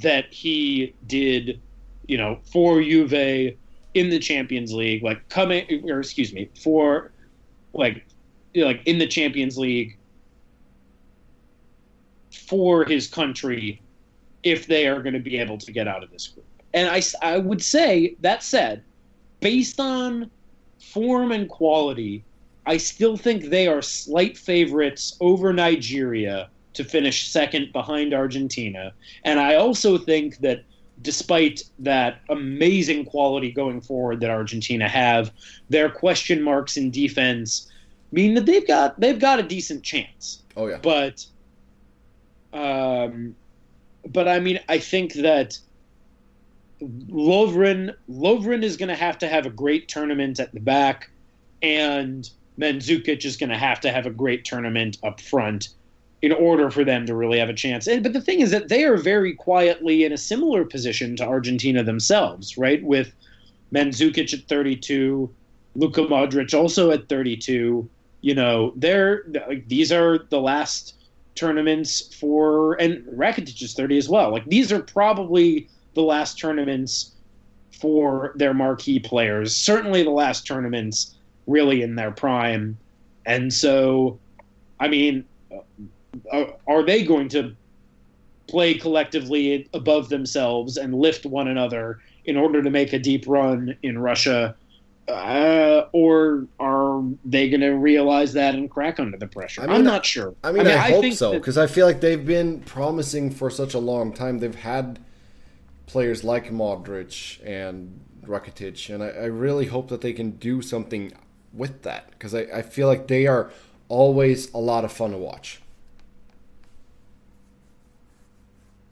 that 0.00 0.32
he 0.32 0.94
did, 1.06 1.60
you 2.06 2.16
know, 2.16 2.38
for 2.44 2.82
Juve 2.82 3.12
in 3.12 4.10
the 4.10 4.18
Champions 4.18 4.72
League, 4.72 5.02
like 5.02 5.28
coming, 5.28 5.90
or 5.90 6.00
excuse 6.00 6.32
me, 6.32 6.48
for 6.60 7.12
like, 7.72 8.04
you 8.54 8.62
know, 8.62 8.68
like 8.68 8.82
in 8.86 8.98
the 8.98 9.06
Champions 9.06 9.58
League 9.58 9.96
for 12.30 12.84
his 12.84 13.06
country 13.06 13.80
if 14.42 14.66
they 14.66 14.86
are 14.86 15.02
going 15.02 15.14
to 15.14 15.20
be 15.20 15.38
able 15.38 15.58
to 15.58 15.72
get 15.72 15.86
out 15.86 16.02
of 16.02 16.10
this 16.10 16.28
group. 16.28 16.46
And 16.74 16.88
I, 16.88 17.02
I 17.20 17.38
would 17.38 17.62
say, 17.62 18.16
that 18.20 18.42
said, 18.42 18.82
based 19.40 19.78
on 19.78 20.30
form 20.80 21.32
and 21.32 21.48
quality, 21.48 22.24
I 22.66 22.76
still 22.76 23.16
think 23.16 23.44
they 23.44 23.66
are 23.66 23.82
slight 23.82 24.38
favorites 24.38 25.16
over 25.20 25.52
Nigeria 25.52 26.48
to 26.74 26.84
finish 26.84 27.28
second 27.28 27.72
behind 27.72 28.14
Argentina. 28.14 28.92
And 29.24 29.38
I 29.38 29.56
also 29.56 29.98
think 29.98 30.38
that 30.38 30.64
despite 31.02 31.64
that 31.80 32.20
amazing 32.28 33.04
quality 33.04 33.50
going 33.50 33.80
forward 33.80 34.20
that 34.20 34.30
Argentina 34.30 34.88
have, 34.88 35.32
their 35.68 35.90
question 35.90 36.42
marks 36.42 36.76
in 36.76 36.90
defense 36.90 37.68
mean 38.12 38.34
that 38.34 38.46
they've 38.46 38.66
got 38.66 38.98
they've 39.00 39.18
got 39.18 39.38
a 39.38 39.42
decent 39.42 39.82
chance. 39.82 40.42
Oh 40.56 40.66
yeah. 40.66 40.78
But 40.82 41.26
um 42.52 43.34
but 44.08 44.28
I 44.28 44.40
mean 44.40 44.60
I 44.68 44.78
think 44.78 45.14
that 45.14 45.58
Lovren 46.80 47.94
Lovren 48.10 48.62
is 48.62 48.76
going 48.76 48.88
to 48.88 48.96
have 48.96 49.18
to 49.18 49.28
have 49.28 49.46
a 49.46 49.50
great 49.50 49.88
tournament 49.88 50.40
at 50.40 50.52
the 50.52 50.60
back 50.60 51.10
and 51.62 52.28
Mandzukic 52.58 53.24
is 53.24 53.36
going 53.36 53.50
to 53.50 53.58
have 53.58 53.80
to 53.80 53.92
have 53.92 54.06
a 54.06 54.10
great 54.10 54.44
tournament 54.44 54.98
up 55.02 55.20
front 55.20 55.68
in 56.20 56.32
order 56.32 56.70
for 56.70 56.84
them 56.84 57.04
to 57.06 57.14
really 57.14 57.38
have 57.38 57.48
a 57.48 57.54
chance. 57.54 57.86
And, 57.86 58.02
but 58.02 58.12
the 58.12 58.20
thing 58.20 58.40
is 58.40 58.52
that 58.52 58.68
they 58.68 58.84
are 58.84 58.96
very 58.96 59.34
quietly 59.34 60.04
in 60.04 60.12
a 60.12 60.18
similar 60.18 60.64
position 60.64 61.16
to 61.16 61.24
Argentina 61.24 61.82
themselves, 61.82 62.56
right? 62.56 62.82
With 62.84 63.12
Mandzukic 63.72 64.32
at 64.32 64.48
32, 64.48 65.28
Luka 65.74 66.02
Modric 66.02 66.56
also 66.56 66.90
at 66.90 67.08
32. 67.08 67.88
You 68.20 68.34
know, 68.34 68.72
they're 68.76 69.24
these 69.66 69.90
are 69.90 70.18
the 70.30 70.40
last 70.40 70.94
tournaments 71.34 72.14
for 72.14 72.74
and 72.74 73.04
Rakitic 73.06 73.62
is 73.62 73.74
30 73.74 73.98
as 73.98 74.08
well. 74.08 74.30
Like 74.30 74.46
these 74.46 74.72
are 74.72 74.80
probably 74.80 75.68
the 75.94 76.02
last 76.02 76.38
tournaments 76.38 77.12
for 77.80 78.32
their 78.36 78.54
marquee 78.54 79.00
players. 79.00 79.56
Certainly 79.56 80.04
the 80.04 80.10
last 80.10 80.46
tournaments 80.46 81.14
really 81.46 81.82
in 81.82 81.96
their 81.96 82.10
prime. 82.10 82.78
And 83.26 83.52
so, 83.52 84.18
I 84.78 84.88
mean, 84.88 85.24
uh, 86.32 86.44
are 86.66 86.82
they 86.82 87.04
going 87.04 87.28
to 87.30 87.54
play 88.46 88.74
collectively 88.74 89.68
above 89.72 90.08
themselves 90.08 90.76
and 90.76 90.94
lift 90.94 91.24
one 91.24 91.48
another 91.48 92.00
in 92.24 92.36
order 92.36 92.62
to 92.62 92.70
make 92.70 92.92
a 92.92 92.98
deep 92.98 93.24
run 93.26 93.76
in 93.82 93.98
Russia? 93.98 94.54
Uh, 95.12 95.88
or 95.92 96.46
are 96.58 97.02
they 97.24 97.48
going 97.50 97.60
to 97.60 97.70
realize 97.72 98.32
that 98.32 98.54
and 98.54 98.70
crack 98.70 98.98
under 98.98 99.16
the 99.18 99.26
pressure? 99.26 99.60
I 99.60 99.64
I 99.64 99.66
mean, 99.68 99.76
am 99.78 99.84
not 99.84 100.06
sure. 100.06 100.34
I 100.42 100.52
mean, 100.52 100.66
I, 100.66 100.90
hope 100.90 101.02
think 101.02 101.16
so 101.16 101.32
that- 101.32 101.40
because 101.40 101.58
I 101.58 101.66
feel 101.66 101.86
like 101.86 102.00
they've 102.00 102.24
been 102.24 102.60
promising 102.60 103.30
for 103.30 103.50
such 103.50 103.74
a 103.74 103.78
long 103.78 104.12
time. 104.12 104.38
They've 104.38 104.54
had 104.54 104.98
players 105.86 106.24
like 106.24 106.50
Modric 106.50 107.44
and 107.46 108.00
Rakitic, 108.24 108.92
and 108.94 109.02
I, 109.02 109.08
I 109.08 109.24
really 109.26 109.66
hope 109.66 109.88
that 109.88 110.00
they 110.00 110.12
can 110.12 110.32
do 110.32 110.62
something 110.62 111.12
with 111.52 111.82
that 111.82 112.10
because 112.12 112.34
I, 112.34 112.42
I 112.54 112.62
feel 112.62 112.86
like 112.88 113.08
they 113.08 113.26
are 113.26 113.50
always 113.88 114.50
a 114.54 114.58
lot 114.58 114.84
of 114.84 114.92
fun 114.92 115.10
to 115.10 115.18
watch. 115.18 115.60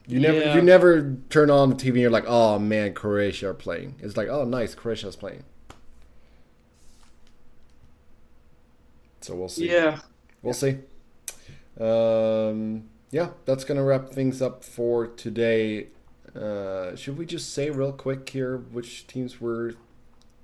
You 0.06 0.18
never 0.18 0.38
Yeah. 0.38 0.54
you 0.56 0.62
never 0.62 1.16
turn 1.30 1.50
on 1.50 1.70
the 1.70 1.76
TV 1.76 1.88
and 1.90 1.96
you're 1.98 2.10
like, 2.10 2.24
oh 2.26 2.58
man, 2.58 2.94
Croatia 2.94 3.48
are 3.50 3.54
playing. 3.54 3.94
It's 4.00 4.16
like, 4.16 4.28
oh 4.28 4.44
nice, 4.44 4.74
Croatia's 4.74 5.16
playing. 5.16 5.44
So 9.20 9.34
we'll 9.34 9.48
see. 9.48 9.70
yeah. 9.70 9.98
We'll 10.42 10.54
see. 10.54 10.78
Um, 11.78 12.88
yeah, 13.10 13.30
that's 13.44 13.64
gonna 13.64 13.84
wrap 13.84 14.10
things 14.10 14.40
up 14.40 14.64
for 14.64 15.06
today. 15.06 15.88
Uh, 16.34 16.94
should 16.96 17.18
we 17.18 17.26
just 17.26 17.52
say 17.52 17.70
real 17.70 17.92
quick 17.92 18.28
here 18.28 18.56
which 18.56 19.06
teams 19.06 19.40
we 19.40 19.74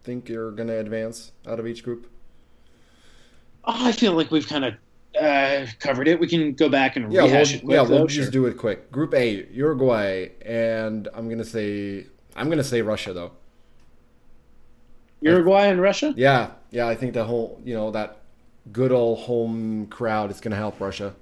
think 0.02 0.28
are 0.30 0.50
gonna 0.50 0.76
advance 0.76 1.32
out 1.46 1.58
of 1.60 1.66
each 1.66 1.82
group? 1.84 2.10
Oh, 3.64 3.86
I 3.86 3.92
feel 3.92 4.12
like 4.12 4.30
we've 4.30 4.46
kind 4.46 4.64
of 4.64 4.74
uh, 5.20 5.66
covered 5.78 6.08
it. 6.08 6.20
We 6.20 6.28
can 6.28 6.52
go 6.52 6.68
back 6.68 6.96
and 6.96 7.12
Yeah, 7.12 7.24
we'll, 7.24 7.34
it. 7.34 7.48
Quick, 7.48 7.62
yeah, 7.64 7.82
we'll 7.82 8.00
though, 8.00 8.06
just 8.06 8.32
do 8.32 8.46
it 8.46 8.56
quick. 8.58 8.90
Group 8.92 9.14
A, 9.14 9.46
Uruguay, 9.50 10.28
and 10.44 11.08
I'm 11.14 11.28
gonna 11.28 11.44
say 11.44 12.06
I'm 12.34 12.50
gonna 12.50 12.64
say 12.64 12.82
Russia 12.82 13.12
though. 13.12 13.32
Uruguay 15.20 15.66
and 15.66 15.80
Russia. 15.80 16.12
Yeah, 16.16 16.50
yeah, 16.70 16.86
I 16.86 16.94
think 16.94 17.14
the 17.14 17.24
whole 17.24 17.60
you 17.64 17.74
know 17.74 17.90
that 17.92 18.18
good 18.72 18.92
old 18.92 19.20
home 19.20 19.86
crowd 19.86 20.30
is 20.30 20.40
gonna 20.40 20.56
help 20.56 20.80
Russia. 20.80 21.14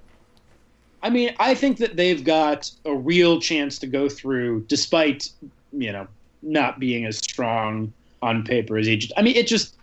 I 1.02 1.10
mean, 1.10 1.34
I 1.38 1.54
think 1.54 1.78
that 1.78 1.96
they've 1.96 2.24
got 2.24 2.70
a 2.84 2.94
real 2.94 3.40
chance 3.40 3.78
to 3.80 3.86
go 3.86 4.08
through, 4.08 4.64
despite 4.68 5.30
you 5.72 5.92
know 5.92 6.06
not 6.42 6.78
being 6.78 7.06
as 7.06 7.18
strong 7.18 7.92
on 8.22 8.44
paper 8.44 8.76
as 8.78 8.88
Egypt. 8.88 9.12
I 9.16 9.22
mean, 9.22 9.36
it 9.36 9.46
just 9.46 9.76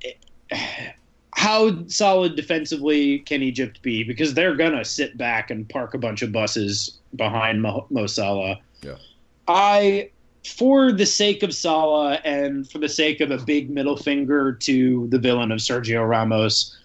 it- 0.00 0.18
how 1.34 1.84
solid 1.88 2.36
defensively 2.36 3.18
can 3.20 3.42
Egypt 3.42 3.82
be? 3.82 4.04
Because 4.04 4.34
they're 4.34 4.54
gonna 4.54 4.84
sit 4.84 5.18
back 5.18 5.50
and 5.50 5.68
park 5.68 5.92
a 5.94 5.98
bunch 5.98 6.22
of 6.22 6.32
buses 6.32 6.98
behind 7.16 7.60
Mo, 7.60 7.86
Mo 7.90 8.06
Salah. 8.06 8.60
Yeah. 8.82 8.96
I, 9.48 10.10
for 10.46 10.92
the 10.92 11.06
sake 11.06 11.42
of 11.42 11.54
Salah 11.54 12.20
and 12.24 12.70
for 12.70 12.78
the 12.78 12.88
sake 12.88 13.20
of 13.20 13.30
a 13.30 13.38
big 13.38 13.68
middle 13.68 13.96
finger 13.96 14.52
to 14.52 15.06
the 15.08 15.18
villain 15.18 15.50
of 15.50 15.58
Sergio 15.58 16.08
Ramos, 16.08 16.78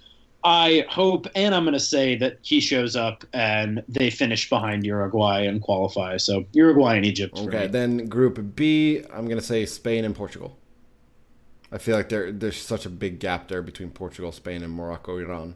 I 0.43 0.85
hope, 0.89 1.27
and 1.35 1.53
I'm 1.53 1.63
going 1.63 1.73
to 1.73 1.79
say 1.79 2.15
that 2.15 2.37
he 2.41 2.61
shows 2.61 2.95
up 2.95 3.25
and 3.33 3.83
they 3.89 4.09
finish 4.09 4.49
behind 4.49 4.85
Uruguay 4.85 5.45
and 5.45 5.61
qualify. 5.61 6.17
So 6.17 6.45
Uruguay 6.53 6.95
and 6.95 7.05
Egypt. 7.05 7.37
Okay, 7.37 7.67
then 7.67 8.07
Group 8.07 8.55
B, 8.55 9.03
I'm 9.13 9.27
gonna 9.27 9.41
say 9.41 9.65
Spain 9.65 10.05
and 10.05 10.15
Portugal. 10.15 10.57
I 11.71 11.77
feel 11.77 11.95
like 11.95 12.09
there 12.09 12.31
there's 12.31 12.57
such 12.57 12.85
a 12.85 12.89
big 12.89 13.19
gap 13.19 13.47
there 13.47 13.61
between 13.61 13.89
Portugal, 13.89 14.31
Spain, 14.31 14.63
and 14.63 14.73
Morocco, 14.73 15.17
Iran. 15.17 15.55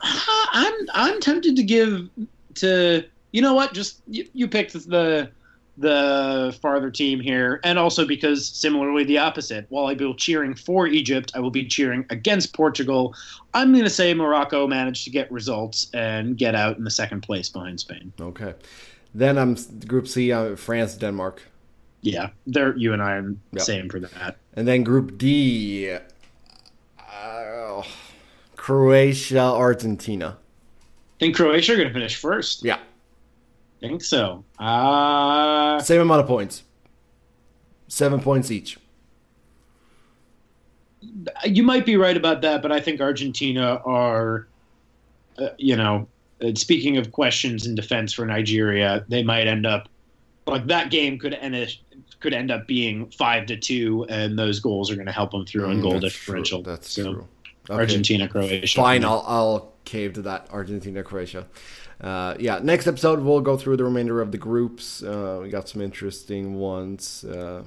Uh, 0.00 0.46
I'm 0.52 0.74
I'm 0.94 1.20
tempted 1.20 1.56
to 1.56 1.62
give 1.62 2.08
to 2.56 3.04
you 3.32 3.42
know 3.42 3.54
what? 3.54 3.74
Just 3.74 4.02
you, 4.08 4.26
you 4.32 4.48
picked 4.48 4.72
the 4.72 5.30
the 5.80 6.56
farther 6.60 6.90
team 6.90 7.18
here, 7.20 7.58
and 7.64 7.78
also 7.78 8.04
because 8.06 8.46
similarly 8.46 9.02
the 9.04 9.16
opposite. 9.18 9.64
While 9.70 9.86
I 9.86 9.94
will 9.94 10.12
be 10.12 10.14
cheering 10.18 10.54
for 10.54 10.86
Egypt, 10.86 11.32
I 11.34 11.40
will 11.40 11.50
be 11.50 11.64
cheering 11.66 12.04
against 12.10 12.52
Portugal. 12.52 13.14
I'm 13.54 13.72
going 13.72 13.84
to 13.84 13.90
say 13.90 14.12
Morocco 14.14 14.66
managed 14.66 15.04
to 15.04 15.10
get 15.10 15.32
results 15.32 15.88
and 15.94 16.36
get 16.36 16.54
out 16.54 16.76
in 16.76 16.84
the 16.84 16.90
second 16.90 17.22
place 17.22 17.48
behind 17.48 17.80
Spain. 17.80 18.12
Okay, 18.20 18.54
then 19.14 19.38
I'm 19.38 19.56
Group 19.86 20.06
C, 20.06 20.30
uh, 20.32 20.54
France, 20.56 20.94
Denmark, 20.96 21.42
Yeah, 22.02 22.28
they're 22.46 22.76
you 22.76 22.92
and 22.92 23.02
I 23.02 23.12
are 23.12 23.34
Yep. 23.52 23.62
same 23.62 23.88
for 23.88 24.00
that. 24.00 24.36
and 24.54 24.68
then 24.68 24.82
Group 24.84 25.16
D, 25.18 25.96
uh, 26.98 27.82
Croatia, 28.56 29.40
Argentina. 29.40 30.36
I 30.36 31.24
think 31.24 31.36
Croatia 31.36 31.72
are 31.72 31.76
going 31.76 31.88
to 31.88 31.94
finish 31.94 32.16
first. 32.16 32.64
Yeah, 32.64 32.78
think 33.80 34.02
so. 34.02 34.44
Uh, 34.58 35.80
same 35.80 36.00
amount 36.00 36.20
of 36.22 36.26
points, 36.26 36.62
seven 37.88 38.20
points 38.20 38.50
each. 38.50 38.78
you 41.44 41.62
might 41.62 41.86
be 41.86 41.96
right 41.96 42.16
about 42.16 42.42
that, 42.42 42.62
but 42.62 42.70
I 42.72 42.80
think 42.80 43.00
Argentina 43.00 43.80
are, 43.84 44.46
uh, 45.38 45.48
you 45.58 45.76
know, 45.76 46.06
uh, 46.42 46.54
speaking 46.54 46.96
of 46.98 47.12
questions 47.12 47.66
in 47.66 47.74
defense 47.74 48.12
for 48.12 48.26
Nigeria, 48.26 49.04
they 49.08 49.22
might 49.22 49.46
end 49.46 49.66
up 49.66 49.88
like 50.46 50.66
that 50.66 50.90
game 50.90 51.18
could 51.18 51.34
end 51.34 51.76
could 52.18 52.34
end 52.34 52.50
up 52.50 52.66
being 52.66 53.10
five 53.10 53.46
to 53.46 53.56
two, 53.56 54.04
and 54.08 54.38
those 54.38 54.60
goals 54.60 54.90
are 54.90 54.94
going 54.94 55.06
to 55.06 55.12
help 55.12 55.30
them 55.30 55.46
through 55.46 55.70
in 55.70 55.78
Mm, 55.78 55.82
goal 55.82 55.92
that's 55.92 56.04
differential. 56.14 56.62
True. 56.62 56.72
That's 56.72 56.90
So, 56.90 57.02
true. 57.14 57.28
Okay. 57.68 57.78
Argentina, 57.78 58.28
Croatia. 58.28 58.80
Fine, 58.80 59.04
I'll, 59.04 59.24
I'll 59.26 59.72
caved 59.84 60.16
to 60.16 60.22
that 60.22 60.48
Argentina 60.50 61.02
Croatia. 61.02 61.46
Uh, 62.00 62.34
yeah, 62.38 62.60
next 62.62 62.86
episode 62.86 63.20
we'll 63.20 63.40
go 63.40 63.56
through 63.56 63.76
the 63.76 63.84
remainder 63.84 64.20
of 64.20 64.32
the 64.32 64.38
groups. 64.38 65.02
Uh, 65.02 65.40
we 65.42 65.50
got 65.50 65.68
some 65.68 65.82
interesting 65.82 66.54
ones, 66.54 67.24
uh, 67.24 67.62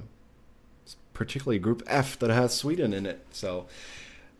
particularly 1.12 1.58
Group 1.58 1.82
F 1.86 2.18
that 2.18 2.30
has 2.30 2.52
Sweden 2.52 2.92
in 2.92 3.06
it. 3.06 3.24
So 3.30 3.66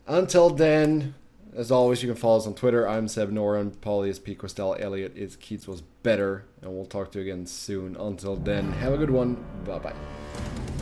until 0.05 0.49
then, 0.49 1.15
as 1.55 1.71
always, 1.71 2.03
you 2.03 2.09
can 2.09 2.17
follow 2.17 2.37
us 2.37 2.47
on 2.47 2.53
Twitter. 2.53 2.87
I'm 2.87 3.07
Seb 3.07 3.31
Noren, 3.31 3.71
Pauly 3.71 4.09
is 4.09 4.19
P. 4.19 4.35
Kwestel, 4.35 4.79
Elliott 4.79 5.15
is 5.15 5.37
Keats 5.37 5.67
was 5.67 5.81
better, 6.03 6.43
and 6.61 6.73
we'll 6.73 6.85
talk 6.85 7.11
to 7.13 7.19
you 7.19 7.31
again 7.31 7.45
soon. 7.45 7.95
Until 7.95 8.35
then, 8.35 8.73
have 8.73 8.91
a 8.91 8.97
good 8.97 9.11
one. 9.11 9.37
Bye 9.63 9.79
bye. 9.79 10.74